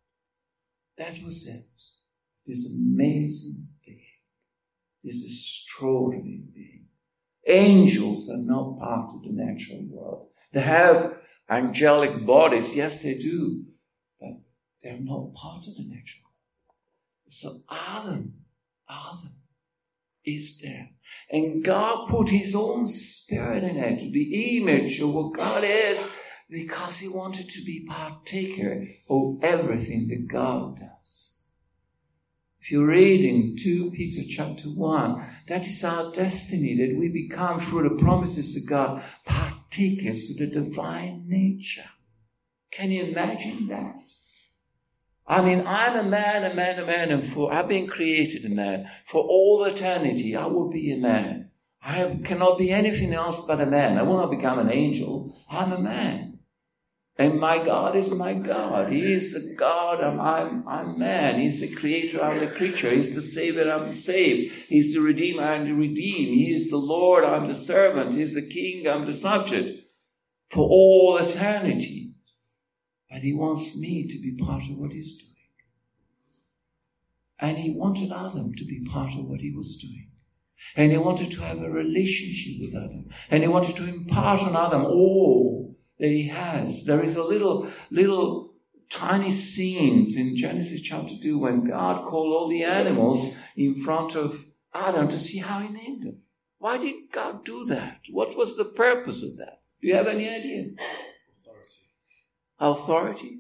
That 0.98 1.24
was 1.26 1.48
it. 1.48 1.66
This 2.46 2.78
amazing 2.78 3.68
being, 3.86 4.00
this 5.04 5.26
extraordinary 5.26 6.44
being. 6.54 6.86
Angels 7.46 8.30
are 8.30 8.46
not 8.46 8.80
part 8.80 9.14
of 9.14 9.24
the 9.24 9.32
natural 9.32 9.86
world. 9.90 10.28
They 10.54 10.62
have 10.62 11.18
angelic 11.50 12.26
bodies, 12.26 12.76
yes, 12.76 13.02
they 13.04 13.18
do, 13.18 13.66
they're 14.84 15.00
not 15.00 15.34
part 15.34 15.66
of 15.68 15.76
the 15.76 15.84
natural. 15.84 16.30
So 17.30 17.58
Adam, 17.72 18.34
Adam 18.90 19.34
is 20.26 20.60
there. 20.62 20.90
And 21.32 21.64
God 21.64 22.10
put 22.10 22.30
his 22.30 22.54
own 22.56 22.88
spirit 22.88 23.64
in 23.64 23.78
it, 23.78 24.12
the 24.12 24.58
image 24.58 25.00
of 25.00 25.14
what 25.14 25.34
God 25.34 25.64
is, 25.64 26.12
because 26.50 26.98
he 26.98 27.08
wanted 27.08 27.50
to 27.50 27.64
be 27.64 27.88
partaker 27.90 28.86
of 29.10 29.44
everything 29.44 30.08
that 30.10 30.28
God 30.28 30.80
does. 30.80 31.42
If 32.62 32.72
you're 32.72 32.88
reading 32.88 33.58
2 33.62 33.92
Peter 33.92 34.22
chapter 34.30 34.70
1, 34.70 35.26
that 35.48 35.68
is 35.68 35.84
our 35.84 36.14
destiny, 36.14 36.78
that 36.78 36.98
we 36.98 37.10
become, 37.10 37.60
through 37.66 37.90
the 37.90 38.02
promises 38.02 38.56
of 38.56 38.70
God, 38.70 39.04
partakers 39.26 40.32
of 40.32 40.38
the 40.38 40.62
divine 40.62 41.26
nature. 41.28 41.90
Can 42.72 42.92
you 42.92 43.04
imagine 43.04 43.68
that? 43.68 44.03
I 45.26 45.42
mean, 45.42 45.66
I'm 45.66 45.98
a 45.98 46.10
man, 46.10 46.50
a 46.50 46.54
man, 46.54 46.80
a 46.80 46.86
man, 46.86 47.12
and 47.12 47.32
for 47.32 47.54
I've 47.54 47.70
been 47.70 47.88
created 47.88 48.46
a 48.46 48.54
man. 48.54 48.90
For 49.10 49.22
all 49.24 49.64
eternity, 49.64 50.36
I 50.36 50.48
will 50.48 50.70
be 50.70 50.92
a 50.92 50.98
man. 50.98 51.52
I 51.82 52.20
cannot 52.24 52.58
be 52.58 52.72
anything 52.72 53.14
else 53.14 53.46
but 53.48 53.62
a 53.62 53.66
man. 53.66 53.98
I 53.98 54.04
will 54.04 54.18
not 54.18 54.32
become 54.32 54.60
an 54.60 54.72
angel. 54.72 55.36
I'm 55.50 55.72
a 55.72 55.80
man. 55.80 56.40
And 57.18 57.40
my 57.40 57.64
God 57.64 57.96
is 57.96 58.18
my 58.18 58.34
God. 58.34 58.92
He 58.92 59.14
is 59.14 59.34
the 59.34 59.56
God. 59.56 60.02
I'm, 60.02 60.20
I'm, 60.20 60.68
I'm 60.68 60.98
man. 60.98 61.40
He's 61.40 61.62
the 61.62 61.76
creator. 61.76 62.24
I'm 62.24 62.40
the 62.40 62.48
creature. 62.48 62.90
He's 62.90 63.14
the 63.14 63.22
savior. 63.22 63.72
I'm 63.72 63.90
the 63.90 63.94
saved. 63.94 64.54
He's 64.68 64.96
the 64.96 65.02
redeemer. 65.02 65.44
I'm 65.44 65.66
the 65.66 65.74
redeemed. 65.74 66.34
He 66.34 66.56
is 66.56 66.72
the 66.72 66.78
Lord. 66.78 67.24
I'm 67.24 67.48
the 67.48 67.56
servant. 67.56 68.16
He's 68.16 68.34
the 68.34 68.42
king. 68.50 68.88
I'm 68.88 69.06
the 69.06 69.14
subject. 69.14 69.80
For 70.52 70.68
all 70.68 71.18
eternity. 71.18 72.03
And 73.24 73.32
he 73.32 73.38
wants 73.38 73.80
me 73.80 74.06
to 74.10 74.20
be 74.20 74.36
part 74.36 74.64
of 74.64 74.78
what 74.78 74.92
he's 74.92 75.18
doing. 75.18 75.32
And 77.40 77.58
he 77.58 77.70
wanted 77.70 78.12
Adam 78.12 78.54
to 78.54 78.66
be 78.66 78.84
part 78.84 79.14
of 79.14 79.30
what 79.30 79.40
he 79.40 79.50
was 79.50 79.78
doing. 79.78 80.12
And 80.76 80.92
he 80.92 80.98
wanted 80.98 81.32
to 81.32 81.40
have 81.40 81.62
a 81.62 81.70
relationship 81.70 82.60
with 82.60 82.76
Adam. 82.76 83.06
And 83.32 83.42
he 83.42 83.48
wanted 83.48 83.78
to 83.78 83.88
impart 83.88 84.42
on 84.42 84.58
Adam 84.58 84.84
all 84.84 85.74
that 86.00 86.10
he 86.10 86.28
has. 86.28 86.84
There 86.84 87.02
is 87.02 87.16
a 87.16 87.24
little, 87.24 87.70
little 87.90 88.56
tiny 88.90 89.32
scenes 89.32 90.18
in 90.18 90.36
Genesis 90.36 90.82
chapter 90.82 91.14
2 91.24 91.38
when 91.38 91.64
God 91.64 92.04
called 92.10 92.34
all 92.34 92.50
the 92.50 92.66
animals 92.66 93.38
in 93.56 93.86
front 93.86 94.18
of 94.18 94.44
Adam 94.74 95.08
to 95.08 95.18
see 95.18 95.40
how 95.40 95.62
he 95.62 95.70
named 95.70 96.04
them. 96.04 96.18
Why 96.58 96.78
did 96.78 97.10
God 97.14 97.46
do 97.46 97.64
that? 97.68 98.02
What 98.12 98.36
was 98.36 98.58
the 98.58 98.66
purpose 98.66 99.24
of 99.24 99.38
that? 99.38 99.62
Do 99.82 99.88
you 99.88 99.96
have 99.96 100.08
any 100.08 100.28
idea? 100.28 100.72
Authority. 102.60 103.40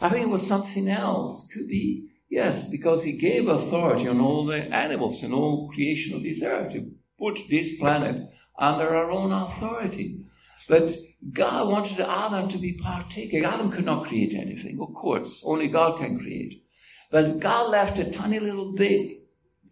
I 0.00 0.08
think 0.08 0.26
it 0.26 0.30
was 0.30 0.46
something 0.46 0.88
else. 0.88 1.50
Could 1.52 1.68
be, 1.68 2.10
yes, 2.28 2.70
because 2.70 3.02
He 3.02 3.18
gave 3.18 3.48
authority 3.48 4.08
on 4.08 4.20
all 4.20 4.44
the 4.44 4.56
animals 4.56 5.22
and 5.22 5.34
all 5.34 5.70
creation 5.72 6.16
of 6.16 6.22
this 6.22 6.42
earth 6.42 6.72
to 6.72 6.90
put 7.18 7.38
this 7.48 7.78
planet 7.78 8.28
under 8.58 8.96
our 8.96 9.10
own 9.10 9.32
authority. 9.32 10.24
But 10.68 10.92
God 11.32 11.68
wanted 11.68 12.00
Adam 12.00 12.48
to 12.50 12.58
be 12.58 12.74
partaker. 12.74 13.44
Adam 13.46 13.70
could 13.70 13.86
not 13.86 14.06
create 14.06 14.34
anything, 14.34 14.78
of 14.80 14.94
course. 14.94 15.42
Only 15.44 15.68
God 15.68 15.98
can 15.98 16.18
create. 16.18 16.62
But 17.10 17.40
God 17.40 17.70
left 17.70 17.98
a 17.98 18.10
tiny 18.10 18.38
little 18.38 18.72
bit 18.72 19.18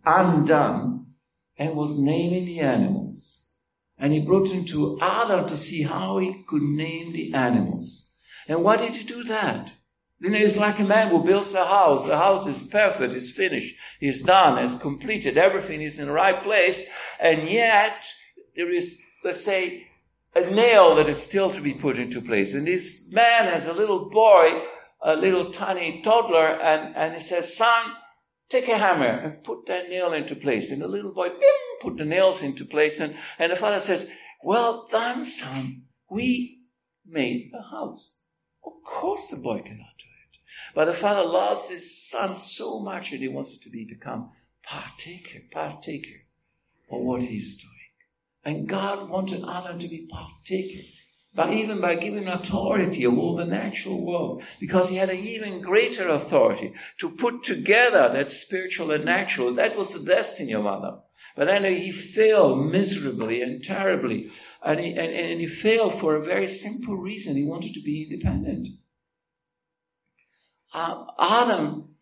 undone 0.05 1.07
and 1.59 1.77
was 1.77 2.01
naming 2.01 2.47
the 2.47 2.61
animals. 2.61 3.51
And 3.99 4.13
he 4.13 4.21
brought 4.21 4.49
him 4.49 4.65
to 4.67 4.99
Adam 5.01 5.49
to 5.49 5.57
see 5.57 5.83
how 5.83 6.19
he 6.19 6.45
could 6.47 6.63
name 6.63 7.13
the 7.13 7.35
animals. 7.35 8.06
And 8.49 8.63
why 8.63 8.77
did 8.77 8.93
he 8.93 9.05
do 9.05 9.25
that? 9.25 9.73
You 10.21 10.31
know, 10.31 10.39
it's 10.39 10.57
like 10.57 10.79
a 10.79 10.85
man 10.85 11.09
who 11.09 11.23
builds 11.23 11.53
a 11.55 11.65
house. 11.65 12.07
The 12.07 12.17
house 12.17 12.47
is 12.47 12.69
perfect, 12.69 13.15
it's 13.15 13.31
finished, 13.31 13.77
it's 14.01 14.23
done, 14.23 14.65
it's 14.65 14.79
completed, 14.79 15.37
everything 15.37 15.83
is 15.83 15.99
in 15.99 16.07
the 16.07 16.13
right 16.13 16.43
place, 16.43 16.89
and 17.21 17.49
yet 17.49 17.93
there 18.55 18.73
is, 18.73 18.99
let's 19.23 19.45
say, 19.45 19.87
a 20.35 20.51
nail 20.51 20.97
that 20.97 21.09
is 21.09 21.21
still 21.21 21.51
to 21.53 21.61
be 21.61 21.75
put 21.75 21.99
into 21.99 22.21
place. 22.23 22.55
And 22.55 22.67
this 22.67 23.11
man 23.13 23.45
has 23.45 23.67
a 23.67 23.75
little 23.75 24.09
boy, 24.09 24.63
a 25.03 25.17
little 25.17 25.53
tiny 25.53 26.03
toddler, 26.03 26.61
and, 26.61 26.97
and 26.97 27.15
he 27.15 27.21
says, 27.21 27.57
son, 27.57 27.93
take 28.49 28.69
a 28.69 28.79
hammer 28.79 29.07
and 29.07 29.45
put 29.45 29.67
that 29.67 29.89
nail 29.89 30.13
into 30.13 30.35
place. 30.35 30.71
And 30.71 30.81
the 30.81 30.89
little 30.89 31.13
boy, 31.13 31.29
bing, 31.29 31.79
put 31.81 31.97
the 31.97 32.05
nails 32.05 32.43
into 32.43 32.65
place. 32.65 33.01
And, 33.01 33.17
and 33.39 33.53
the 33.53 33.57
father 33.57 33.81
says, 33.81 34.11
well 34.43 34.87
done, 34.91 35.25
son. 35.25 35.83
We 36.11 36.61
made 37.07 37.51
a 37.59 37.63
house. 37.63 38.16
Of 38.67 38.83
course 38.85 39.29
the 39.29 39.37
boy 39.37 39.61
cannot 39.61 39.97
do 39.99 40.05
it. 40.05 40.39
But 40.75 40.87
the 40.87 40.95
father 40.95 41.25
loves 41.25 41.71
his 41.71 42.09
son 42.09 42.37
so 42.37 42.81
much 42.81 43.11
that 43.11 43.21
he 43.21 43.29
wants 43.29 43.55
it 43.55 43.63
to 43.63 43.71
be 43.71 43.85
become 43.85 44.33
partaker, 44.63 45.41
partaker 45.53 46.23
of 46.91 47.01
what 47.01 47.23
he's 47.23 47.63
doing. 47.63 47.73
And 48.45 48.69
God 48.69 49.09
wanted 49.09 49.45
Adam 49.49 49.79
to 49.79 49.89
be 49.89 50.09
partaker, 50.11 50.83
but 51.35 51.53
even 51.53 51.81
by 51.81 51.97
giving 51.97 52.29
authority 52.29 53.07
all 53.07 53.37
the 53.37 53.45
natural 53.45 54.05
world, 54.05 54.43
because 54.59 54.89
he 54.89 54.97
had 54.97 55.11
an 55.11 55.19
even 55.19 55.61
greater 55.61 56.09
authority 56.09 56.73
to 56.99 57.11
put 57.11 57.45
together 57.45 58.09
that 58.13 58.31
spiritual 58.31 58.91
and 58.91 59.05
natural. 59.05 59.53
That 59.55 59.77
was 59.77 59.93
the 59.93 60.05
destiny 60.05 60.53
of 60.53 60.67
Adam. 60.67 61.01
But 61.37 61.47
then 61.47 61.65
he 61.65 61.93
failed 61.93 62.71
miserably 62.71 63.43
and 63.43 63.63
terribly. 63.63 64.31
And 64.67 64.81
he, 64.81 64.91
and, 64.91 65.13
and 65.13 65.41
he 65.41 65.47
failed 65.47 66.01
for 66.01 66.17
a 66.17 66.25
very 66.25 66.49
simple 66.49 66.97
reason. 66.97 67.37
He 67.37 67.45
wanted 67.45 67.73
to 67.75 67.83
be 67.83 68.09
independent. 68.11 68.69
Um, 70.75 71.07
Adam 71.19 71.95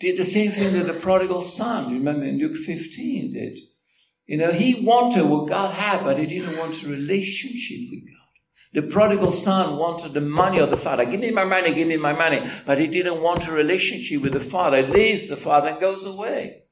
did 0.00 0.18
the 0.18 0.24
same 0.24 0.50
thing 0.50 0.72
that 0.72 0.92
the 0.92 0.98
prodigal 0.98 1.42
son, 1.42 1.92
remember 1.92 2.26
in 2.26 2.38
Luke 2.38 2.56
15, 2.56 3.32
did. 3.32 3.58
You 4.26 4.38
know, 4.38 4.50
he 4.50 4.84
wanted 4.84 5.24
what 5.24 5.48
God 5.48 5.72
had, 5.72 6.02
but 6.02 6.18
he 6.18 6.26
didn't 6.26 6.56
want 6.56 6.82
a 6.82 6.88
relationship 6.88 7.90
with 7.90 8.00
God. 8.00 8.20
The 8.72 8.92
prodigal 8.92 9.32
son 9.32 9.76
wanted 9.76 10.12
the 10.12 10.20
money 10.20 10.58
of 10.58 10.70
the 10.70 10.76
father. 10.76 11.04
Give 11.04 11.20
me 11.20 11.30
my 11.30 11.44
money, 11.44 11.72
give 11.72 11.88
me 11.88 11.96
my 11.96 12.12
money. 12.12 12.50
But 12.66 12.78
he 12.78 12.88
didn't 12.88 13.22
want 13.22 13.46
a 13.46 13.52
relationship 13.52 14.22
with 14.22 14.32
the 14.32 14.40
father. 14.40 14.86
He 14.86 14.92
leaves 14.92 15.28
the 15.28 15.36
father 15.36 15.68
and 15.68 15.80
goes 15.80 16.04
away. 16.04 16.64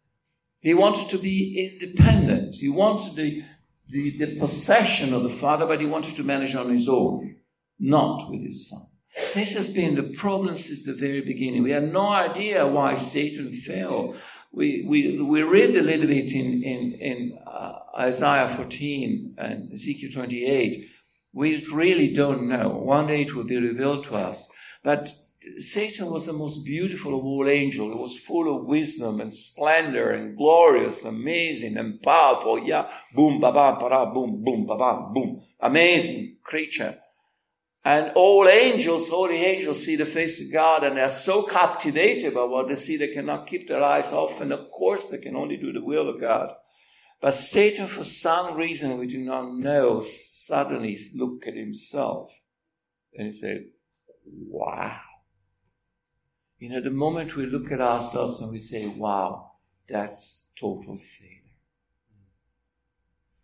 He 0.60 0.74
wanted 0.74 1.08
to 1.10 1.18
be 1.18 1.70
independent. 1.80 2.56
He 2.56 2.68
wanted 2.68 3.14
the, 3.14 3.44
the, 3.90 4.10
the 4.18 4.38
possession 4.38 5.14
of 5.14 5.22
the 5.22 5.36
father, 5.36 5.66
but 5.66 5.80
he 5.80 5.86
wanted 5.86 6.16
to 6.16 6.22
manage 6.22 6.54
on 6.54 6.72
his 6.72 6.88
own, 6.88 7.36
not 7.78 8.30
with 8.30 8.42
his 8.42 8.68
son. 8.68 8.82
This 9.34 9.56
has 9.56 9.74
been 9.74 9.94
the 9.94 10.14
problem 10.16 10.56
since 10.56 10.84
the 10.84 10.94
very 10.94 11.22
beginning. 11.22 11.62
We 11.62 11.72
had 11.72 11.92
no 11.92 12.08
idea 12.08 12.66
why 12.66 12.96
Satan 12.96 13.60
fell 13.60 14.14
we, 14.52 14.84
we, 14.86 15.20
we 15.20 15.42
read 15.42 15.76
a 15.76 15.82
little 15.82 16.06
bit 16.06 16.32
in, 16.32 16.62
in, 16.62 16.92
in 16.94 17.38
uh, 17.46 17.78
Isaiah 17.98 18.54
14 18.56 19.34
and 19.38 19.72
Ezekiel 19.72 20.10
28. 20.12 20.88
We 21.32 21.64
really 21.66 22.14
don't 22.14 22.48
know. 22.48 22.70
One 22.70 23.08
day 23.08 23.22
it 23.22 23.34
will 23.34 23.44
be 23.44 23.58
revealed 23.58 24.04
to 24.04 24.16
us. 24.16 24.50
But 24.82 25.12
Satan 25.58 26.10
was 26.10 26.26
the 26.26 26.32
most 26.32 26.64
beautiful 26.64 27.18
of 27.18 27.24
all 27.24 27.48
angels. 27.48 27.92
He 27.92 27.98
was 27.98 28.18
full 28.18 28.56
of 28.56 28.66
wisdom 28.66 29.20
and 29.20 29.32
splendor 29.32 30.10
and 30.10 30.36
glorious, 30.36 31.04
amazing 31.04 31.76
and 31.76 32.00
powerful. 32.02 32.58
Yeah, 32.58 32.90
boom, 33.14 33.40
ba 33.40 33.52
ba, 33.52 33.76
ba 33.80 34.10
boom, 34.12 34.42
boom, 34.44 34.66
ba 34.66 34.76
ba, 34.76 35.10
boom. 35.12 35.42
Amazing 35.60 36.38
creature. 36.42 36.98
And 37.84 38.12
all 38.16 38.48
angels, 38.48 39.10
all 39.10 39.28
the 39.28 39.34
angels 39.34 39.84
see 39.84 39.96
the 39.96 40.04
face 40.04 40.44
of 40.44 40.52
God 40.52 40.84
and 40.84 40.96
they're 40.96 41.10
so 41.10 41.44
captivated 41.44 42.34
by 42.34 42.44
what 42.44 42.68
they 42.68 42.74
see 42.74 42.96
they 42.96 43.14
cannot 43.14 43.48
keep 43.48 43.68
their 43.68 43.82
eyes 43.82 44.12
off. 44.12 44.40
And 44.40 44.52
of 44.52 44.70
course 44.70 45.10
they 45.10 45.18
can 45.18 45.36
only 45.36 45.56
do 45.56 45.72
the 45.72 45.84
will 45.84 46.08
of 46.08 46.20
God. 46.20 46.50
But 47.20 47.34
Satan, 47.34 47.88
for 47.88 48.04
some 48.04 48.56
reason 48.56 48.98
we 48.98 49.06
do 49.06 49.18
not 49.18 49.54
know, 49.54 50.00
suddenly 50.00 50.98
looked 51.14 51.46
at 51.46 51.54
himself 51.54 52.30
and 53.14 53.28
he 53.28 53.32
said, 53.32 53.66
wow. 54.26 55.00
You 56.58 56.70
know, 56.70 56.80
the 56.82 56.90
moment 56.90 57.36
we 57.36 57.46
look 57.46 57.70
at 57.70 57.80
ourselves 57.80 58.42
and 58.42 58.52
we 58.52 58.58
say, 58.58 58.86
wow, 58.86 59.52
that's 59.88 60.50
total 60.58 60.98
failure. 60.98 61.38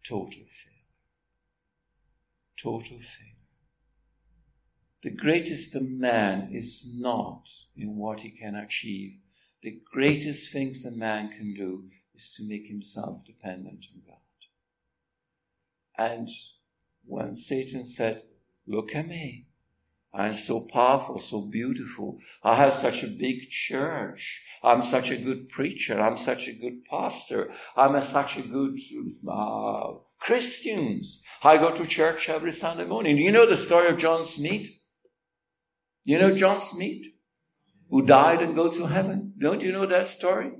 Total 0.04 0.32
failure. 0.32 0.74
Total 2.60 2.98
failure. 2.98 3.34
The 5.02 5.10
greatest 5.10 5.80
man 5.80 6.50
is 6.52 6.92
not 6.98 7.42
in 7.76 7.96
what 7.96 8.20
he 8.20 8.30
can 8.30 8.54
achieve. 8.54 9.18
The 9.62 9.78
greatest 9.92 10.52
things 10.52 10.84
a 10.84 10.90
man 10.90 11.28
can 11.28 11.54
do 11.54 11.84
is 12.14 12.32
to 12.36 12.48
make 12.48 12.66
himself 12.66 13.24
dependent 13.24 13.86
on 13.94 14.02
God. 14.06 14.16
And 15.96 16.30
when 17.06 17.36
Satan 17.36 17.86
said, 17.86 18.22
Look 18.66 18.94
at 18.94 19.06
me. 19.06 19.46
I'm 20.16 20.34
so 20.36 20.60
powerful, 20.60 21.18
so 21.18 21.40
beautiful. 21.50 22.18
I 22.42 22.54
have 22.54 22.74
such 22.74 23.02
a 23.02 23.08
big 23.08 23.50
church. 23.50 24.42
I'm 24.62 24.82
such 24.82 25.10
a 25.10 25.16
good 25.16 25.48
preacher. 25.48 26.00
I'm 26.00 26.16
such 26.16 26.46
a 26.46 26.52
good 26.52 26.84
pastor. 26.88 27.52
I'm 27.76 27.96
a, 27.96 28.02
such 28.02 28.36
a 28.36 28.42
good 28.42 28.78
uh, 29.28 29.94
Christians. 30.20 31.24
I 31.42 31.56
go 31.56 31.74
to 31.74 31.86
church 31.86 32.28
every 32.28 32.52
Sunday 32.52 32.84
morning. 32.84 33.16
Do 33.16 33.22
you 33.22 33.32
know 33.32 33.48
the 33.48 33.56
story 33.56 33.88
of 33.88 33.98
John 33.98 34.24
Smith? 34.24 34.68
You 36.04 36.18
know 36.18 36.36
John 36.36 36.60
Smith, 36.60 37.02
who 37.90 38.06
died 38.06 38.40
and 38.40 38.54
goes 38.54 38.76
to 38.76 38.86
heaven? 38.86 39.34
Don't 39.38 39.62
you 39.62 39.72
know 39.72 39.86
that 39.86 40.06
story? 40.06 40.52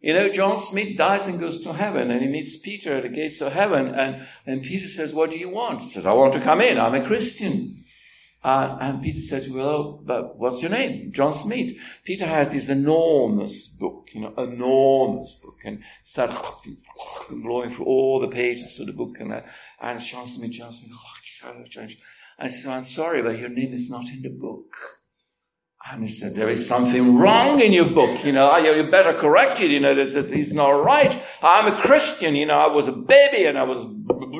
You 0.00 0.12
know, 0.12 0.28
John 0.28 0.60
Smith 0.60 0.98
dies 0.98 1.26
and 1.28 1.40
goes 1.40 1.62
to 1.62 1.72
heaven, 1.72 2.10
and 2.10 2.20
he 2.20 2.28
meets 2.28 2.58
Peter 2.58 2.96
at 2.96 3.04
the 3.04 3.08
gates 3.08 3.40
of 3.40 3.52
heaven, 3.52 3.94
and, 3.94 4.26
and 4.46 4.62
Peter 4.62 4.86
says, 4.86 5.14
What 5.14 5.30
do 5.30 5.38
you 5.38 5.48
want? 5.48 5.80
He 5.80 5.90
says, 5.90 6.04
I 6.04 6.12
want 6.12 6.34
to 6.34 6.40
come 6.40 6.60
in. 6.60 6.78
I'm 6.78 6.94
a 6.94 7.06
Christian. 7.06 7.83
Uh, 8.44 8.76
and 8.78 9.02
Peter 9.02 9.20
said, 9.20 9.50
Well, 9.50 10.02
but 10.04 10.36
what's 10.38 10.60
your 10.60 10.70
name? 10.70 11.12
John 11.12 11.32
Smith. 11.32 11.76
Peter 12.04 12.26
has 12.26 12.50
this 12.50 12.68
enormous 12.68 13.68
book, 13.68 14.10
you 14.12 14.20
know, 14.20 14.34
enormous 14.36 15.40
book, 15.42 15.56
and 15.64 15.82
started 16.04 16.36
blowing 17.30 17.74
through 17.74 17.86
all 17.86 18.20
the 18.20 18.28
pages 18.28 18.78
of 18.78 18.86
the 18.86 18.92
book, 18.92 19.16
and, 19.18 19.32
uh, 19.32 19.40
and 19.80 19.98
John 20.02 20.26
Smith, 20.26 20.50
John 20.50 20.72
Smith, 20.72 20.92
and 21.42 21.96
I 22.38 22.48
said, 22.48 22.70
I'm 22.70 22.84
sorry, 22.84 23.22
but 23.22 23.38
your 23.38 23.48
name 23.48 23.72
is 23.72 23.88
not 23.90 24.08
in 24.08 24.22
the 24.22 24.28
book. 24.28 24.66
And 25.90 26.02
he 26.06 26.12
said, 26.12 26.34
there 26.34 26.48
is 26.48 26.66
something 26.66 27.16
wrong 27.16 27.60
in 27.60 27.72
your 27.72 27.90
book. 27.90 28.24
You 28.24 28.32
know, 28.32 28.56
you 28.56 28.90
better 28.90 29.12
correct 29.12 29.60
it. 29.60 29.70
You 29.70 29.80
know, 29.80 29.94
it's 29.94 30.52
not 30.52 30.70
right. 30.70 31.22
I'm 31.42 31.72
a 31.72 31.76
Christian. 31.82 32.34
You 32.34 32.46
know, 32.46 32.58
I 32.58 32.68
was 32.68 32.88
a 32.88 32.92
baby 32.92 33.44
and 33.44 33.58
I 33.58 33.64
was 33.64 33.84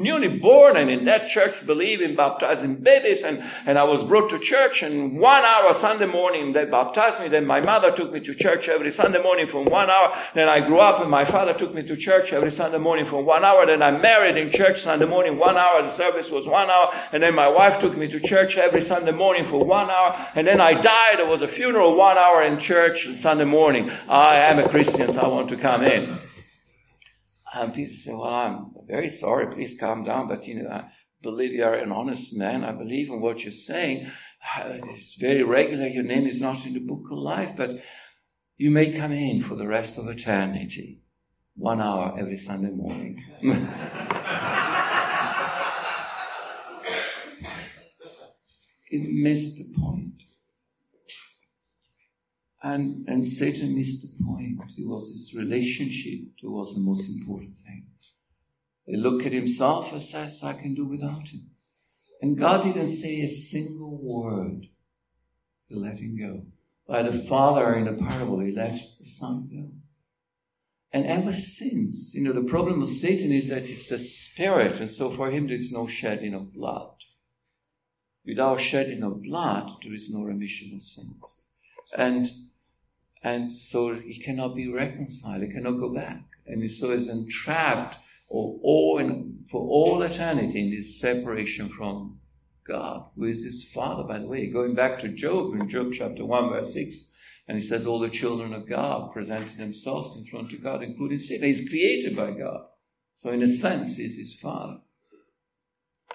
newly 0.05 0.39
born 0.39 0.77
and 0.77 0.91
in 0.91 1.07
that 1.07 1.29
church 1.29 1.67
believe 1.67 2.01
in 2.03 2.15
baptizing 2.15 2.77
babies 2.77 3.25
and, 3.25 3.43
and 3.67 3.79
I 3.79 3.85
was 3.85 4.05
brought 4.05 4.31
to 4.31 4.39
church 4.39 4.83
and 4.83 5.19
one 5.19 5.45
hour 5.45 5.73
Sunday 5.75 6.07
morning 6.07 6.53
they 6.53 6.67
baptized 6.67 7.21
me. 7.21 7.29
Then 7.29 7.47
my 7.47 7.61
mother 7.61 7.91
took 7.91 8.13
me 8.13 8.21
to 8.21 8.35
church 8.35 8.69
every 8.69 8.93
Sunday 8.93 9.23
morning 9.23 9.47
for 9.47 9.65
one 9.65 9.91
hour. 9.91 10.17
Then 10.35 10.49
I 10.49 10.61
grew 10.65 10.79
up 10.79 11.01
and 11.01 11.11
my 11.11 11.25
father 11.25 11.55
took 11.55 11.75
me 11.75 11.83
to 11.83 11.97
church 11.97 12.33
every 12.33 12.53
Sunday 12.53 12.79
morning 12.79 13.07
for 13.07 13.25
one 13.25 13.45
hour. 13.45 13.67
Then 13.67 13.83
I 13.83 13.91
married 13.91 14.37
in 14.37 14.53
church 14.53 14.83
Sunday 14.83 15.07
morning 15.07 15.39
one 15.39 15.57
hour. 15.57 15.83
The 15.83 15.91
service 15.91 16.31
was 16.31 16.47
one 16.47 16.69
hour. 16.69 16.95
And 17.13 17.23
then 17.23 17.35
my 17.35 17.49
wife 17.49 17.81
took 17.81 17.97
me 17.97 18.07
to 18.09 18.21
church 18.21 18.59
every 18.59 18.83
Sunday 18.83 19.13
morning 19.13 19.47
for 19.47 19.65
one 19.65 19.91
hour. 19.91 20.29
And 20.35 20.47
then 20.47 20.61
I 20.61 20.75
died. 20.75 21.19
There 21.19 21.27
was 21.27 21.43
a 21.43 21.49
funeral 21.49 21.97
one 21.97 22.19
hour 22.19 22.43
in 22.43 22.59
church 22.59 23.09
Sunday 23.17 23.45
morning. 23.45 23.91
I 24.09 24.37
am 24.37 24.59
a 24.59 24.69
Christian, 24.69 25.11
so 25.11 25.19
I 25.19 25.29
want 25.29 25.49
to 25.49 25.57
come 25.57 25.83
in. 25.83 26.19
And 27.55 27.73
Peter 27.73 27.95
said, 27.95 28.15
Well, 28.15 28.25
I'm 28.25 28.74
very 28.87 29.09
sorry. 29.09 29.55
Please 29.55 29.78
calm 29.78 30.05
down. 30.05 30.28
But, 30.28 30.47
you 30.47 30.62
know, 30.62 30.70
I 30.70 30.91
believe 31.22 31.53
you 31.53 31.64
are 31.64 31.74
an 31.74 31.93
honest 31.93 32.37
man. 32.37 32.64
I 32.64 32.72
believe 32.72 33.09
in 33.09 33.20
what 33.20 33.43
you're 33.43 33.53
saying. 33.53 34.11
Uh, 34.57 34.78
it's 34.95 35.14
very 35.14 35.43
regular. 35.43 35.87
Your 35.87 36.05
name 36.05 36.26
is 36.26 36.41
not 36.41 36.66
in 36.66 36.74
the 36.74 36.80
book 36.80 37.05
of 37.11 37.18
life, 37.18 37.55
but 37.57 37.82
you 38.57 38.70
may 38.70 38.93
come 38.93 39.12
in 39.12 39.43
for 39.43 39.57
the 39.57 39.66
rest 39.66 39.99
of 39.99 40.09
eternity. 40.09 41.01
one 41.57 41.80
hour 41.80 42.16
every 42.18 42.39
Sunday 42.39 42.70
morning. 42.70 43.22
it 48.91 49.12
missed 49.12 49.59
the 49.59 49.72
point. 49.80 50.22
And, 52.62 53.07
and 53.09 53.26
Satan 53.26 53.76
missed 53.76 54.18
the 54.18 54.24
point. 54.24 54.59
It 54.76 54.89
was 54.89 55.12
his 55.12 55.35
relationship 55.39 56.20
that 56.43 56.51
was 56.51 56.74
the 56.74 56.80
most 56.80 57.20
important 57.20 57.57
thing. 57.59 57.84
He 58.87 58.97
looked 58.97 59.24
at 59.26 59.32
himself 59.32 59.93
and 59.93 60.03
says, 60.03 60.43
I 60.43 60.53
can 60.53 60.74
do 60.74 60.85
without 60.85 61.28
him. 61.28 61.51
And 62.20 62.39
God 62.39 62.64
didn't 62.64 62.91
say 62.91 63.20
a 63.20 63.28
single 63.28 63.99
word 64.01 64.66
to 65.70 65.78
let 65.78 65.99
him 65.99 66.18
go. 66.18 66.47
By 66.87 67.03
the 67.03 67.18
father 67.18 67.74
in 67.74 67.87
the 67.87 68.05
parable, 68.05 68.41
he 68.41 68.53
let 68.53 68.78
the 69.01 69.07
son 69.07 69.49
go. 69.51 69.70
And 70.93 71.07
ever 71.07 71.32
since, 71.32 72.14
you 72.14 72.22
know, 72.22 72.32
the 72.32 72.49
problem 72.49 72.82
of 72.82 72.89
Satan 72.89 73.32
is 73.32 73.49
that 73.49 73.64
he's 73.64 73.91
a 73.91 73.99
spirit, 73.99 74.78
and 74.78 74.91
so 74.91 75.11
for 75.11 75.30
him 75.30 75.49
there's 75.49 75.72
no 75.72 75.89
shedding 75.89 76.35
of 76.35 76.53
blood. 76.53 76.95
Without 78.24 78.61
shedding 78.61 79.03
of 79.03 79.22
blood, 79.22 79.70
there 79.82 79.95
is 79.95 80.12
no 80.12 80.22
remission 80.22 80.72
of 80.76 80.82
sins. 80.82 81.41
And 81.97 82.30
and 83.22 83.53
so 83.53 83.95
he 83.95 84.20
cannot 84.20 84.55
be 84.55 84.70
reconciled, 84.70 85.43
he 85.43 85.49
cannot 85.49 85.80
go 85.80 85.93
back. 85.93 86.22
And 86.47 86.70
so 86.70 86.91
is 86.91 87.09
entrapped 87.09 87.97
or 88.29 88.59
all 88.62 88.99
for 89.51 89.61
all 89.61 90.03
eternity 90.03 90.61
in 90.61 90.70
this 90.70 91.01
separation 91.01 91.68
from 91.68 92.18
God, 92.66 93.05
who 93.14 93.25
is 93.25 93.45
his 93.45 93.70
father, 93.72 94.05
by 94.05 94.18
the 94.18 94.27
way. 94.27 94.51
Going 94.51 94.75
back 94.75 94.99
to 95.01 95.09
Job 95.09 95.55
in 95.55 95.68
Job 95.68 95.93
chapter 95.93 96.25
1, 96.25 96.49
verse 96.49 96.72
6, 96.72 97.12
and 97.47 97.59
he 97.59 97.66
says 97.66 97.87
all 97.87 97.99
the 97.99 98.09
children 98.09 98.55
of 98.55 98.68
God 98.68 99.12
presented 99.12 99.59
themselves 99.59 100.18
in 100.18 100.25
front 100.27 100.53
of 100.53 100.62
God, 100.62 100.83
including 100.83 101.18
Satan. 101.18 101.47
He's 101.47 101.68
created 101.68 102.16
by 102.16 102.31
God. 102.31 102.66
So 103.16 103.31
in 103.31 103.43
a 103.43 103.49
sense, 103.49 103.97
he's 103.97 104.16
his 104.16 104.41
father. 104.41 104.79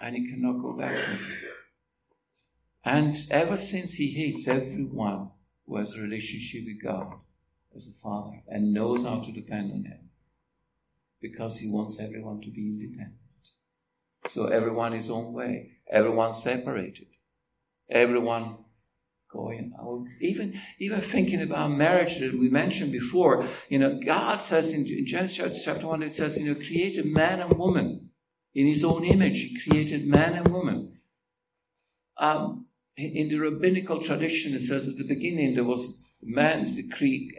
And 0.01 0.15
he 0.15 0.27
cannot 0.27 0.61
go 0.61 0.73
back 0.73 0.95
to 0.95 1.11
him. 1.11 1.19
And 2.83 3.17
ever 3.29 3.57
since 3.57 3.93
he 3.93 4.11
hates 4.11 4.47
everyone 4.47 5.29
who 5.67 5.77
has 5.77 5.93
a 5.93 6.01
relationship 6.01 6.65
with 6.65 6.81
God 6.83 7.13
as 7.75 7.87
a 7.87 8.01
father 8.01 8.41
and 8.47 8.73
knows 8.73 9.05
how 9.05 9.19
to 9.19 9.31
depend 9.31 9.71
on 9.71 9.83
him. 9.83 10.08
Because 11.21 11.57
he 11.57 11.69
wants 11.71 11.99
everyone 11.99 12.41
to 12.41 12.49
be 12.49 12.67
independent. 12.67 13.15
So 14.29 14.47
everyone 14.47 14.93
his 14.93 15.09
own 15.09 15.33
way. 15.33 15.71
Everyone 15.91 16.33
separated. 16.33 17.07
Everyone 17.89 18.57
going 19.31 19.73
out. 19.79 20.05
Even, 20.21 20.59
even 20.79 21.01
thinking 21.01 21.41
about 21.41 21.71
marriage 21.71 22.19
that 22.19 22.33
we 22.33 22.49
mentioned 22.49 22.91
before, 22.91 23.47
you 23.69 23.79
know, 23.79 23.99
God 24.03 24.41
says 24.41 24.73
in, 24.73 24.85
in 24.85 25.05
Genesis 25.05 25.63
chapter 25.63 25.87
1, 25.87 26.03
it 26.03 26.13
says, 26.13 26.37
you 26.37 26.45
know, 26.45 26.55
created 26.55 27.05
man 27.05 27.39
and 27.39 27.57
woman. 27.57 28.09
In 28.55 28.67
his 28.67 28.83
own 28.83 29.05
image, 29.05 29.39
he 29.39 29.61
created 29.61 30.07
man 30.07 30.33
and 30.33 30.47
woman. 30.47 30.99
Um, 32.17 32.65
in 32.97 33.29
the 33.29 33.37
rabbinical 33.37 34.01
tradition, 34.01 34.53
it 34.53 34.63
says 34.63 34.87
at 34.87 34.97
the 34.97 35.07
beginning 35.07 35.55
there 35.55 35.63
was 35.63 36.03
man, 36.21 36.91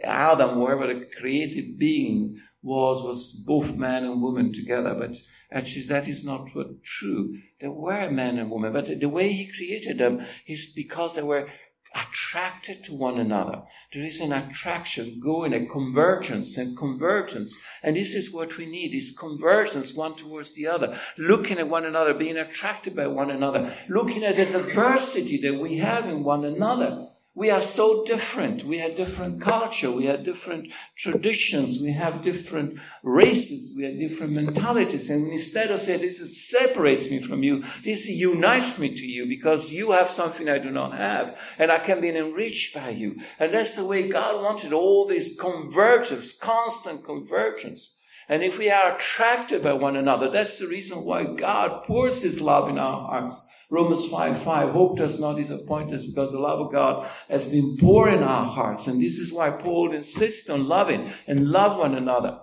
Adam, 0.03 0.55
whoever 0.55 0.87
the 0.87 1.07
created 1.19 1.77
being 1.77 2.39
was, 2.61 3.03
was 3.03 3.43
both 3.45 3.75
man 3.75 4.03
and 4.03 4.21
woman 4.21 4.53
together. 4.53 4.93
But 4.93 5.17
actually, 5.51 5.85
that 5.87 6.07
is 6.07 6.25
not 6.25 6.47
true. 6.83 7.37
There 7.59 7.71
were 7.71 8.09
man 8.11 8.37
and 8.37 8.49
woman, 8.49 8.73
but 8.73 8.87
the 8.87 9.09
way 9.09 9.31
he 9.31 9.51
created 9.51 9.97
them 9.97 10.25
is 10.47 10.73
because 10.75 11.15
they 11.15 11.23
were 11.23 11.49
attracted 11.93 12.83
to 12.85 12.93
one 12.93 13.19
another. 13.19 13.63
There 13.93 14.03
is 14.03 14.21
an 14.21 14.31
attraction 14.31 15.19
going, 15.21 15.53
a 15.53 15.65
convergence 15.67 16.57
and 16.57 16.77
convergence. 16.77 17.61
And 17.83 17.97
this 17.97 18.15
is 18.15 18.33
what 18.33 18.57
we 18.57 18.65
need, 18.65 18.95
is 18.95 19.17
convergence 19.17 19.93
one 19.93 20.15
towards 20.15 20.55
the 20.55 20.67
other. 20.67 20.97
Looking 21.17 21.59
at 21.59 21.67
one 21.67 21.85
another, 21.85 22.13
being 22.13 22.37
attracted 22.37 22.95
by 22.95 23.07
one 23.07 23.29
another, 23.29 23.75
looking 23.89 24.23
at 24.23 24.37
the 24.37 24.45
diversity 24.45 25.37
that 25.41 25.59
we 25.59 25.77
have 25.77 26.05
in 26.05 26.23
one 26.23 26.45
another. 26.45 27.09
We 27.33 27.49
are 27.49 27.61
so 27.61 28.03
different. 28.03 28.65
We 28.65 28.79
have 28.79 28.97
different 28.97 29.41
culture. 29.41 29.89
We 29.89 30.05
have 30.07 30.25
different 30.25 30.67
traditions. 30.97 31.79
We 31.81 31.93
have 31.93 32.23
different 32.23 32.77
races. 33.03 33.73
We 33.77 33.85
have 33.85 33.97
different 33.97 34.33
mentalities. 34.33 35.09
And 35.09 35.31
instead 35.31 35.71
of 35.71 35.79
saying, 35.79 36.01
this 36.01 36.49
separates 36.49 37.09
me 37.09 37.21
from 37.21 37.41
you, 37.41 37.63
this 37.85 38.05
unites 38.09 38.77
me 38.79 38.89
to 38.89 39.05
you 39.05 39.27
because 39.27 39.71
you 39.71 39.91
have 39.91 40.11
something 40.11 40.49
I 40.49 40.59
do 40.59 40.71
not 40.71 40.97
have. 40.97 41.37
And 41.57 41.71
I 41.71 41.79
can 41.79 42.01
be 42.01 42.09
enriched 42.09 42.75
by 42.75 42.89
you. 42.89 43.21
And 43.39 43.53
that's 43.53 43.77
the 43.77 43.85
way 43.85 44.09
God 44.09 44.43
wanted 44.43 44.73
all 44.73 45.07
this 45.07 45.39
convergence, 45.39 46.37
constant 46.37 47.05
convergence. 47.05 48.03
And 48.27 48.43
if 48.43 48.57
we 48.57 48.69
are 48.69 48.97
attracted 48.97 49.63
by 49.63 49.73
one 49.73 49.95
another, 49.95 50.29
that's 50.29 50.59
the 50.59 50.67
reason 50.67 51.05
why 51.05 51.23
God 51.23 51.85
pours 51.85 52.23
His 52.23 52.41
love 52.41 52.69
in 52.69 52.77
our 52.77 53.07
hearts. 53.07 53.47
Romans 53.71 54.09
5 54.09 54.43
5, 54.43 54.69
hope 54.71 54.97
does 54.97 55.21
not 55.21 55.37
disappoint 55.37 55.93
us 55.93 56.05
because 56.05 56.33
the 56.33 56.39
love 56.39 56.59
of 56.59 56.73
God 56.73 57.09
has 57.29 57.49
been 57.49 57.77
poured 57.77 58.13
in 58.13 58.21
our 58.21 58.45
hearts. 58.45 58.85
And 58.87 59.01
this 59.01 59.17
is 59.17 59.31
why 59.31 59.49
Paul 59.49 59.93
insists 59.93 60.49
on 60.49 60.67
loving 60.67 61.13
and 61.25 61.47
love 61.47 61.79
one 61.79 61.95
another. 61.95 62.37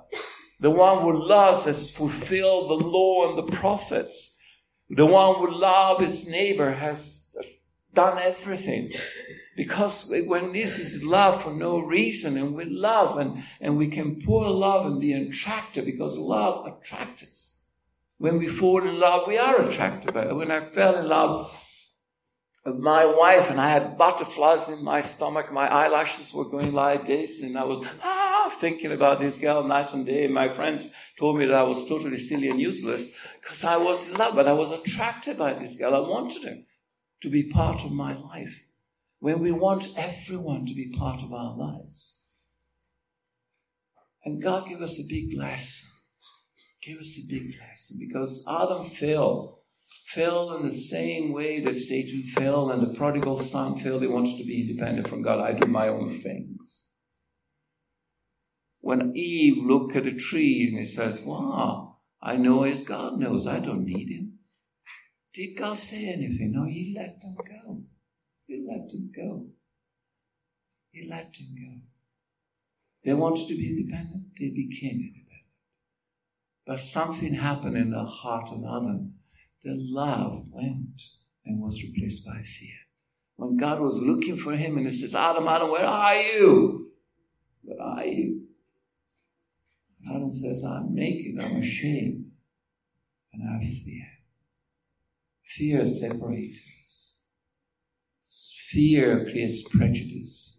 The 0.61 0.71
one 0.71 1.03
who 1.03 1.29
loves 1.29 1.67
has 1.67 1.95
fulfilled 1.95 2.71
the 2.71 2.87
law 2.87 3.29
and 3.29 3.39
the 3.39 3.57
prophets. 3.57 4.39
The 4.89 5.05
one 5.05 5.37
who 5.37 5.51
loves 5.51 6.03
his 6.03 6.31
neighbor 6.31 6.73
has 6.73 7.37
done 7.93 8.19
everything. 8.19 8.93
Because 9.55 10.11
when 10.27 10.55
this 10.55 10.79
is 10.79 11.05
love 11.05 11.43
for 11.43 11.53
no 11.53 11.79
reason 11.79 12.39
and 12.39 12.55
we 12.55 12.65
love 12.65 13.19
and, 13.19 13.45
and 13.61 13.77
we 13.77 13.91
can 13.91 14.23
pour 14.25 14.49
love 14.49 14.87
and 14.87 14.99
be 14.99 15.13
attracted 15.13 15.85
because 15.85 16.17
love 16.17 16.67
attracts. 16.67 17.38
When 18.19 18.39
we 18.39 18.49
fall 18.49 18.83
in 18.83 18.99
love, 18.99 19.29
we 19.29 19.39
are 19.39 19.63
attracted. 19.63 20.15
When 20.15 20.51
I 20.51 20.61
fell 20.61 20.97
in 20.97 21.07
love 21.07 21.57
with 22.67 22.77
my 22.77 23.07
wife 23.07 23.49
and 23.49 23.61
I 23.61 23.71
had 23.71 23.97
butterflies 23.97 24.69
in 24.69 24.83
my 24.83 25.03
stomach, 25.03 25.53
my 25.53 25.69
eyelashes 25.69 26.35
were 26.35 26.49
going 26.49 26.73
like 26.73 27.07
this, 27.07 27.45
and 27.45 27.57
I 27.57 27.63
was 27.63 27.87
ah, 28.03 28.57
thinking 28.61 28.91
about 28.91 29.21
this 29.21 29.39
girl 29.39 29.63
night 29.63 29.93
and 29.93 30.05
day. 30.05 30.27
My 30.27 30.49
friends 30.49 30.93
told 31.17 31.39
me 31.39 31.47
that 31.47 31.55
I 31.55 31.63
was 31.63 31.89
totally 31.89 32.19
silly 32.19 32.49
and 32.49 32.61
useless 32.61 33.17
because 33.41 33.63
I 33.63 33.77
was 33.77 34.11
in 34.11 34.17
love, 34.17 34.35
but 34.35 34.49
I 34.49 34.53
was 34.53 34.73
attracted 34.73 35.39
by 35.39 35.53
this 35.53 35.79
girl. 35.79 35.95
I 35.95 36.01
wanted 36.01 36.43
her 36.43 36.57
to 37.23 37.31
be 37.31 37.51
part 37.51 37.85
of 37.85 37.93
my 37.93 38.19
life. 38.19 38.65
When 39.21 39.39
we 39.39 39.53
want 39.53 39.97
everyone 39.97 40.67
to 40.67 40.75
be 40.75 40.93
part 40.93 41.23
of 41.23 41.33
our 41.33 41.57
lives. 41.57 42.27
And 44.25 44.43
God 44.43 44.69
gave 44.69 44.83
us 44.83 44.99
a 44.99 45.09
big 45.09 45.37
blessing 45.37 45.98
Give 46.83 46.99
us 46.99 47.19
a 47.19 47.33
big 47.33 47.55
lesson 47.59 47.97
because 47.99 48.47
Adam 48.49 48.91
fell, 48.91 49.63
fell 50.07 50.57
in 50.57 50.65
the 50.65 50.73
same 50.73 51.33
way 51.33 51.61
that 51.61 51.75
Satan 51.75 52.25
fell 52.35 52.71
and 52.71 52.83
the 52.83 52.97
prodigal 52.97 53.43
son 53.43 53.79
fell. 53.79 53.99
He 53.99 54.07
wants 54.07 54.37
to 54.39 54.45
be 54.45 54.69
independent 54.69 55.09
from 55.09 55.23
God. 55.23 55.41
I 55.41 55.59
do 55.59 55.67
my 55.67 55.89
own 55.89 56.21
things. 56.21 56.91
When 58.81 59.17
Eve 59.17 59.59
looked 59.59 59.97
at 59.97 60.07
a 60.07 60.15
tree 60.15 60.69
and 60.71 60.79
he 60.79 60.85
says, 60.85 61.21
Wow, 61.23 61.99
I 62.23 62.37
know 62.37 62.63
as 62.63 62.85
God 62.85 63.19
knows, 63.19 63.47
I 63.47 63.59
don't 63.59 63.85
need 63.85 64.09
him. 64.09 64.39
Did 65.35 65.59
God 65.59 65.79
say 65.79 66.07
anything? 66.07 66.53
No, 66.55 66.65
he 66.65 66.97
let 66.97 67.21
them 67.21 67.37
go. 67.37 67.83
He 68.47 68.65
let 68.67 68.89
them 68.89 69.13
go. 69.15 69.47
He 70.93 71.09
let 71.09 71.35
them 71.35 71.55
go. 71.55 71.81
They 73.05 73.15
wanted 73.15 73.49
to 73.49 73.57
be 73.57 73.69
independent, 73.69 74.25
they 74.39 74.51
became 74.51 74.93
independent. 74.93 75.18
But 76.69 76.81
something 76.81 77.33
happened 77.33 77.79
in 77.79 77.93
the 77.93 78.05
heart 78.05 78.51
of 78.53 78.59
Adam. 78.59 79.15
The 79.65 79.75
love 79.75 80.45
went 80.51 81.01
and 81.47 81.63
was 81.63 81.83
replaced 81.83 82.27
by 82.27 82.43
fear. 82.43 82.77
When 83.37 83.57
God 83.57 83.81
was 83.81 83.97
looking 83.97 84.37
for 84.37 84.53
him 84.55 84.77
and 84.77 84.87
he 84.87 84.93
says, 84.93 85.15
Adam, 85.15 85.49
Adam, 85.49 85.71
where 85.71 85.87
are 85.87 86.21
you? 86.21 86.91
Where 87.63 87.81
are 87.81 88.05
you? 88.05 88.43
Adam 90.11 90.31
says, 90.31 90.63
I'm 90.63 90.95
naked, 90.95 91.43
I'm 91.43 91.57
ashamed, 91.57 92.33
and 93.33 93.49
I 93.49 93.65
have 93.65 93.83
fear. 93.83 94.07
Fear 95.47 95.87
separates 95.87 96.61
us. 96.79 97.23
Fear 98.69 99.25
creates 99.31 99.67
prejudice. 99.75 100.58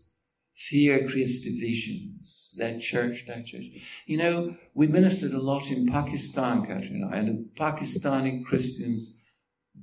Fear 0.69 1.09
creates 1.09 1.41
divisions. 1.41 2.53
That 2.59 2.79
church, 2.79 3.25
that 3.27 3.47
church. 3.47 3.65
You 4.05 4.17
know, 4.17 4.55
we 4.75 4.87
ministered 4.87 5.33
a 5.33 5.41
lot 5.41 5.71
in 5.71 5.87
Pakistan, 5.87 6.63
Katrina, 6.63 7.09
and 7.11 7.27
the 7.27 7.49
Pakistani 7.59 8.45
Christians, 8.45 9.23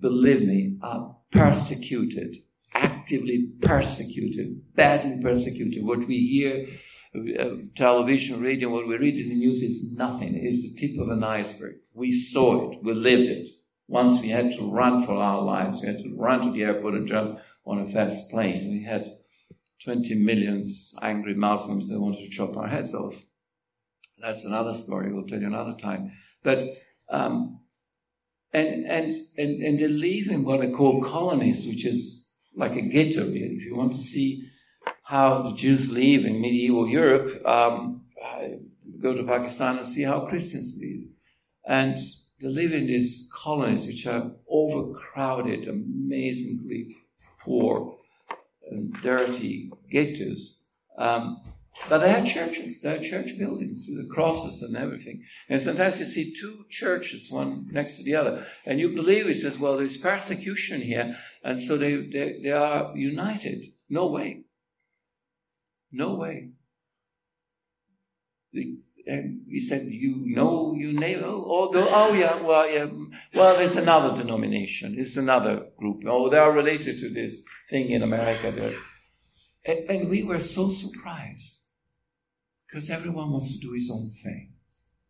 believe 0.01 0.47
me, 0.47 0.79
are 0.83 1.17
persecuted, 1.33 2.37
actively 2.73 3.49
persecuted, 3.61 4.75
badly 4.77 5.21
persecuted. 5.21 5.85
What 5.85 6.07
we 6.07 6.19
hear, 6.19 6.69
uh, 7.17 7.57
television, 7.75 8.41
radio, 8.41 8.69
what 8.69 8.87
we 8.87 8.97
read 8.97 9.19
in 9.19 9.31
the 9.31 9.35
news 9.35 9.63
is 9.63 9.93
nothing. 9.93 10.37
It's 10.37 10.63
the 10.63 10.79
tip 10.79 11.01
of 11.01 11.09
an 11.09 11.25
iceberg. 11.25 11.77
We 11.95 12.13
saw 12.13 12.71
it. 12.71 12.85
We 12.85 12.95
lived 12.95 13.31
it. 13.31 13.49
Once 13.89 14.23
we 14.23 14.29
had 14.29 14.53
to 14.53 14.71
run 14.71 15.05
for 15.05 15.15
our 15.15 15.43
lives. 15.43 15.81
We 15.81 15.89
had 15.89 16.03
to 16.03 16.17
run 16.17 16.43
to 16.43 16.53
the 16.53 16.63
airport 16.63 16.95
and 16.95 17.09
jump 17.09 17.41
on 17.65 17.81
a 17.81 17.89
fast 17.89 18.31
plane. 18.31 18.71
We 18.71 18.85
had 18.85 19.16
20 19.85 20.15
million 20.15 20.67
angry 21.03 21.35
Muslims 21.35 21.89
that 21.89 22.01
wanted 22.01 22.19
to 22.19 22.31
chop 22.31 22.57
our 22.57 22.69
heads 22.69 22.95
off. 22.95 23.15
that's 24.19 24.45
another 24.45 24.75
story. 24.75 25.13
We'll 25.13 25.27
tell 25.27 25.41
you 25.41 25.47
another 25.47 25.77
time. 25.79 26.13
But 26.43 26.61
um, 27.09 27.61
and 28.53 28.87
and 28.87 29.15
and 29.37 29.63
and 29.63 29.79
they 29.79 29.89
live 29.89 30.29
in 30.29 30.45
what 30.45 30.61
I 30.61 30.71
call 30.71 31.03
colonies, 31.03 31.67
which 31.67 31.85
is 31.85 32.31
like 32.55 32.77
a 32.77 32.83
ghetto. 32.83 33.25
Really, 33.27 33.57
if 33.57 33.65
you 33.65 33.77
want 33.77 33.93
to 33.93 34.01
see 34.01 34.49
how 35.03 35.43
the 35.43 35.57
Jews 35.57 35.93
live 35.93 36.25
in 36.25 36.41
medieval 36.41 36.89
Europe, 36.89 37.47
um, 37.47 38.05
go 39.01 39.15
to 39.15 39.25
Pakistan 39.25 39.79
and 39.79 39.87
see 39.87 40.03
how 40.03 40.27
Christians 40.27 40.79
live, 40.81 41.09
and 41.67 41.99
they 42.41 42.49
live 42.49 42.73
in 42.73 42.87
these 42.87 43.31
colonies 43.35 43.87
which 43.87 44.07
are 44.07 44.33
overcrowded, 44.49 45.69
amazingly 45.69 46.97
poor, 47.41 47.96
and 48.71 48.95
dirty 49.03 49.71
ghettos. 49.91 50.65
Um, 50.99 51.43
but 51.89 51.99
they 51.99 52.11
had 52.11 52.27
churches, 52.27 52.81
they 52.81 52.91
had 52.91 53.05
church 53.05 53.39
buildings 53.39 53.87
the 53.87 54.09
crosses 54.13 54.63
and 54.63 54.77
everything. 54.77 55.23
And 55.49 55.63
sometimes 55.63 55.99
you 55.99 56.07
see 56.07 56.35
two 56.35 56.65
churches, 56.71 57.31
one 57.31 57.69
next 57.71 57.99
to 57.99 58.03
the 58.03 58.17
other. 58.17 58.47
And 58.65 58.81
you 58.81 58.95
believe, 58.95 59.27
he 59.27 59.35
says, 59.35 59.59
well, 59.59 59.77
there's 59.77 59.99
persecution 59.99 60.81
here, 60.81 61.17
and 61.45 61.61
so 61.61 61.77
they, 61.77 61.97
they, 61.97 62.41
they 62.43 62.51
are 62.51 62.97
united. 62.97 63.63
No 63.89 64.07
way. 64.07 64.45
No 65.93 66.15
way. 66.15 66.51
And 68.55 69.43
he 69.49 69.61
said, 69.61 69.83
you 69.87 70.35
know, 70.35 70.75
you 70.75 70.99
oh, 71.25 71.71
oh, 71.73 71.89
oh, 71.93 72.13
yeah, 72.15 72.43
well, 72.43 72.69
yeah, 72.69 72.87
well, 73.35 73.57
there's 73.57 73.77
another 73.77 74.21
denomination, 74.21 74.97
there's 74.97 75.17
another 75.17 75.67
group. 75.79 76.03
Oh, 76.07 76.29
they 76.31 76.39
are 76.39 76.51
related 76.51 76.99
to 77.01 77.11
this 77.11 77.43
thing 77.71 77.91
in 77.91 78.03
America. 78.03 78.75
And, 79.65 79.79
and 79.91 80.09
we 80.09 80.23
were 80.23 80.41
so 80.41 80.71
surprised 80.71 81.63
because 82.67 82.91
everyone 82.91 83.31
wants 83.31 83.53
to 83.53 83.67
do 83.67 83.73
his 83.73 83.91
own 83.91 84.13
thing. 84.23 84.53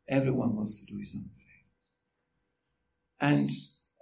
Everyone 0.09 0.55
wants 0.55 0.85
to 0.85 0.93
do 0.93 0.99
his 1.01 1.15
own 1.17 1.31
things. 1.31 1.91
And, 3.21 3.51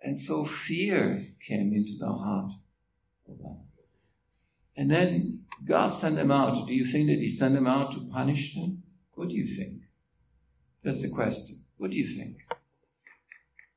and 0.03 0.19
so 0.19 0.45
fear 0.45 1.27
came 1.47 1.73
into 1.73 1.95
the 1.99 2.13
heart 2.13 2.53
of 3.29 3.39
them. 3.39 3.59
And 4.77 4.91
then 4.91 5.45
God 5.65 5.91
sent 5.91 6.17
them 6.17 6.31
out. 6.31 6.67
Do 6.67 6.75
you 6.75 6.87
think 6.87 7.07
that 7.07 7.19
He 7.19 7.31
sent 7.31 7.55
them 7.55 7.67
out 7.67 7.93
to 7.93 8.09
punish 8.13 8.55
them? 8.55 8.83
What 9.13 9.29
do 9.29 9.35
you 9.35 9.47
think? 9.55 9.83
That's 10.83 11.03
the 11.03 11.15
question. 11.15 11.65
What 11.77 11.91
do 11.91 11.97
you 11.97 12.17
think? 12.17 12.39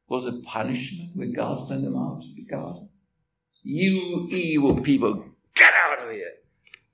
Was 0.07 0.25
it 0.25 0.43
punishment 0.43 1.11
when 1.15 1.33
God 1.33 1.55
sent 1.55 1.83
them 1.83 1.95
out 1.95 2.21
to 2.21 2.33
the 2.35 2.43
garden? 2.43 2.86
You 3.69 4.29
evil 4.31 4.79
people, 4.79 5.25
get 5.53 5.73
out 5.73 6.07
of 6.07 6.13
here! 6.13 6.35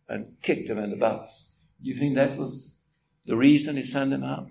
And 0.09 0.37
kicked 0.41 0.69
them 0.69 0.79
in 0.79 0.89
the 0.89 0.95
butts. 0.95 1.59
Do 1.79 1.87
you 1.87 1.95
think 1.95 2.15
that 2.15 2.35
was 2.35 2.79
the 3.27 3.37
reason 3.37 3.75
he 3.75 3.83
sent 3.83 4.09
them 4.09 4.23
out? 4.23 4.49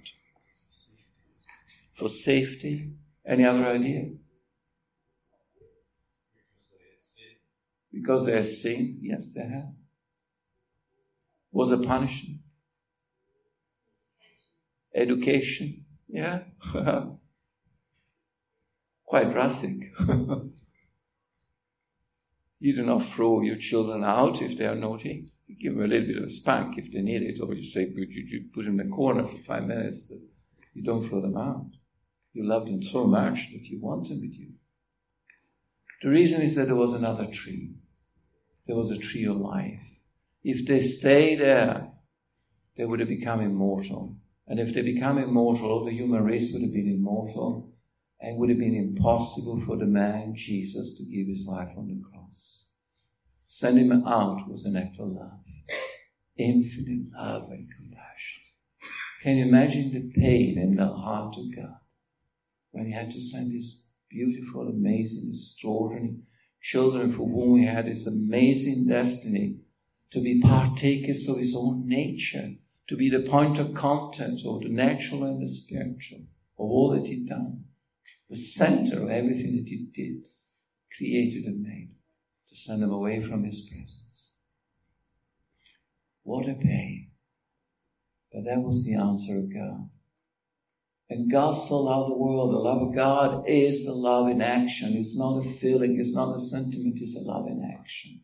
For 1.99 2.09
safety. 2.09 2.93
Any 3.27 3.45
other 3.45 3.66
idea? 3.66 4.11
Because 7.93 8.27
they 8.27 8.37
have 8.37 8.47
sinned? 8.47 9.01
Yes, 9.03 9.35
they 9.35 9.43
have. 9.43 9.73
Was 11.51 11.73
a 11.73 11.79
punishment? 11.79 12.39
Education? 14.95 15.87
Yeah. 16.07 16.45
Quite 19.07 19.33
drastic. 19.33 19.93
you 22.62 22.76
do 22.76 22.84
not 22.84 23.10
throw 23.10 23.42
your 23.42 23.56
children 23.56 24.04
out 24.04 24.40
if 24.40 24.56
they 24.56 24.66
are 24.66 24.76
naughty. 24.76 25.28
You 25.48 25.56
give 25.60 25.74
them 25.74 25.84
a 25.84 25.88
little 25.88 26.06
bit 26.06 26.18
of 26.18 26.28
a 26.28 26.30
spank 26.30 26.78
if 26.78 26.92
they 26.92 27.00
need 27.00 27.22
it, 27.22 27.40
or 27.42 27.52
you 27.52 27.64
say, 27.64 27.88
you, 27.88 28.06
you 28.08 28.44
put 28.54 28.64
them 28.64 28.78
in 28.78 28.88
the 28.88 28.94
corner 28.94 29.26
for 29.26 29.38
five 29.38 29.64
minutes, 29.64 30.02
but 30.02 30.18
you 30.72 30.84
don't 30.84 31.08
throw 31.08 31.20
them 31.20 31.36
out. 31.36 31.66
You 32.32 32.46
love 32.46 32.66
them 32.66 32.80
so 32.80 33.04
much 33.04 33.50
that 33.52 33.64
you 33.64 33.80
want 33.80 34.08
them 34.08 34.20
with 34.20 34.34
you. 34.34 34.52
The 36.04 36.10
reason 36.10 36.40
is 36.42 36.54
that 36.54 36.66
there 36.66 36.76
was 36.76 36.94
another 36.94 37.26
tree. 37.26 37.74
There 38.68 38.76
was 38.76 38.92
a 38.92 38.98
tree 38.98 39.24
of 39.24 39.38
life. 39.38 39.80
If 40.44 40.64
they 40.68 40.82
stay 40.82 41.34
there, 41.34 41.90
they 42.76 42.84
would 42.84 43.00
have 43.00 43.08
become 43.08 43.40
immortal. 43.40 44.16
And 44.46 44.60
if 44.60 44.72
they 44.72 44.82
become 44.82 45.18
immortal, 45.18 45.84
the 45.84 45.90
human 45.90 46.22
race 46.22 46.52
would 46.52 46.62
have 46.62 46.72
been 46.72 46.88
immortal. 46.88 47.72
And 48.23 48.37
it 48.37 48.39
would 48.39 48.51
have 48.51 48.59
been 48.59 48.77
impossible 48.77 49.61
for 49.66 49.77
the 49.77 49.85
man, 49.85 50.35
Jesus, 50.37 50.97
to 50.97 51.05
give 51.05 51.27
his 51.27 51.45
life 51.47 51.70
on 51.77 51.89
the 51.89 52.01
cross. 52.09 52.70
Send 53.47 53.79
him 53.79 54.07
out 54.07 54.49
was 54.49 54.64
an 54.64 54.77
act 54.77 55.01
of 55.01 55.09
love. 55.09 55.41
Infinite 56.37 57.11
love 57.12 57.51
and 57.51 57.68
compassion. 57.77 58.43
Can 59.25 59.39
you 59.39 59.47
imagine 59.47 59.93
the 59.93 60.12
pain 60.20 60.57
in 60.57 60.77
the 60.77 60.87
heart 60.87 61.37
of 61.37 61.55
God 61.55 61.81
when 62.70 62.87
he 62.87 62.93
had 62.93 63.11
to 63.11 63.20
send 63.20 63.53
his 63.53 63.89
beautiful, 64.09 64.68
amazing, 64.68 65.31
extraordinary 65.31 66.18
children 66.62 67.12
for 67.12 67.29
whom 67.29 67.59
he 67.59 67.66
had 67.66 67.87
this 67.87 68.07
amazing 68.07 68.87
destiny 68.87 69.59
to 70.12 70.20
be 70.20 70.41
partakers 70.41 71.29
of 71.29 71.39
his 71.39 71.57
own 71.57 71.89
nature, 71.89 72.53
to 72.89 72.97
be 72.97 73.11
the 73.11 73.29
point 73.29 73.59
of 73.59 73.75
contact 73.75 74.45
of 74.47 74.61
the 74.61 74.68
natural 74.68 75.25
and 75.25 75.43
the 75.43 75.49
spiritual, 75.49 76.20
of 76.59 76.70
all 76.70 76.91
that 76.91 77.09
he'd 77.09 77.29
done, 77.29 77.64
the 78.33 78.39
center 78.39 79.03
of 79.03 79.11
everything 79.11 79.57
that 79.57 79.68
he 79.68 79.91
did, 79.95 80.22
created 80.97 81.45
and 81.45 81.62
made 81.62 81.91
to 82.49 82.57
send 82.57 82.83
them 82.83 82.91
away 82.91 83.20
from 83.20 83.45
his 83.45 83.68
presence. 83.68 84.39
What 86.22 86.49
a 86.49 86.55
pain. 86.55 87.11
But 88.33 88.45
that 88.45 88.62
was 88.62 88.87
the 88.87 88.95
answer 88.95 89.37
of 89.37 89.53
God. 89.53 89.91
And 91.11 91.30
God 91.30 91.53
so 91.53 91.83
loved 91.83 92.11
the 92.11 92.16
world. 92.16 92.55
The 92.55 92.59
love 92.59 92.89
of 92.89 92.95
God 92.95 93.45
is 93.47 93.87
a 93.87 93.93
love 93.93 94.30
in 94.30 94.41
action. 94.41 94.95
It's 94.95 95.18
not 95.18 95.45
a 95.45 95.51
feeling, 95.51 96.01
it's 96.01 96.16
not 96.16 96.35
a 96.35 96.41
sentiment, 96.41 97.01
it's 97.03 97.22
a 97.22 97.28
love 97.28 97.49
in 97.49 97.62
action. 97.78 98.22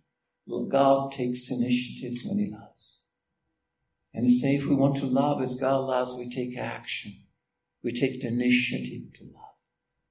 God 0.71 1.13
takes 1.13 1.51
initiatives 1.51 2.25
when 2.25 2.39
He 2.39 2.51
loves. 2.51 3.09
And 4.15 4.25
He 4.25 4.39
says 4.39 4.63
if 4.63 4.69
we 4.69 4.75
want 4.75 4.97
to 4.99 5.05
love 5.05 5.43
as 5.43 5.61
God 5.61 5.81
loves, 5.81 6.15
we 6.17 6.35
take 6.35 6.57
action. 6.57 7.13
We 7.83 7.93
take 7.93 8.23
the 8.23 8.29
initiative 8.29 9.13
to 9.19 9.25
love. 9.25 9.48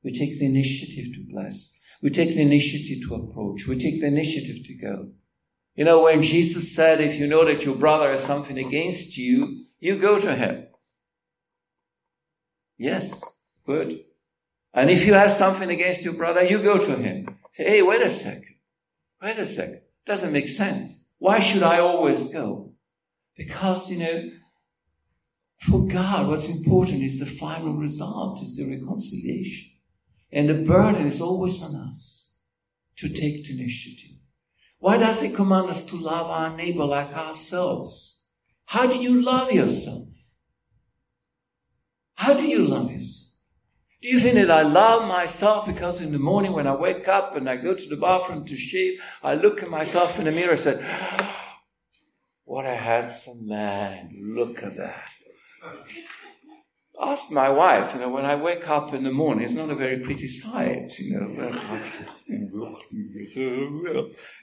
We 0.07 0.13
take 0.13 0.39
the 0.39 0.45
initiative 0.45 1.15
to 1.15 1.25
bless. 1.29 1.81
We 2.01 2.11
take 2.11 2.29
the 2.29 2.41
initiative 2.41 3.05
to 3.09 3.15
approach. 3.15 3.67
We 3.67 3.77
take 3.77 3.99
the 3.99 4.07
initiative 4.07 4.63
to 4.65 4.73
go. 4.75 5.09
You 5.75 5.83
know, 5.83 6.03
when 6.03 6.23
Jesus 6.23 6.73
said, 6.73 7.01
if 7.01 7.19
you 7.19 7.27
know 7.27 7.43
that 7.43 7.65
your 7.65 7.75
brother 7.75 8.11
has 8.11 8.23
something 8.23 8.57
against 8.57 9.17
you, 9.17 9.65
you 9.79 9.97
go 9.97 10.17
to 10.17 10.33
him. 10.33 10.67
Yes, 12.77 13.21
good. 13.65 13.99
And 14.73 14.89
if 14.89 15.05
you 15.05 15.13
have 15.13 15.33
something 15.33 15.69
against 15.69 16.05
your 16.05 16.13
brother, 16.13 16.41
you 16.41 16.63
go 16.63 16.77
to 16.77 16.95
him. 16.95 17.39
Hey, 17.51 17.81
wait 17.81 18.01
a 18.01 18.09
second. 18.09 18.55
Wait 19.21 19.37
a 19.37 19.45
second. 19.45 19.81
Doesn't 20.05 20.31
make 20.31 20.47
sense. 20.47 21.11
Why 21.19 21.41
should 21.41 21.63
I 21.63 21.79
always 21.79 22.31
go? 22.31 22.71
Because, 23.35 23.91
you 23.91 23.99
know, 23.99 24.31
for 25.63 25.85
God, 25.85 26.29
what's 26.29 26.47
important 26.47 27.03
is 27.03 27.19
the 27.19 27.25
final 27.25 27.73
result, 27.73 28.41
is 28.41 28.55
the 28.55 28.69
reconciliation. 28.69 29.73
And 30.31 30.49
the 30.49 30.55
burden 30.55 31.07
is 31.07 31.21
always 31.21 31.63
on 31.63 31.75
us 31.89 32.39
to 32.97 33.07
take 33.07 33.45
the 33.45 33.59
initiative. 33.59 34.17
Why 34.79 34.97
does 34.97 35.21
he 35.21 35.33
command 35.33 35.69
us 35.69 35.85
to 35.87 35.95
love 35.95 36.27
our 36.27 36.55
neighbor 36.55 36.85
like 36.85 37.15
ourselves? 37.15 38.27
How 38.65 38.85
do 38.85 38.95
you 38.95 39.21
love 39.21 39.51
yourself? 39.51 40.03
How 42.15 42.33
do 42.33 42.43
you 42.43 42.59
love 42.59 42.91
yourself? 42.91 43.27
Do 44.01 44.09
you 44.09 44.19
think 44.19 44.35
that 44.35 44.51
I 44.51 44.61
love 44.61 45.07
myself 45.07 45.65
because 45.65 46.05
in 46.05 46.11
the 46.11 46.19
morning 46.19 46.53
when 46.53 46.67
I 46.67 46.75
wake 46.75 47.07
up 47.07 47.35
and 47.35 47.49
I 47.49 47.55
go 47.55 47.73
to 47.73 47.89
the 47.89 47.97
bathroom 47.97 48.45
to 48.45 48.55
shave, 48.55 48.99
I 49.23 49.33
look 49.33 49.63
at 49.63 49.69
myself 49.69 50.19
in 50.19 50.25
the 50.25 50.31
mirror 50.31 50.51
and 50.51 50.59
say, 50.59 51.27
What 52.43 52.65
a 52.65 52.75
handsome 52.75 53.47
man. 53.47 54.15
Look 54.35 54.61
at 54.61 54.77
that 54.77 55.09
asked 56.99 57.31
my 57.31 57.49
wife, 57.49 57.93
you 57.93 57.99
know, 57.99 58.09
when 58.09 58.25
I 58.25 58.35
wake 58.35 58.67
up 58.67 58.93
in 58.93 59.03
the 59.03 59.11
morning, 59.11 59.45
it's 59.45 59.53
not 59.53 59.69
a 59.69 59.75
very 59.75 59.99
pretty 59.99 60.27
sight, 60.27 60.97
you 60.99 61.19
know. 61.19 61.27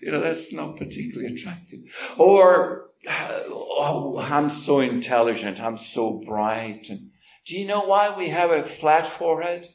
you 0.00 0.12
know, 0.12 0.20
that's 0.20 0.52
not 0.52 0.76
particularly 0.76 1.34
attractive. 1.34 1.80
Or, 2.16 2.90
uh, 3.08 3.40
oh, 3.48 4.18
I'm 4.18 4.50
so 4.50 4.80
intelligent, 4.80 5.60
I'm 5.60 5.78
so 5.78 6.22
bright. 6.26 6.88
And 6.88 7.10
do 7.46 7.58
you 7.58 7.66
know 7.66 7.84
why 7.84 8.16
we 8.16 8.28
have 8.28 8.50
a 8.50 8.62
flat 8.62 9.12
forehead? 9.12 9.68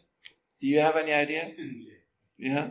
Do 0.61 0.67
you 0.67 0.79
have 0.79 0.95
any 0.95 1.13
idea? 1.13 1.51
Yeah? 2.37 2.69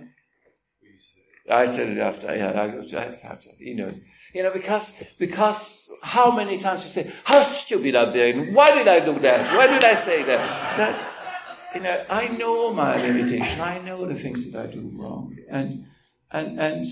I 1.50 1.66
said 1.66 1.96
it 1.96 1.98
after, 1.98 2.34
yeah, 2.34 3.16
after, 3.24 3.50
he 3.58 3.74
knows. 3.74 4.00
You 4.34 4.42
know, 4.42 4.52
because, 4.52 5.02
because 5.18 5.90
how 6.02 6.30
many 6.30 6.58
times 6.58 6.84
you 6.84 6.90
say, 6.90 7.12
how 7.24 7.42
stupid 7.42 7.96
I've 7.96 8.12
been. 8.12 8.52
Why 8.52 8.74
did 8.74 8.86
I 8.86 9.00
do 9.00 9.18
that? 9.20 9.54
Why 9.56 9.66
did 9.66 9.82
I 9.82 9.94
say 9.94 10.22
that? 10.22 10.76
That, 10.76 11.74
you 11.74 11.80
know, 11.80 12.04
I 12.10 12.28
know 12.28 12.72
my 12.72 12.96
limitation. 12.96 13.60
I 13.60 13.78
know 13.80 14.06
the 14.06 14.14
things 14.14 14.50
that 14.52 14.66
I 14.66 14.66
do 14.66 14.90
wrong. 14.94 15.34
And, 15.48 15.86
and, 16.30 16.60
and, 16.60 16.86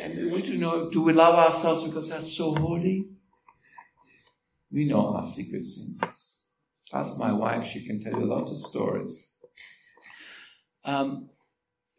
and 0.00 0.32
we 0.32 0.42
do 0.42 0.58
know, 0.58 0.90
do 0.90 1.02
we 1.02 1.12
love 1.12 1.36
ourselves 1.36 1.88
because 1.88 2.08
that's 2.10 2.36
so 2.36 2.54
holy? 2.54 3.08
We 4.72 4.86
know 4.86 5.14
our 5.14 5.24
secret 5.24 5.62
sins. 5.62 6.42
Ask 6.92 7.18
my 7.18 7.32
wife, 7.32 7.68
she 7.68 7.86
can 7.86 8.00
tell 8.00 8.12
you 8.12 8.24
a 8.24 8.32
lot 8.34 8.50
of 8.50 8.58
stories. 8.58 9.32
Um, 10.84 11.30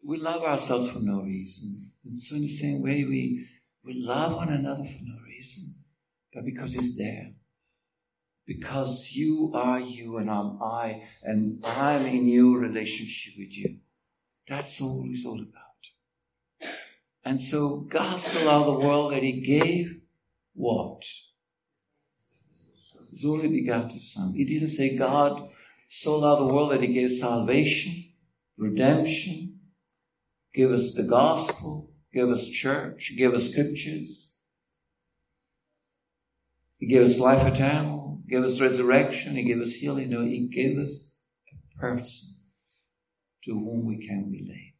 we 0.04 0.18
love 0.18 0.42
ourselves 0.42 0.90
for 0.90 1.00
no 1.00 1.22
reason. 1.22 1.90
And 2.04 2.18
so 2.18 2.36
in 2.36 2.42
the 2.42 2.48
same 2.48 2.82
way, 2.82 3.04
we, 3.04 3.46
we 3.86 3.94
love 3.94 4.34
one 4.34 4.48
another 4.48 4.82
for 4.82 5.04
no 5.04 5.14
reason, 5.24 5.76
but 6.34 6.44
because 6.44 6.74
it's 6.74 6.98
there. 6.98 7.30
Because 8.46 9.12
you 9.12 9.52
are 9.54 9.80
you 9.80 10.18
and 10.18 10.28
I'm 10.28 10.60
I, 10.60 11.04
and 11.22 11.64
I'm 11.64 12.04
in 12.06 12.28
your 12.28 12.58
relationship 12.58 13.34
with 13.38 13.56
you. 13.56 13.78
That's 14.48 14.80
all 14.80 15.04
it's 15.08 15.24
all 15.24 15.40
about. 15.40 16.72
And 17.24 17.40
so 17.40 17.86
God 17.88 18.20
so 18.20 18.44
loved 18.44 18.68
the 18.68 18.86
world 18.86 19.12
that 19.12 19.22
He 19.22 19.40
gave 19.40 20.00
what? 20.54 21.02
His 23.12 23.24
only 23.24 23.48
begotten 23.48 23.98
Son. 23.98 24.32
He 24.34 24.44
didn't 24.44 24.68
say 24.68 24.96
God 24.96 25.48
so 25.88 26.18
loved 26.18 26.42
the 26.42 26.52
world 26.52 26.72
that 26.72 26.82
He 26.82 26.92
gave 26.92 27.12
salvation, 27.12 28.12
redemption, 28.56 29.60
give 30.54 30.70
us 30.70 30.94
the 30.94 31.04
gospel, 31.04 31.90
give 32.16 32.30
us 32.30 32.48
church, 32.48 33.12
give 33.16 33.34
us 33.34 33.52
scriptures. 33.52 34.38
He 36.78 36.86
gave 36.86 37.06
us 37.06 37.18
life 37.18 37.46
eternal, 37.46 38.22
He 38.26 38.34
gave 38.34 38.44
us 38.44 38.58
resurrection, 38.58 39.36
He 39.36 39.44
gave 39.44 39.60
us 39.60 39.72
healing. 39.72 40.10
No, 40.10 40.24
He 40.24 40.48
gave 40.48 40.78
us 40.78 41.20
a 41.52 41.78
person 41.78 42.36
to 43.44 43.52
whom 43.52 43.84
we 43.84 44.06
can 44.06 44.30
relate. 44.30 44.72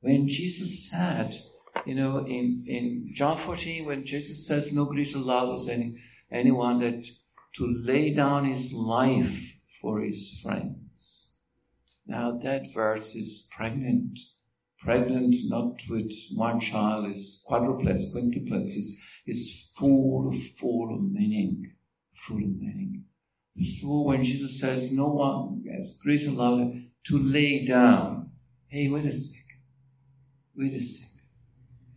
When 0.00 0.28
Jesus 0.28 0.90
said, 0.90 1.40
you 1.86 1.94
know, 1.94 2.26
in, 2.26 2.64
in 2.66 3.12
John 3.14 3.38
14, 3.38 3.84
when 3.84 4.04
Jesus 4.04 4.46
says, 4.46 4.74
No 4.74 4.86
greater 4.86 5.18
love 5.18 5.60
is 5.60 5.68
any, 5.68 5.98
anyone 6.30 6.80
that 6.80 7.06
to 7.56 7.66
lay 7.66 8.12
down 8.12 8.50
his 8.50 8.72
life 8.72 9.60
for 9.80 10.00
his 10.00 10.40
friends. 10.42 11.38
Now 12.06 12.38
that 12.42 12.74
verse 12.74 13.14
is 13.14 13.48
pregnant. 13.56 14.18
Pregnant 14.84 15.34
not 15.48 15.80
with 15.88 16.12
one 16.34 16.60
child, 16.60 17.10
is 17.10 17.42
quadruplets, 17.48 18.14
quintuplets, 18.14 18.76
is, 18.76 19.00
is 19.26 19.70
full 19.74 20.28
of, 20.28 20.42
full 20.58 20.94
of 20.94 21.10
meaning. 21.10 21.72
Full 22.14 22.36
of 22.36 22.60
meaning. 22.60 23.04
All, 23.86 24.04
when 24.04 24.22
Jesus 24.22 24.60
says, 24.60 24.92
No 24.92 25.08
one 25.08 25.64
has 25.74 26.00
greater 26.04 26.30
love 26.30 26.74
to 27.04 27.18
lay 27.18 27.64
down. 27.64 28.32
Hey, 28.68 28.90
wait 28.90 29.06
a 29.06 29.12
sec. 29.12 29.42
Wait 30.54 30.74
a 30.74 30.82
sec. 30.82 31.12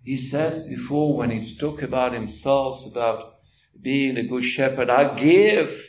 He 0.05 0.15
says 0.15 0.69
before 0.69 1.17
when 1.17 1.31
he 1.31 1.57
talked 1.57 1.83
about 1.83 2.13
himself, 2.13 2.85
about 2.89 3.33
being 3.81 4.15
a 4.15 4.23
good 4.23 4.45
shepherd, 4.45 4.89
I 4.89 5.19
give 5.19 5.85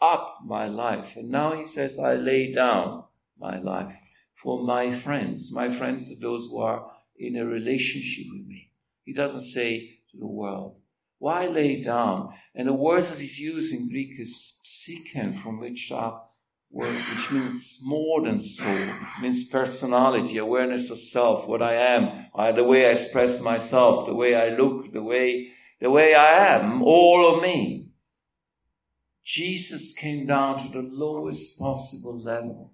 up 0.00 0.38
my 0.46 0.68
life. 0.68 1.16
And 1.16 1.28
now 1.28 1.54
he 1.54 1.66
says, 1.66 1.98
I 1.98 2.14
lay 2.14 2.54
down 2.54 3.04
my 3.38 3.58
life 3.58 3.94
for 4.42 4.64
my 4.64 4.96
friends. 4.98 5.52
My 5.52 5.72
friends 5.76 6.10
are 6.10 6.20
those 6.20 6.48
who 6.50 6.60
are 6.60 6.90
in 7.18 7.36
a 7.36 7.44
relationship 7.44 8.26
with 8.32 8.46
me. 8.46 8.70
He 9.04 9.12
doesn't 9.12 9.42
say 9.42 9.98
to 10.10 10.18
the 10.18 10.26
world. 10.26 10.76
Why 11.18 11.46
lay 11.46 11.82
down? 11.82 12.34
And 12.54 12.68
the 12.68 12.72
that 13.10 13.18
he's 13.18 13.38
using 13.38 13.88
Greek 13.88 14.18
is 14.18 14.60
psychen, 14.64 15.42
from 15.42 15.58
which 15.58 15.90
are 15.90 16.22
word 16.70 16.94
which 16.94 17.30
means 17.32 17.80
more 17.84 18.22
than 18.22 18.38
soul, 18.38 18.92
means 19.22 19.48
personality, 19.48 20.36
awareness 20.36 20.90
of 20.90 20.98
self, 20.98 21.48
what 21.48 21.62
I 21.62 21.74
am, 21.74 22.26
the 22.54 22.62
way 22.62 22.86
I 22.86 22.90
express 22.90 23.42
myself, 23.42 24.06
the 24.06 24.14
way 24.14 24.34
I 24.34 24.50
look, 24.50 24.92
the 24.92 25.02
way, 25.02 25.52
the 25.80 25.90
way 25.90 26.14
I 26.14 26.56
am, 26.56 26.82
all 26.82 27.34
of 27.34 27.42
me. 27.42 27.88
Jesus 29.24 29.94
came 29.94 30.26
down 30.26 30.58
to 30.58 30.68
the 30.72 30.88
lowest 30.88 31.58
possible 31.58 32.22
level. 32.22 32.72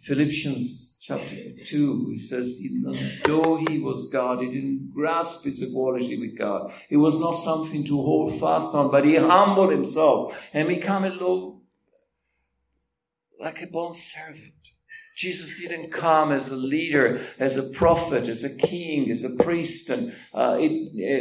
Philippians 0.00 0.91
chapter 1.02 1.36
2, 1.66 2.10
he 2.10 2.18
says, 2.18 2.60
even 2.64 2.96
though 3.24 3.56
he 3.68 3.80
was 3.80 4.08
God, 4.12 4.40
he 4.40 4.46
didn't 4.46 4.92
grasp 4.94 5.44
his 5.44 5.60
equality 5.60 6.16
with 6.16 6.38
God. 6.38 6.72
It 6.88 6.96
was 6.96 7.18
not 7.18 7.32
something 7.32 7.84
to 7.86 7.96
hold 7.96 8.38
fast 8.38 8.72
on, 8.76 8.92
but 8.92 9.04
he 9.04 9.16
humbled 9.16 9.72
himself 9.72 10.38
and 10.52 10.68
became 10.68 11.04
a 11.04 11.10
low 11.10 11.60
like 13.40 13.60
a 13.60 13.66
bond 13.66 13.96
servant. 13.96 14.52
Jesus 15.16 15.60
didn't 15.60 15.90
come 15.90 16.30
as 16.30 16.48
a 16.48 16.56
leader, 16.56 17.26
as 17.38 17.56
a 17.56 17.64
prophet, 17.70 18.28
as 18.28 18.44
a 18.44 18.56
king, 18.56 19.10
as 19.10 19.24
a 19.24 19.42
priest, 19.42 19.90
and 19.90 20.14
uh, 20.32 20.56
a, 20.58 20.64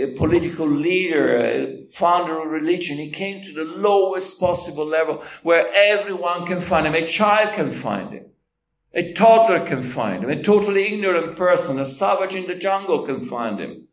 a, 0.04 0.16
political 0.16 0.68
leader, 0.68 1.38
a 1.38 1.88
founder 1.92 2.40
of 2.40 2.50
religion. 2.50 2.98
He 2.98 3.10
came 3.10 3.44
to 3.44 3.52
the 3.52 3.66
lowest 3.66 4.40
possible 4.40 4.86
level 4.86 5.24
where 5.44 5.68
everyone 5.74 6.46
can 6.46 6.62
find 6.62 6.86
him. 6.86 6.94
A 6.94 7.08
child 7.08 7.56
can 7.56 7.74
find 7.74 8.14
him. 8.14 8.31
A 8.94 9.14
toddler 9.14 9.66
can 9.66 9.84
find 9.84 10.24
him. 10.24 10.30
A 10.30 10.44
totally 10.44 10.94
ignorant 10.94 11.38
person, 11.38 11.80
a 11.80 11.86
savage 11.86 12.36
in 12.36 12.48
the 12.48 12.56
jungle 12.56 13.06
can 13.06 13.26
find 13.26 13.60
him. 13.60 13.88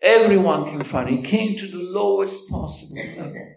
Everyone 0.00 0.64
can 0.64 0.82
find 0.82 1.08
him. 1.08 1.18
He 1.18 1.22
came 1.22 1.56
to 1.58 1.66
the 1.66 1.82
lowest 1.82 2.50
possible 2.50 3.02
level. 3.16 3.54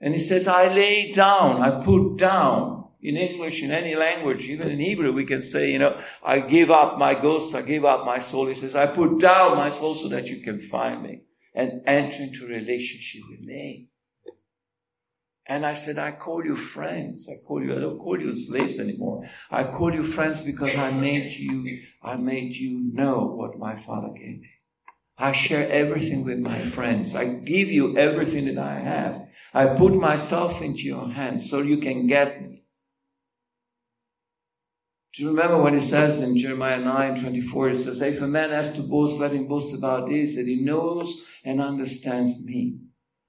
And 0.00 0.12
he 0.12 0.20
says, 0.20 0.46
I 0.46 0.72
lay 0.74 1.12
down, 1.12 1.62
I 1.62 1.82
put 1.82 2.16
down 2.16 2.84
in 3.00 3.16
English, 3.16 3.62
in 3.62 3.70
any 3.70 3.94
language, 3.94 4.44
even 4.44 4.70
in 4.70 4.78
Hebrew, 4.78 5.12
we 5.12 5.26
can 5.26 5.42
say, 5.42 5.70
you 5.70 5.78
know, 5.78 6.00
I 6.22 6.40
give 6.40 6.70
up 6.70 6.98
my 6.98 7.14
ghost, 7.14 7.54
I 7.54 7.62
give 7.62 7.84
up 7.84 8.04
my 8.04 8.18
soul. 8.18 8.46
He 8.46 8.54
says, 8.54 8.74
I 8.74 8.86
put 8.86 9.20
down 9.20 9.56
my 9.58 9.70
soul 9.70 9.94
so 9.94 10.08
that 10.08 10.26
you 10.26 10.40
can 10.40 10.60
find 10.60 11.02
me 11.02 11.20
and 11.54 11.82
enter 11.86 12.22
into 12.22 12.46
relationship 12.46 13.22
with 13.30 13.46
me. 13.46 13.88
And 15.46 15.66
I 15.66 15.74
said, 15.74 15.98
I 15.98 16.12
call 16.12 16.44
you 16.44 16.56
friends. 16.56 17.28
I 17.28 17.46
call 17.46 17.62
you, 17.62 17.76
I 17.76 17.80
don't 17.80 17.98
call 17.98 18.18
you 18.18 18.32
slaves 18.32 18.78
anymore. 18.78 19.28
I 19.50 19.64
call 19.64 19.92
you 19.92 20.02
friends 20.02 20.46
because 20.46 20.74
I 20.74 20.90
made 20.90 21.32
you, 21.32 21.82
I 22.02 22.16
made 22.16 22.54
you 22.54 22.90
know 22.94 23.26
what 23.26 23.58
my 23.58 23.76
father 23.76 24.08
gave 24.08 24.40
me. 24.40 24.50
I 25.18 25.32
share 25.32 25.70
everything 25.70 26.24
with 26.24 26.38
my 26.38 26.70
friends. 26.70 27.14
I 27.14 27.26
give 27.26 27.68
you 27.68 27.96
everything 27.96 28.46
that 28.46 28.58
I 28.58 28.80
have. 28.80 29.28
I 29.52 29.66
put 29.76 29.94
myself 29.94 30.60
into 30.62 30.82
your 30.82 31.08
hands 31.08 31.48
so 31.48 31.60
you 31.60 31.76
can 31.76 32.06
get 32.06 32.42
me. 32.42 32.64
Do 35.14 35.22
you 35.22 35.28
remember 35.28 35.62
when 35.62 35.76
it 35.76 35.84
says 35.84 36.22
in 36.24 36.36
Jeremiah 36.36 36.80
9 36.80 37.20
24, 37.20 37.68
it 37.68 37.76
says, 37.76 38.02
If 38.02 38.20
a 38.20 38.26
man 38.26 38.50
has 38.50 38.74
to 38.74 38.82
boast, 38.82 39.20
let 39.20 39.30
him 39.30 39.46
boast 39.46 39.76
about 39.78 40.08
this, 40.08 40.34
that 40.34 40.46
he 40.46 40.64
knows 40.64 41.24
and 41.44 41.60
understands 41.60 42.44
me. 42.44 42.78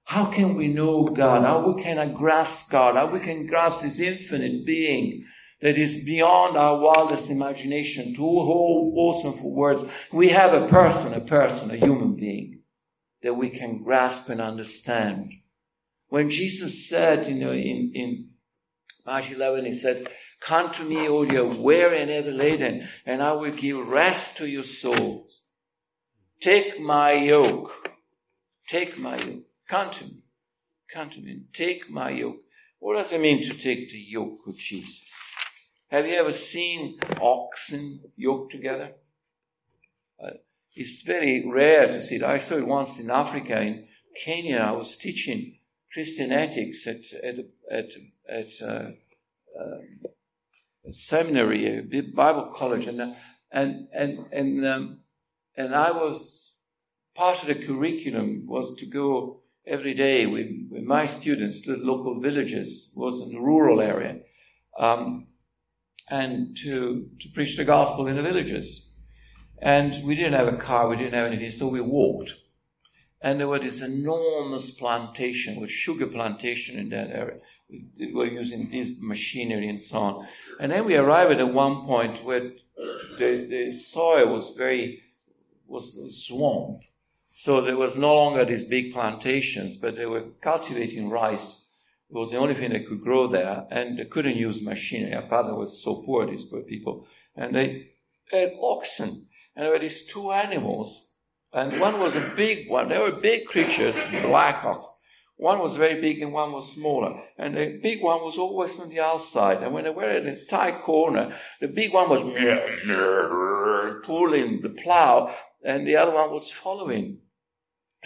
How 0.06 0.26
can 0.26 0.54
we 0.54 0.68
know 0.68 1.04
God? 1.04 1.42
How 1.42 1.68
we 1.68 1.82
can 1.82 2.14
grasp 2.14 2.70
God? 2.70 2.94
How 2.94 3.10
we 3.10 3.18
can 3.18 3.48
grasp 3.48 3.82
His 3.82 4.00
infinite 4.00 4.64
being 4.64 5.26
that 5.60 5.76
is 5.76 6.04
beyond 6.04 6.56
our 6.56 6.78
wildest 6.78 7.28
imagination, 7.28 8.14
too 8.14 8.22
awesome 8.22 9.32
for 9.32 9.52
words. 9.52 9.90
We 10.12 10.28
have 10.28 10.52
a 10.52 10.68
person, 10.68 11.12
a 11.12 11.26
person, 11.26 11.72
a 11.72 11.76
human 11.76 12.14
being 12.14 12.60
that 13.24 13.34
we 13.34 13.50
can 13.50 13.82
grasp 13.82 14.28
and 14.28 14.40
understand. 14.40 15.32
When 16.08 16.30
Jesus 16.30 16.88
said, 16.88 17.26
you 17.26 17.34
know, 17.34 17.50
in, 17.50 17.90
in 17.92 18.28
Mark 19.04 19.28
11, 19.28 19.64
he 19.64 19.74
says, 19.74 20.06
Come 20.40 20.70
to 20.74 20.84
me, 20.84 21.08
all 21.08 21.26
you 21.26 21.46
weary 21.46 22.00
and 22.00 22.12
heavy 22.12 22.30
laden, 22.30 22.88
and 23.04 23.20
I 23.20 23.32
will 23.32 23.50
give 23.50 23.88
rest 23.88 24.36
to 24.36 24.48
your 24.48 24.62
souls. 24.62 25.42
Take 26.40 26.78
my 26.78 27.10
yoke. 27.10 27.90
Take 28.68 28.96
my 28.98 29.16
yoke. 29.16 29.42
Come 29.68 29.90
to 29.92 30.04
me. 30.04 30.22
Come 30.92 31.10
to 31.10 31.20
me. 31.20 31.42
Take 31.52 31.90
my 31.90 32.10
yoke. 32.10 32.42
What 32.78 32.96
does 32.96 33.12
it 33.12 33.20
mean 33.20 33.42
to 33.42 33.54
take 33.54 33.90
the 33.90 33.98
yoke 33.98 34.40
of 34.46 34.56
Jesus? 34.58 35.04
Have 35.90 36.06
you 36.06 36.14
ever 36.14 36.32
seen 36.32 36.98
oxen 37.20 38.00
yoked 38.16 38.52
together? 38.52 38.92
Uh, 40.22 40.30
it's 40.74 41.02
very 41.02 41.48
rare 41.48 41.86
to 41.88 42.02
see 42.02 42.16
it. 42.16 42.22
I 42.22 42.38
saw 42.38 42.56
it 42.56 42.66
once 42.66 43.00
in 43.00 43.10
Africa, 43.10 43.60
in 43.60 43.86
Kenya. 44.24 44.58
I 44.58 44.72
was 44.72 44.96
teaching 44.96 45.58
Christian 45.92 46.32
ethics 46.32 46.86
at 46.86 47.12
at 47.24 47.36
at, 47.70 47.90
at 48.28 48.62
uh, 48.62 48.90
uh, 49.58 50.92
seminary, 50.92 51.78
a 51.78 52.00
Bible 52.02 52.52
college, 52.54 52.86
and 52.86 53.16
and 53.50 53.88
and 53.92 54.26
and 54.32 54.66
um, 54.66 55.00
and 55.56 55.74
I 55.74 55.92
was 55.92 56.54
part 57.14 57.40
of 57.40 57.46
the 57.46 57.54
curriculum 57.54 58.46
was 58.46 58.76
to 58.76 58.86
go 58.86 59.42
every 59.66 59.94
day 59.94 60.26
with, 60.26 60.48
with 60.70 60.84
my 60.84 61.06
students 61.06 61.62
to 61.62 61.76
the 61.76 61.84
local 61.84 62.20
villages, 62.20 62.92
was 62.96 63.22
in 63.22 63.32
the 63.34 63.40
rural 63.40 63.80
area, 63.80 64.20
um, 64.78 65.26
and 66.08 66.56
to 66.56 67.08
to 67.20 67.28
preach 67.34 67.56
the 67.56 67.64
gospel 67.64 68.06
in 68.06 68.16
the 68.16 68.22
villages. 68.22 68.90
And 69.60 70.04
we 70.04 70.14
didn't 70.14 70.34
have 70.34 70.52
a 70.52 70.58
car, 70.58 70.88
we 70.88 70.96
didn't 70.96 71.14
have 71.14 71.26
anything, 71.26 71.50
so 71.50 71.68
we 71.68 71.80
walked. 71.80 72.34
And 73.20 73.40
there 73.40 73.48
was 73.48 73.62
this 73.62 73.80
enormous 73.80 74.70
plantation, 74.72 75.60
with 75.60 75.70
sugar 75.70 76.06
plantation 76.06 76.78
in 76.78 76.90
that 76.90 77.10
area. 77.10 77.38
We 77.68 78.12
were 78.14 78.26
using 78.26 78.70
this 78.70 79.00
machinery 79.00 79.68
and 79.68 79.82
so 79.82 79.98
on. 79.98 80.28
And 80.60 80.70
then 80.70 80.84
we 80.84 80.94
arrived 80.94 81.40
at 81.40 81.52
one 81.52 81.86
point 81.86 82.22
where 82.22 82.52
the, 83.18 83.46
the 83.48 83.72
soil 83.72 84.32
was 84.32 84.54
very, 84.56 85.02
was 85.66 85.98
swamp. 86.26 86.82
So 87.38 87.60
there 87.60 87.76
was 87.76 87.96
no 87.96 88.14
longer 88.14 88.46
these 88.46 88.64
big 88.64 88.94
plantations, 88.94 89.76
but 89.76 89.94
they 89.94 90.06
were 90.06 90.30
cultivating 90.40 91.10
rice 91.10 91.70
It 92.08 92.14
was 92.14 92.30
the 92.30 92.38
only 92.38 92.54
thing 92.54 92.72
that 92.72 92.88
could 92.88 93.02
grow 93.02 93.26
there, 93.26 93.66
and 93.70 93.98
they 93.98 94.06
couldn't 94.06 94.38
use 94.38 94.64
machinery. 94.64 95.14
Our 95.14 95.28
father 95.28 95.54
was 95.54 95.82
so 95.84 96.02
poor, 96.02 96.24
these 96.24 96.46
poor 96.46 96.62
people. 96.62 97.06
And 97.36 97.54
they 97.54 97.90
had 98.32 98.54
oxen, 98.58 99.28
and 99.54 99.64
there 99.64 99.70
were 99.70 99.78
these 99.78 100.06
two 100.06 100.32
animals, 100.32 101.12
and 101.52 101.78
one 101.78 102.00
was 102.00 102.16
a 102.16 102.32
big 102.34 102.70
one. 102.70 102.88
They 102.88 102.98
were 102.98 103.12
big 103.12 103.44
creatures, 103.44 103.96
black 104.22 104.64
ox. 104.64 104.86
One 105.36 105.58
was 105.58 105.76
very 105.76 106.00
big 106.00 106.22
and 106.22 106.32
one 106.32 106.52
was 106.52 106.72
smaller. 106.72 107.22
And 107.36 107.54
the 107.54 107.78
big 107.82 108.02
one 108.02 108.22
was 108.22 108.38
always 108.38 108.80
on 108.80 108.88
the 108.88 109.00
outside. 109.00 109.62
And 109.62 109.74
when 109.74 109.84
they 109.84 109.90
were 109.90 110.16
in 110.16 110.26
a 110.26 110.44
tight 110.46 110.82
corner, 110.82 111.36
the 111.60 111.68
big 111.68 111.92
one 111.92 112.08
was 112.08 112.22
pulling 114.06 114.62
the 114.62 114.70
plow 114.82 115.36
and 115.62 115.86
the 115.86 115.96
other 115.96 116.14
one 116.14 116.30
was 116.30 116.50
following. 116.50 117.20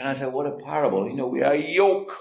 And 0.00 0.08
I 0.08 0.14
said, 0.14 0.32
what 0.32 0.46
a 0.46 0.52
parable. 0.52 1.06
You 1.06 1.14
know, 1.14 1.26
we 1.26 1.42
are 1.42 1.54
yoked 1.54 2.16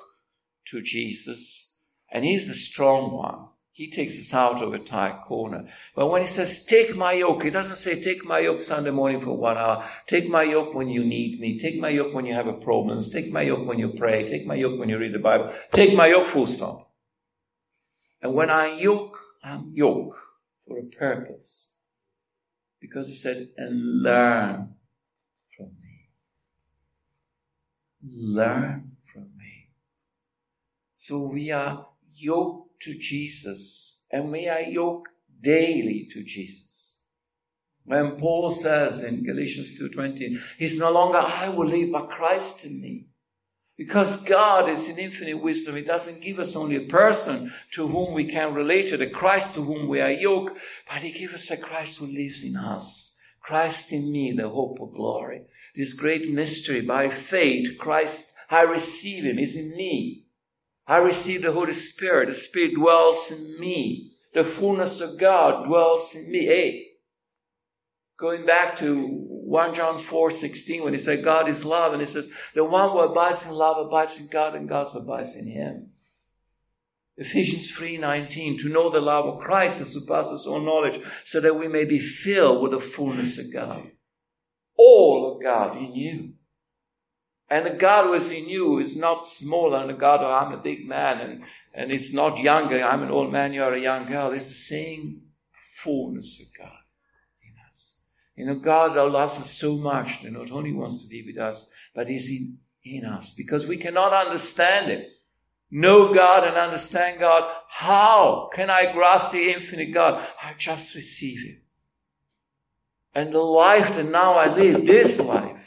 to 0.68 0.82
Jesus 0.82 1.78
and 2.12 2.26
he's 2.26 2.46
the 2.46 2.54
strong 2.54 3.14
one. 3.14 3.48
He 3.72 3.90
takes 3.90 4.20
us 4.20 4.34
out 4.34 4.62
of 4.62 4.74
a 4.74 4.80
tight 4.80 5.22
corner. 5.26 5.70
But 5.96 6.08
when 6.08 6.22
he 6.22 6.28
says, 6.28 6.66
take 6.66 6.98
my 6.98 7.14
yoke, 7.14 7.42
he 7.42 7.50
doesn't 7.50 7.78
say, 7.78 8.04
take 8.04 8.26
my 8.26 8.40
yoke 8.40 8.62
Sunday 8.62 8.92
morning 8.92 9.22
for 9.22 9.38
one 9.38 9.58
hour. 9.58 9.88
Take 10.08 10.28
my 10.28 10.44
yoke 10.44 10.74
when 10.74 10.90
you 10.90 11.06
need 11.06 11.40
me. 11.40 11.58
Take 11.58 11.80
my 11.80 11.88
yoke 11.88 12.14
when 12.14 12.26
you 12.26 12.34
have 12.34 12.48
a 12.48 12.54
problem. 12.54 13.02
Take 13.02 13.32
my 13.32 13.44
yoke 13.44 13.66
when 13.66 13.80
you 13.80 13.94
pray. 13.98 14.28
Take 14.28 14.46
my 14.46 14.56
yoke 14.56 14.78
when 14.78 14.90
you 14.90 14.98
read 14.98 15.14
the 15.14 15.20
Bible. 15.20 15.54
Take 15.72 15.96
my 15.96 16.08
yoke 16.08 16.28
full 16.28 16.48
stop. 16.48 16.92
And 18.22 18.34
when 18.34 18.50
I 18.50 18.78
yoke, 18.78 19.18
I'm 19.42 19.72
yoke 19.74 20.18
for 20.68 20.78
a 20.78 20.84
purpose. 20.84 21.78
Because 22.82 23.08
he 23.08 23.16
said, 23.16 23.52
and 23.56 24.04
learn 24.04 24.76
from 25.56 25.68
me. 25.82 26.10
Learn 28.04 28.96
from 29.12 29.32
me. 29.38 29.70
So 30.96 31.28
we 31.28 31.52
are 31.52 31.88
yoked 32.14 32.82
to 32.82 32.94
Jesus 32.98 34.04
and 34.12 34.32
we 34.32 34.48
are 34.48 34.62
yoked 34.62 35.10
daily 35.42 36.08
to 36.14 36.24
Jesus. 36.24 37.04
When 37.84 38.18
Paul 38.18 38.52
says 38.52 39.04
in 39.04 39.24
Galatians 39.24 39.80
2.20, 39.82 40.40
He's 40.58 40.80
no 40.80 40.92
longer 40.92 41.18
I 41.18 41.50
will 41.50 41.68
live, 41.68 41.92
but 41.92 42.10
Christ 42.10 42.66
in 42.66 42.82
me. 42.82 43.08
Because 43.78 44.24
God 44.26 44.70
is 44.70 44.90
in 44.90 45.00
infinite 45.00 45.42
wisdom. 45.42 45.76
He 45.76 45.84
doesn't 45.84 46.22
give 46.22 46.38
us 46.38 46.56
only 46.56 46.76
a 46.76 46.82
person 46.82 47.54
to 47.72 47.88
whom 47.88 48.14
we 48.14 48.26
can 48.26 48.54
relate 48.54 48.90
to, 48.90 48.98
the 48.98 49.10
Christ 49.10 49.56
to 49.56 49.62
whom 49.62 49.88
we 49.88 50.02
are 50.02 50.12
yoked, 50.12 50.60
but 50.88 51.02
He 51.02 51.12
gives 51.12 51.34
us 51.34 51.52
a 51.52 51.58
Christ 51.58 52.00
who 52.00 52.06
lives 52.06 52.44
in 52.44 52.58
us. 52.58 53.18
Christ 53.42 53.92
in 53.92 54.12
me, 54.12 54.34
the 54.34 54.50
hope 54.50 54.80
of 54.82 54.94
glory. 54.94 55.44
This 55.80 55.94
great 55.94 56.30
mystery 56.30 56.82
by 56.82 57.10
faith, 57.10 57.78
Christ, 57.78 58.34
I 58.50 58.64
receive 58.64 59.24
Him, 59.24 59.40
is 59.40 59.56
in 59.56 59.78
me. 59.78 60.26
I 60.86 60.98
receive 60.98 61.42
the 61.42 61.54
Holy 61.54 61.72
Spirit. 61.72 62.28
The 62.28 62.36
Spirit 62.36 62.76
dwells 62.76 63.32
in 63.32 63.58
me. 63.62 64.12
The 64.34 64.44
fullness 64.44 65.00
of 65.00 65.18
God 65.18 65.68
dwells 65.68 66.14
in 66.16 66.30
me. 66.30 66.48
Hey, 66.48 66.88
going 68.18 68.46
back 68.46 68.78
to 68.80 69.08
1 69.08 69.74
John 69.74 70.04
4 70.04 70.32
16, 70.32 70.84
when 70.84 70.92
he 70.92 71.00
said 71.00 71.24
God 71.24 71.48
is 71.48 71.64
love, 71.64 71.94
and 71.94 72.02
he 72.02 72.10
says, 72.10 72.30
The 72.56 72.66
one 72.66 72.90
who 72.90 73.00
abides 73.00 73.46
in 73.46 73.54
love 73.54 73.88
abides 73.88 74.20
in 74.20 74.28
God, 74.28 74.56
and 74.56 74.68
God 74.68 74.88
abides 74.94 75.38
in 75.38 75.48
him. 75.48 75.92
Ephesians 77.16 77.72
3:19 77.72 78.60
to 78.60 78.68
know 78.68 78.90
the 78.90 79.00
love 79.00 79.28
of 79.28 79.40
Christ 79.40 79.80
that 79.80 79.86
surpasses 79.86 80.46
all 80.46 80.60
knowledge 80.60 81.02
so 81.24 81.40
that 81.40 81.58
we 81.58 81.70
may 81.70 81.86
be 81.86 82.00
filled 82.02 82.62
with 82.62 82.74
the 82.74 82.82
fullness 82.82 83.40
of 83.40 83.54
God. 83.54 83.92
All 84.82 85.36
of 85.36 85.44
God 85.44 85.78
in 85.78 85.94
you. 85.94 86.34
And 87.50 87.66
the 87.66 87.72
God 87.72 88.06
who 88.06 88.14
is 88.14 88.32
in 88.32 88.48
you 88.48 88.80
is 88.80 88.96
not 88.96 89.28
smaller 89.28 89.80
than 89.80 89.88
the 89.88 89.94
God, 89.94 90.22
oh, 90.22 90.32
I'm 90.32 90.54
a 90.54 90.64
big 90.64 90.88
man, 90.88 91.20
and, 91.20 91.44
and 91.74 91.92
it's 91.92 92.14
not 92.14 92.38
younger, 92.38 92.82
I'm 92.82 93.04
an 93.04 93.12
old 93.12 93.30
man, 93.30 93.52
you're 93.52 93.74
a 93.74 93.80
young 93.80 94.06
girl. 94.06 94.32
It's 94.32 94.48
the 94.48 94.54
same 94.54 95.24
fullness 95.84 96.40
of 96.40 96.48
God 96.58 96.78
in 97.42 97.54
us. 97.70 98.00
You 98.38 98.46
know, 98.46 98.56
God 98.56 98.96
loves 98.96 99.38
us 99.38 99.52
so 99.52 99.76
much 99.76 100.24
that 100.24 100.32
not 100.32 100.50
only 100.52 100.72
wants 100.72 101.04
to 101.04 101.10
be 101.10 101.26
with 101.26 101.38
us, 101.38 101.74
but 101.94 102.10
is 102.10 102.30
in, 102.30 102.60
in 102.86 103.04
us. 103.04 103.34
Because 103.36 103.68
we 103.68 103.76
cannot 103.76 104.14
understand 104.14 104.92
it. 104.92 105.10
Know 105.72 106.14
God 106.14 106.48
and 106.48 106.56
understand 106.56 107.20
God. 107.20 107.52
How 107.68 108.50
can 108.54 108.70
I 108.70 108.94
grasp 108.94 109.34
the 109.34 109.52
infinite 109.52 109.94
God? 109.94 110.26
I 110.42 110.54
just 110.58 110.96
receive 110.96 111.46
it. 111.46 111.64
And 113.14 113.34
the 113.34 113.40
life 113.40 113.96
that 113.96 114.06
now 114.06 114.34
I 114.34 114.54
live, 114.56 114.86
this 114.86 115.20
life, 115.20 115.58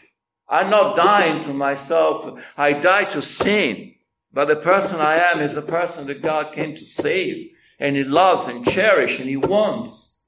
I'm 0.49 0.70
not 0.70 0.97
dying 0.97 1.43
to 1.45 1.53
myself. 1.53 2.38
I 2.57 2.74
die 2.74 3.05
to 3.05 3.22
sin. 3.22 3.95
But 4.32 4.49
the 4.49 4.57
person 4.57 5.01
I 5.01 5.16
am 5.16 5.40
is 5.40 5.55
the 5.55 5.62
person 5.62 6.07
that 6.07 6.22
God 6.22 6.55
came 6.55 6.74
to 6.74 6.84
save. 6.84 7.53
And 7.78 7.97
He 7.97 8.05
loves 8.05 8.49
and 8.49 8.66
cherishes 8.66 9.20
and 9.20 9.28
He 9.28 9.36
wants. 9.36 10.22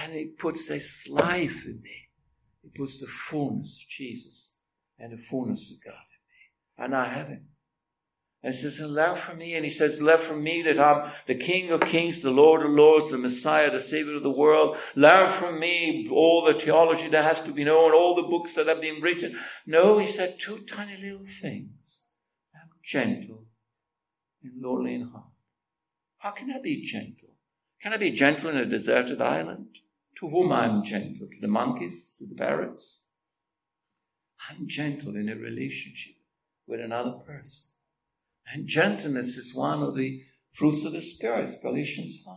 And 0.00 0.12
He 0.12 0.26
puts 0.26 0.66
this 0.66 1.08
life 1.08 1.64
in 1.64 1.80
me. 1.82 2.08
He 2.62 2.68
puts 2.76 3.00
the 3.00 3.06
fullness 3.06 3.80
of 3.82 3.88
Jesus 3.88 4.58
and 4.98 5.12
the 5.12 5.22
fullness 5.22 5.72
of 5.72 5.84
God 5.84 5.94
in 5.94 6.84
me. 6.84 6.84
And 6.84 6.94
I 6.94 7.12
have 7.12 7.28
Him. 7.28 7.46
And 8.44 8.52
he 8.52 8.60
says, 8.60 8.80
learn 8.80 9.18
from 9.18 9.38
me. 9.38 9.54
And 9.54 9.64
he 9.64 9.70
says, 9.70 10.02
learn 10.02 10.18
from 10.18 10.42
me 10.42 10.62
that 10.62 10.80
I'm 10.80 11.12
the 11.28 11.36
King 11.36 11.70
of 11.70 11.80
kings, 11.80 12.22
the 12.22 12.32
Lord 12.32 12.66
of 12.66 12.72
lords, 12.72 13.10
the 13.10 13.18
Messiah, 13.18 13.70
the 13.70 13.80
Savior 13.80 14.16
of 14.16 14.24
the 14.24 14.30
world. 14.30 14.76
Learn 14.96 15.32
from 15.32 15.60
me 15.60 16.08
all 16.10 16.44
the 16.44 16.54
theology 16.54 17.08
that 17.08 17.22
has 17.22 17.44
to 17.44 17.52
be 17.52 17.62
known, 17.62 17.92
all 17.92 18.16
the 18.16 18.28
books 18.28 18.54
that 18.54 18.66
have 18.66 18.80
been 18.80 19.00
written. 19.00 19.38
No, 19.64 19.98
he 19.98 20.08
said 20.08 20.40
two 20.40 20.58
tiny 20.58 20.96
little 20.96 21.26
things. 21.40 22.06
I'm 22.52 22.70
gentle 22.84 23.46
and 24.42 24.60
lowly 24.60 24.96
in 24.96 25.02
heart. 25.02 25.26
How 26.18 26.32
can 26.32 26.50
I 26.50 26.60
be 26.60 26.84
gentle? 26.84 27.28
Can 27.80 27.92
I 27.92 27.96
be 27.96 28.10
gentle 28.10 28.50
in 28.50 28.56
a 28.56 28.66
deserted 28.66 29.20
island? 29.20 29.66
To 30.18 30.28
whom 30.28 30.50
I'm 30.52 30.84
gentle? 30.84 31.28
To 31.28 31.40
the 31.40 31.48
monkeys? 31.48 32.16
To 32.18 32.26
the 32.26 32.34
parrots? 32.34 33.04
I'm 34.50 34.66
gentle 34.66 35.14
in 35.14 35.28
a 35.28 35.36
relationship 35.36 36.14
with 36.66 36.80
another 36.80 37.12
person. 37.24 37.71
And 38.52 38.66
gentleness 38.66 39.36
is 39.36 39.54
one 39.54 39.82
of 39.82 39.96
the 39.96 40.22
fruits 40.52 40.84
of 40.84 40.92
the 40.92 41.02
Spirit, 41.02 41.50
Galatians 41.62 42.22
5. 42.24 42.36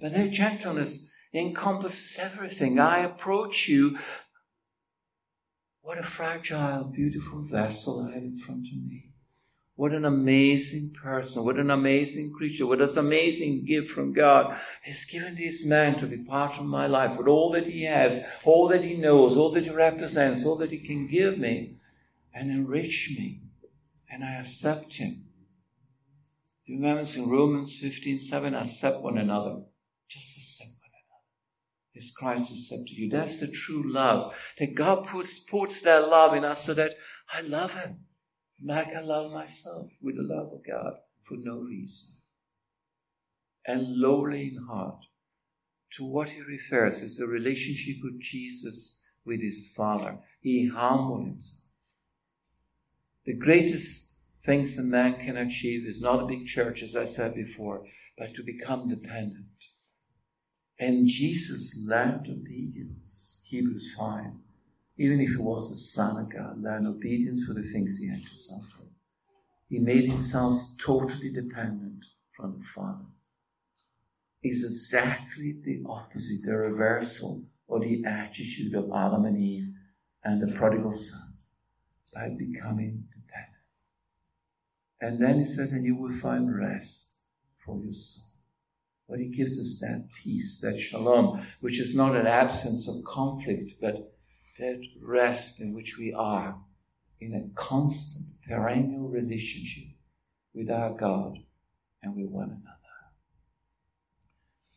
But 0.00 0.12
that 0.14 0.30
gentleness 0.30 1.12
encompasses 1.34 2.18
everything. 2.18 2.78
I 2.78 3.04
approach 3.04 3.68
you. 3.68 3.98
What 5.82 5.98
a 5.98 6.02
fragile, 6.02 6.84
beautiful 6.84 7.42
vessel 7.42 8.06
I 8.08 8.14
have 8.14 8.22
in 8.22 8.38
front 8.38 8.66
of 8.68 8.84
me. 8.86 9.10
What 9.76 9.92
an 9.92 10.04
amazing 10.04 10.92
person. 11.02 11.44
What 11.44 11.56
an 11.56 11.70
amazing 11.70 12.34
creature. 12.36 12.66
What 12.66 12.82
an 12.82 12.98
amazing 12.98 13.64
gift 13.64 13.90
from 13.90 14.12
God. 14.12 14.58
He's 14.84 15.06
given 15.06 15.36
this 15.36 15.66
man 15.66 15.98
to 16.00 16.06
be 16.06 16.18
part 16.18 16.58
of 16.58 16.66
my 16.66 16.86
life 16.86 17.16
with 17.16 17.26
all 17.26 17.52
that 17.52 17.66
he 17.66 17.84
has, 17.84 18.22
all 18.44 18.68
that 18.68 18.82
he 18.82 18.96
knows, 18.96 19.38
all 19.38 19.52
that 19.52 19.64
he 19.64 19.70
represents, 19.70 20.44
all 20.44 20.56
that 20.56 20.70
he 20.70 20.78
can 20.78 21.06
give 21.06 21.38
me 21.38 21.76
and 22.34 22.50
enrich 22.50 23.14
me. 23.18 23.40
And 24.10 24.22
I 24.22 24.34
accept 24.34 24.96
him. 24.96 25.24
Remember 26.70 27.02
in 27.16 27.28
Romans 27.28 27.78
15 27.80 28.20
7? 28.20 28.54
Accept 28.54 29.02
one 29.02 29.18
another. 29.18 29.62
Just 30.08 30.36
accept 30.36 30.80
one 30.80 30.90
another. 31.04 31.96
As 31.96 32.12
Christ 32.16 32.52
accepted 32.52 32.96
you. 32.96 33.10
That's 33.10 33.40
the 33.40 33.50
true 33.50 33.92
love. 33.92 34.34
That 34.58 34.74
God 34.74 35.06
puts, 35.06 35.40
puts 35.40 35.82
that 35.82 36.08
love 36.08 36.34
in 36.34 36.44
us 36.44 36.64
so 36.64 36.74
that 36.74 36.94
I 37.32 37.40
love 37.40 37.72
Him 37.72 38.06
like 38.62 38.88
I 38.94 39.00
love 39.00 39.32
myself 39.32 39.90
with 40.02 40.16
the 40.16 40.22
love 40.22 40.52
of 40.52 40.60
God 40.66 40.94
for 41.24 41.36
no 41.38 41.60
reason. 41.60 42.16
And 43.66 43.96
lowly 43.96 44.52
in 44.54 44.66
heart. 44.66 45.04
To 45.94 46.04
what 46.04 46.28
he 46.28 46.40
refers 46.40 47.02
is 47.02 47.16
the 47.16 47.26
relationship 47.26 47.96
of 48.04 48.20
Jesus 48.20 49.02
with 49.24 49.40
his 49.40 49.72
Father. 49.76 50.18
He 50.40 50.68
humbled 50.68 51.26
himself. 51.26 51.70
The 53.26 53.34
greatest 53.34 54.09
things 54.44 54.78
a 54.78 54.82
man 54.82 55.14
can 55.14 55.36
achieve 55.36 55.86
is 55.86 56.02
not 56.02 56.22
a 56.22 56.26
big 56.26 56.46
church, 56.46 56.82
as 56.82 56.96
I 56.96 57.04
said 57.04 57.34
before, 57.34 57.84
but 58.16 58.34
to 58.34 58.42
become 58.42 58.88
dependent. 58.88 59.46
And 60.78 61.08
Jesus 61.08 61.84
learned 61.86 62.26
obedience, 62.28 63.44
Hebrews 63.48 63.94
5. 63.98 64.24
Even 64.96 65.20
if 65.20 65.30
he 65.30 65.36
was 65.36 65.72
the 65.72 65.78
Son 65.78 66.22
of 66.22 66.32
God, 66.32 66.62
learned 66.62 66.86
obedience 66.86 67.44
for 67.44 67.54
the 67.54 67.62
things 67.62 67.98
he 67.98 68.08
had 68.08 68.22
to 68.22 68.36
suffer. 68.36 68.84
He 69.68 69.78
made 69.78 70.10
himself 70.10 70.60
totally 70.82 71.30
dependent 71.32 72.04
from 72.36 72.58
the 72.58 72.64
Father. 72.64 73.04
Is 74.42 74.64
exactly 74.64 75.52
the 75.64 75.82
opposite, 75.86 76.46
the 76.46 76.56
reversal 76.56 77.44
of 77.68 77.82
the 77.82 78.04
attitude 78.04 78.74
of 78.74 78.90
Adam 78.90 79.26
and 79.26 79.38
Eve 79.38 79.74
and 80.24 80.40
the 80.40 80.54
prodigal 80.54 80.92
son 80.92 81.34
by 82.12 82.30
becoming 82.30 83.04
and 85.00 85.20
then 85.20 85.38
he 85.38 85.46
says, 85.46 85.72
and 85.72 85.84
you 85.84 85.96
will 85.96 86.16
find 86.16 86.56
rest 86.56 87.18
for 87.64 87.80
your 87.82 87.94
soul. 87.94 88.26
But 89.08 89.18
he 89.18 89.28
gives 89.28 89.58
us 89.58 89.80
that 89.80 90.08
peace, 90.22 90.60
that 90.60 90.78
shalom, 90.78 91.44
which 91.60 91.80
is 91.80 91.96
not 91.96 92.14
an 92.14 92.26
absence 92.26 92.88
of 92.88 93.04
conflict, 93.04 93.74
but 93.80 94.14
that 94.58 94.82
rest 95.02 95.60
in 95.60 95.74
which 95.74 95.98
we 95.98 96.12
are 96.12 96.60
in 97.20 97.34
a 97.34 97.60
constant, 97.60 98.26
perennial 98.46 99.08
relationship 99.08 99.88
with 100.54 100.70
our 100.70 100.90
God 100.94 101.38
and 102.02 102.14
with 102.14 102.30
one 102.30 102.50
another. 102.50 102.76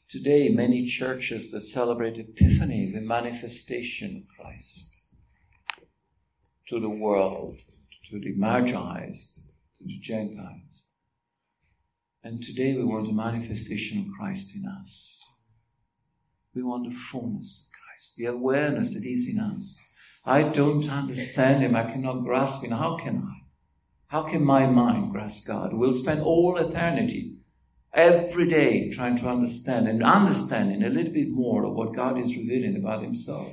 Today, 0.09 0.49
many 0.49 0.87
churches 0.87 1.51
that 1.51 1.61
celebrate 1.61 2.17
Epiphany, 2.17 2.91
the 2.91 3.01
manifestation 3.01 4.17
of 4.17 4.35
Christ 4.35 5.07
to 6.67 6.79
the 6.79 6.89
world, 6.89 7.57
to 8.09 8.19
the 8.19 8.33
Magi's, 8.35 9.52
to 9.83 9.87
the 9.87 9.99
Gentiles. 9.99 10.87
And 12.23 12.41
today 12.41 12.75
we 12.75 12.83
want 12.83 13.09
a 13.09 13.13
manifestation 13.13 13.99
of 13.99 14.17
Christ 14.17 14.55
in 14.55 14.65
us. 14.65 15.21
We 16.55 16.63
want 16.63 16.89
the 16.89 16.95
fullness 17.11 17.69
of 17.69 17.79
Christ, 17.79 18.15
the 18.17 18.25
awareness 18.25 18.93
that 18.93 19.03
He's 19.03 19.33
in 19.33 19.39
us. 19.39 19.79
I 20.25 20.43
don't 20.43 20.89
understand 20.89 21.63
Him. 21.63 21.75
I 21.75 21.91
cannot 21.91 22.23
grasp 22.23 22.63
Him. 22.63 22.71
How 22.71 22.97
can 22.97 23.17
I? 23.17 23.41
How 24.07 24.23
can 24.23 24.45
my 24.45 24.67
mind 24.67 25.11
grasp 25.11 25.47
God? 25.47 25.73
We'll 25.73 25.93
spend 25.93 26.21
all 26.21 26.57
eternity, 26.57 27.39
every 27.93 28.47
day, 28.47 28.89
trying 28.91 29.17
to 29.17 29.27
understand 29.27 29.87
and 29.87 30.03
understanding 30.03 30.83
a 30.83 30.89
little 30.89 31.11
bit 31.11 31.29
more 31.29 31.65
of 31.65 31.73
what 31.73 31.95
God 31.95 32.19
is 32.19 32.37
revealing 32.37 32.77
about 32.77 33.03
Himself. 33.03 33.51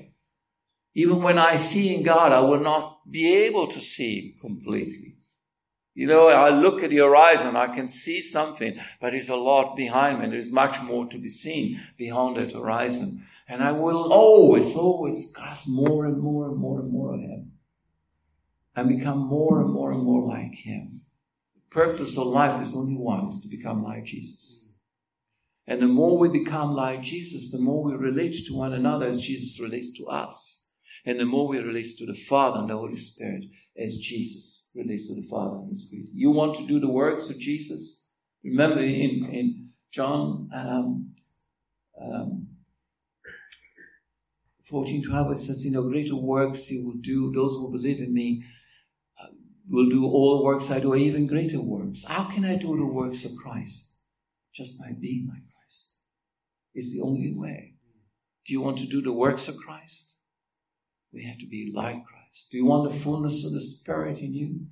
Even 0.95 1.23
when 1.23 1.39
I 1.39 1.57
see 1.57 1.97
in 1.97 2.03
God, 2.03 2.31
I 2.33 2.41
will 2.41 2.61
not 2.61 3.11
be 3.11 3.33
able 3.33 3.67
to 3.69 3.81
see 3.81 4.21
Him 4.21 4.41
completely. 4.41 5.10
You 6.01 6.07
know, 6.07 6.29
I 6.29 6.49
look 6.49 6.83
at 6.83 6.89
the 6.89 6.97
horizon, 6.97 7.57
I 7.57 7.75
can 7.75 7.87
see 7.87 8.23
something, 8.23 8.81
but 9.03 9.11
there's 9.11 9.29
a 9.29 9.37
lot 9.37 9.77
behind 9.77 10.21
me. 10.21 10.31
There's 10.31 10.51
much 10.51 10.81
more 10.81 11.05
to 11.05 11.19
be 11.19 11.29
seen 11.29 11.79
beyond 11.99 12.39
that 12.39 12.53
horizon. 12.53 13.27
And 13.47 13.63
I 13.63 13.73
will 13.73 14.11
always, 14.11 14.75
always 14.77 15.31
grasp 15.31 15.69
more 15.69 16.07
and 16.07 16.17
more 16.17 16.49
and 16.49 16.57
more 16.57 16.81
and 16.81 16.91
more 16.91 17.13
of 17.13 17.21
Him. 17.21 17.53
And 18.75 18.89
become 18.89 19.19
more 19.19 19.61
and 19.61 19.71
more 19.71 19.93
and 19.93 20.03
more 20.03 20.27
like 20.27 20.55
Him. 20.55 21.03
The 21.55 21.75
purpose 21.75 22.17
of 22.17 22.29
life 22.29 22.67
is 22.67 22.75
only 22.75 22.97
one, 22.97 23.29
is 23.29 23.43
to 23.43 23.55
become 23.55 23.85
like 23.85 24.07
Jesus. 24.07 24.73
And 25.67 25.83
the 25.83 25.87
more 25.87 26.17
we 26.17 26.31
become 26.31 26.73
like 26.73 27.03
Jesus, 27.03 27.53
the 27.53 27.63
more 27.63 27.85
we 27.85 27.93
relate 27.93 28.37
to 28.47 28.57
one 28.57 28.73
another 28.73 29.05
as 29.05 29.21
Jesus 29.21 29.61
relates 29.61 29.93
to 29.99 30.07
us. 30.07 30.71
And 31.05 31.21
the 31.21 31.27
more 31.27 31.47
we 31.47 31.59
relate 31.59 31.95
to 31.99 32.07
the 32.07 32.15
Father 32.15 32.61
and 32.61 32.71
the 32.71 32.79
Holy 32.79 32.97
Spirit 32.97 33.45
as 33.77 33.99
Jesus 33.99 34.60
relates 34.75 35.09
to 35.09 35.21
the 35.21 35.27
Father 35.29 35.57
and 35.57 35.71
the 35.71 35.77
Spirit. 35.77 36.07
You 36.13 36.31
want 36.31 36.57
to 36.59 36.67
do 36.67 36.81
the 36.81 36.91
works 36.91 37.31
of 37.31 37.39
Jesus? 37.39 38.13
Remember 38.45 38.81
in, 38.81 39.29
in 39.31 39.71
John 39.93 40.49
um, 40.55 41.15
um, 42.01 42.47
14 44.65 45.03
12, 45.05 45.33
it 45.33 45.39
says, 45.39 45.67
You 45.67 45.73
know, 45.73 45.89
greater 45.89 46.15
works 46.15 46.71
you 46.71 46.87
will 46.87 47.01
do, 47.01 47.33
those 47.33 47.53
who 47.53 47.73
believe 47.73 47.99
in 47.99 48.15
me 48.15 48.45
uh, 49.21 49.27
will 49.69 49.89
do 49.91 50.05
all 50.05 50.45
works 50.45 50.71
I 50.71 50.79
do, 50.79 50.95
even 50.95 51.27
greater 51.27 51.61
works. 51.61 52.05
How 52.07 52.25
can 52.25 52.45
I 52.45 52.57
do 52.57 52.77
the 52.77 52.87
works 52.87 53.25
of 53.25 53.33
Christ? 53.37 53.99
Just 54.55 54.81
by 54.81 54.93
being 54.99 55.29
like 55.29 55.43
Christ. 55.43 56.03
It's 56.75 56.95
the 56.95 57.03
only 57.03 57.35
way. 57.37 57.75
Do 58.47 58.53
you 58.53 58.61
want 58.61 58.79
to 58.79 58.87
do 58.87 59.03
the 59.03 59.13
works 59.13 59.49
of 59.49 59.57
Christ? 59.57 60.17
We 61.13 61.25
have 61.25 61.39
to 61.39 61.47
be 61.47 61.73
like 61.75 62.05
Christ. 62.05 62.20
Do 62.51 62.57
you 62.57 62.65
want 62.65 62.93
the 62.93 62.99
fullness 62.99 63.45
of 63.45 63.53
the 63.53 63.63
Spirit 63.63 64.19
in 64.19 64.35
you? 64.35 64.67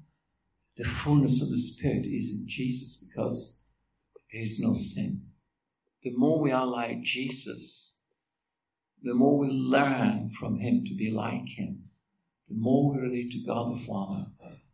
The 0.77 0.85
fullness 0.85 1.43
of 1.43 1.51
the 1.51 1.61
Spirit 1.61 2.07
is 2.07 2.41
in 2.41 2.49
Jesus 2.49 3.05
because 3.05 3.67
there 4.33 4.43
is 4.43 4.61
no 4.61 4.75
sin. 4.75 5.23
The 6.03 6.13
more 6.17 6.41
we 6.41 6.51
are 6.51 6.67
like 6.67 7.03
Jesus, 7.03 8.01
the 9.03 9.15
more 9.15 9.39
we 9.39 9.49
learn 9.49 10.31
from 10.31 10.59
Him 10.59 10.85
to 10.87 10.95
be 10.95 11.11
like 11.11 11.49
Him, 11.49 11.91
the 12.49 12.57
more 12.57 12.93
we 12.93 13.01
relate 13.01 13.33
to 13.33 13.45
God 13.47 13.75
the 13.75 13.87
Father, 13.87 14.27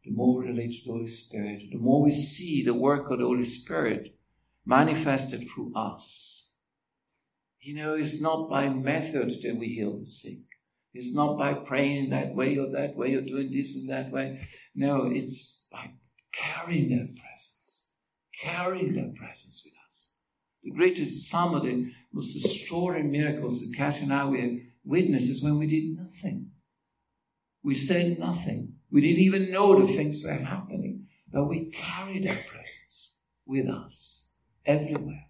the 0.04 0.10
more 0.10 0.38
we 0.38 0.48
relate 0.48 0.72
to 0.72 0.84
the 0.86 0.92
Holy 0.92 1.06
Spirit, 1.06 1.62
the 1.70 1.78
more 1.78 2.02
we 2.02 2.12
see 2.12 2.62
the 2.62 2.74
work 2.74 3.10
of 3.10 3.18
the 3.18 3.24
Holy 3.24 3.44
Spirit 3.44 4.14
manifested 4.64 5.48
through 5.48 5.72
us. 5.74 6.52
You 7.60 7.74
know, 7.76 7.94
it's 7.94 8.20
not 8.20 8.50
by 8.50 8.68
method 8.68 9.30
that 9.42 9.56
we 9.58 9.68
heal 9.68 9.98
the 9.98 10.06
sick. 10.06 10.44
It's 10.94 11.12
not 11.12 11.36
by 11.36 11.54
praying 11.54 12.10
that 12.10 12.36
way 12.36 12.56
or 12.56 12.70
that 12.70 12.94
way 12.94 13.14
or 13.14 13.20
doing 13.20 13.50
this 13.52 13.76
and 13.76 13.90
that 13.90 14.12
way. 14.12 14.46
No, 14.76 15.10
it's 15.12 15.66
by 15.70 15.90
carrying 16.32 16.88
their 16.90 17.08
presence, 17.20 17.90
carrying 18.40 18.94
their 18.94 19.10
presence 19.16 19.62
with 19.64 19.74
us. 19.86 20.12
The 20.62 20.70
greatest, 20.70 21.28
some 21.28 21.54
of 21.54 21.64
the 21.64 21.90
most 22.12 22.36
extraordinary 22.36 23.08
miracles 23.08 23.60
that 23.60 23.76
Kat 23.76 23.96
and 24.00 24.12
I 24.12 24.24
were 24.24 24.50
witnesses 24.84 25.42
when 25.42 25.58
we 25.58 25.66
did 25.66 25.98
nothing. 25.98 26.52
We 27.64 27.74
said 27.74 28.20
nothing. 28.20 28.74
We 28.92 29.00
didn't 29.00 29.22
even 29.22 29.50
know 29.50 29.84
the 29.84 29.92
things 29.92 30.22
were 30.24 30.32
happening, 30.32 31.06
but 31.32 31.48
we 31.48 31.72
carried 31.72 32.24
their 32.24 32.44
presence 32.46 33.18
with 33.46 33.66
us 33.66 34.34
everywhere. 34.64 35.26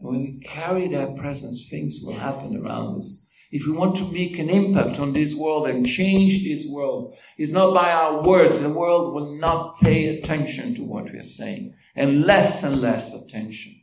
And 0.00 0.08
when 0.08 0.20
we 0.20 0.40
carry 0.40 0.88
their 0.88 1.12
presence, 1.12 1.68
things 1.70 2.00
will 2.02 2.14
happen 2.14 2.56
around 2.56 3.00
us 3.00 3.29
if 3.50 3.66
we 3.66 3.72
want 3.72 3.96
to 3.96 4.12
make 4.12 4.38
an 4.38 4.48
impact 4.48 5.00
on 5.00 5.12
this 5.12 5.34
world 5.34 5.68
and 5.68 5.86
change 5.86 6.44
this 6.44 6.68
world, 6.70 7.16
it's 7.36 7.52
not 7.52 7.74
by 7.74 7.90
our 7.92 8.22
words. 8.22 8.60
The 8.60 8.72
world 8.72 9.12
will 9.12 9.36
not 9.38 9.80
pay 9.80 10.18
attention 10.18 10.74
to 10.76 10.84
what 10.84 11.04
we 11.04 11.18
are 11.18 11.24
saying 11.24 11.74
and 11.96 12.22
less 12.24 12.62
and 12.62 12.80
less 12.80 13.12
attention. 13.24 13.74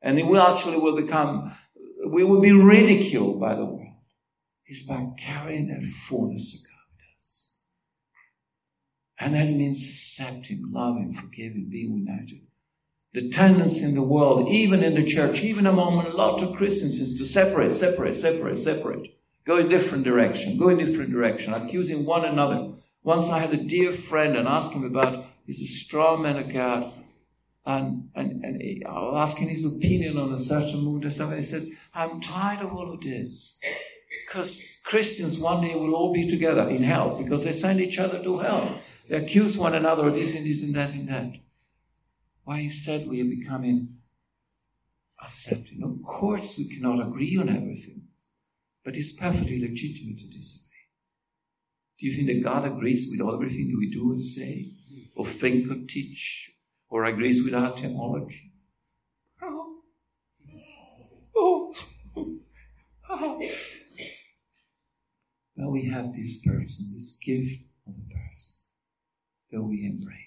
And 0.00 0.18
it 0.18 0.26
will 0.26 0.40
actually 0.40 0.78
will 0.78 0.94
become, 0.94 1.56
we 2.06 2.22
will 2.22 2.40
be 2.40 2.52
ridiculed 2.52 3.40
by 3.40 3.56
the 3.56 3.64
world. 3.64 3.82
It's 4.66 4.86
by 4.86 5.04
carrying 5.18 5.68
that 5.68 5.82
fullness 6.08 6.54
of 6.54 6.70
God 6.70 6.86
with 6.92 7.16
us. 7.16 7.60
And 9.18 9.34
that 9.34 9.50
means 9.50 9.82
accepting, 9.82 10.70
loving, 10.70 11.14
forgiving, 11.14 11.68
being 11.68 12.04
united. 12.06 12.45
The 13.14 13.30
tendency 13.30 13.84
in 13.84 13.94
the 13.94 14.02
world, 14.02 14.48
even 14.48 14.82
in 14.82 14.94
the 14.94 15.06
church, 15.06 15.40
even 15.40 15.66
among 15.66 16.04
a 16.04 16.10
lot 16.10 16.42
of 16.42 16.56
Christians, 16.56 17.00
is 17.00 17.18
to 17.18 17.26
separate, 17.26 17.72
separate, 17.72 18.16
separate, 18.16 18.58
separate. 18.58 19.16
Go 19.46 19.58
in 19.58 19.68
different 19.68 20.04
direction. 20.04 20.58
Go 20.58 20.68
in 20.68 20.78
different 20.78 21.10
direction. 21.10 21.54
Accusing 21.54 22.04
one 22.04 22.24
another. 22.24 22.72
Once 23.04 23.28
I 23.28 23.38
had 23.38 23.54
a 23.54 23.62
dear 23.64 23.92
friend 23.92 24.36
and 24.36 24.48
asked 24.48 24.72
him 24.72 24.84
about, 24.84 25.26
he's 25.46 25.62
a 25.62 25.66
strong 25.66 26.22
man 26.22 26.36
of 26.36 26.52
God. 26.52 26.92
And, 27.64 28.10
and, 28.14 28.44
and 28.44 28.60
he, 28.60 28.84
I 28.84 28.92
was 28.92 29.30
asking 29.30 29.48
his 29.48 29.76
opinion 29.76 30.18
on 30.18 30.32
a 30.32 30.38
certain 30.38 30.80
mood 30.84 31.04
or 31.04 31.10
something. 31.10 31.38
He 31.38 31.44
said, 31.44 31.66
I'm 31.94 32.20
tired 32.20 32.64
of 32.64 32.72
all 32.72 32.92
of 32.92 33.00
this. 33.00 33.60
Because 34.26 34.80
Christians 34.84 35.38
one 35.38 35.62
day 35.62 35.74
will 35.74 35.94
all 35.94 36.12
be 36.12 36.28
together 36.28 36.68
in 36.68 36.82
hell 36.82 37.16
because 37.16 37.44
they 37.44 37.52
send 37.52 37.80
each 37.80 37.98
other 37.98 38.22
to 38.22 38.38
hell. 38.38 38.80
They 39.08 39.16
accuse 39.16 39.56
one 39.56 39.74
another 39.74 40.08
of 40.08 40.14
this 40.14 40.36
and 40.36 40.44
this 40.44 40.62
and 40.62 40.74
that 40.74 40.90
and 40.90 41.08
that. 41.08 41.32
Why, 42.46 42.60
he 42.60 42.70
said, 42.70 43.08
we 43.08 43.20
are 43.20 43.24
becoming 43.24 43.96
accepting. 45.20 45.82
Of 45.82 46.00
course, 46.06 46.56
we 46.58 46.76
cannot 46.76 47.04
agree 47.04 47.36
on 47.38 47.48
everything. 47.48 48.02
But 48.84 48.94
it's 48.94 49.16
perfectly 49.16 49.60
legitimate 49.60 50.20
to 50.20 50.28
disagree. 50.28 50.86
Do 51.98 52.06
you 52.06 52.14
think 52.14 52.28
that 52.28 52.48
God 52.48 52.64
agrees 52.64 53.10
with 53.10 53.28
everything 53.28 53.70
that 53.70 53.78
we 53.78 53.90
do 53.90 54.12
and 54.12 54.22
say, 54.22 54.70
or 55.16 55.26
think 55.26 55.68
or 55.72 55.74
teach, 55.88 56.52
or 56.88 57.04
agrees 57.06 57.42
with 57.44 57.52
our 57.52 57.76
theology? 57.76 58.52
Oh. 59.42 59.78
Oh. 61.34 61.74
oh. 63.10 63.50
But 65.56 65.70
we 65.70 65.86
have 65.86 66.14
this 66.14 66.46
person, 66.46 66.94
this 66.94 67.18
gift 67.20 67.64
of 67.88 67.94
a 67.94 68.14
person 68.14 68.66
that 69.50 69.62
we 69.64 69.84
embrace. 69.84 70.25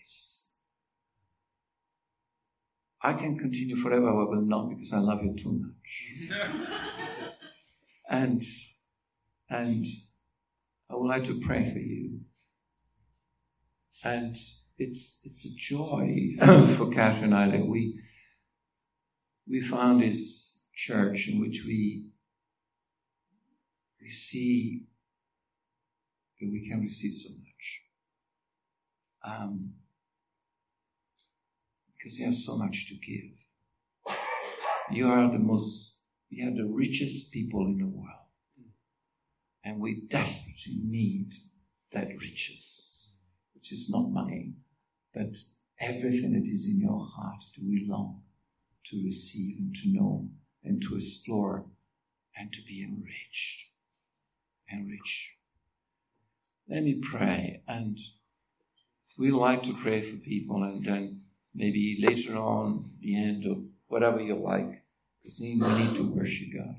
I 3.01 3.13
can 3.13 3.37
continue 3.37 3.77
forever, 3.77 4.09
I 4.09 4.13
will 4.13 4.41
not 4.41 4.69
because 4.69 4.93
I 4.93 4.99
love 4.99 5.23
you 5.23 5.35
too 5.37 5.61
much. 5.61 6.29
And, 8.09 8.43
and 9.51 9.85
I 10.89 10.95
would 10.95 11.07
like 11.07 11.25
to 11.25 11.39
pray 11.45 11.71
for 11.71 11.77
you. 11.77 12.21
And 14.03 14.35
it's, 14.79 15.21
it's 15.23 15.45
a 15.45 15.55
joy 15.55 16.29
for 16.75 16.89
Catherine 16.89 17.33
and 17.33 17.35
I 17.35 17.51
that 17.51 17.67
we, 17.67 17.99
we 19.47 19.61
found 19.61 20.01
this 20.01 20.65
church 20.75 21.27
in 21.27 21.39
which 21.39 21.63
we, 21.67 22.07
we 24.01 24.09
see 24.09 24.85
that 26.39 26.49
we 26.51 26.67
can 26.67 26.81
receive 26.81 27.11
so 27.11 27.29
much. 27.29 27.83
Um, 29.23 29.73
because 31.99 32.17
you 32.17 32.25
have 32.25 32.35
so 32.35 32.57
much 32.57 32.87
to 32.87 32.95
give. 32.95 34.15
You 34.91 35.07
are 35.07 35.29
the 35.31 35.37
most 35.37 35.99
we 36.31 36.43
are 36.43 36.51
the 36.51 36.71
richest 36.71 37.33
people 37.33 37.65
in 37.65 37.77
the 37.77 37.87
world. 37.87 38.15
And 39.63 39.79
we 39.79 40.01
desperately 40.09 40.81
need 40.83 41.33
that 41.91 42.07
riches, 42.19 43.13
which 43.53 43.71
is 43.71 43.89
not 43.89 44.11
money, 44.11 44.53
but 45.13 45.35
everything 45.79 46.33
that 46.33 46.47
is 46.47 46.67
in 46.67 46.81
your 46.81 47.05
heart 47.15 47.43
we 47.61 47.85
long 47.89 48.21
to 48.85 49.03
receive 49.03 49.57
and 49.59 49.75
to 49.75 49.93
know 49.93 50.29
and 50.63 50.81
to 50.83 50.95
explore 50.95 51.65
and 52.37 52.53
to 52.53 52.61
be 52.67 52.83
enriched. 52.83 53.71
Enriched. 54.71 55.37
Let 56.69 56.83
me 56.83 57.01
pray 57.01 57.63
and 57.67 57.97
we 59.17 59.31
like 59.31 59.63
to 59.63 59.73
pray 59.73 60.01
for 60.01 60.17
people 60.17 60.63
and 60.63 60.85
then 60.85 61.21
maybe 61.53 61.97
later 61.99 62.37
on, 62.37 62.91
the 63.01 63.15
end, 63.15 63.45
or 63.45 63.57
whatever 63.87 64.19
you 64.21 64.35
like. 64.35 64.83
Because 65.21 65.39
we 65.39 65.55
need 65.55 65.95
to 65.95 66.15
worship 66.15 66.47
God. 66.55 66.75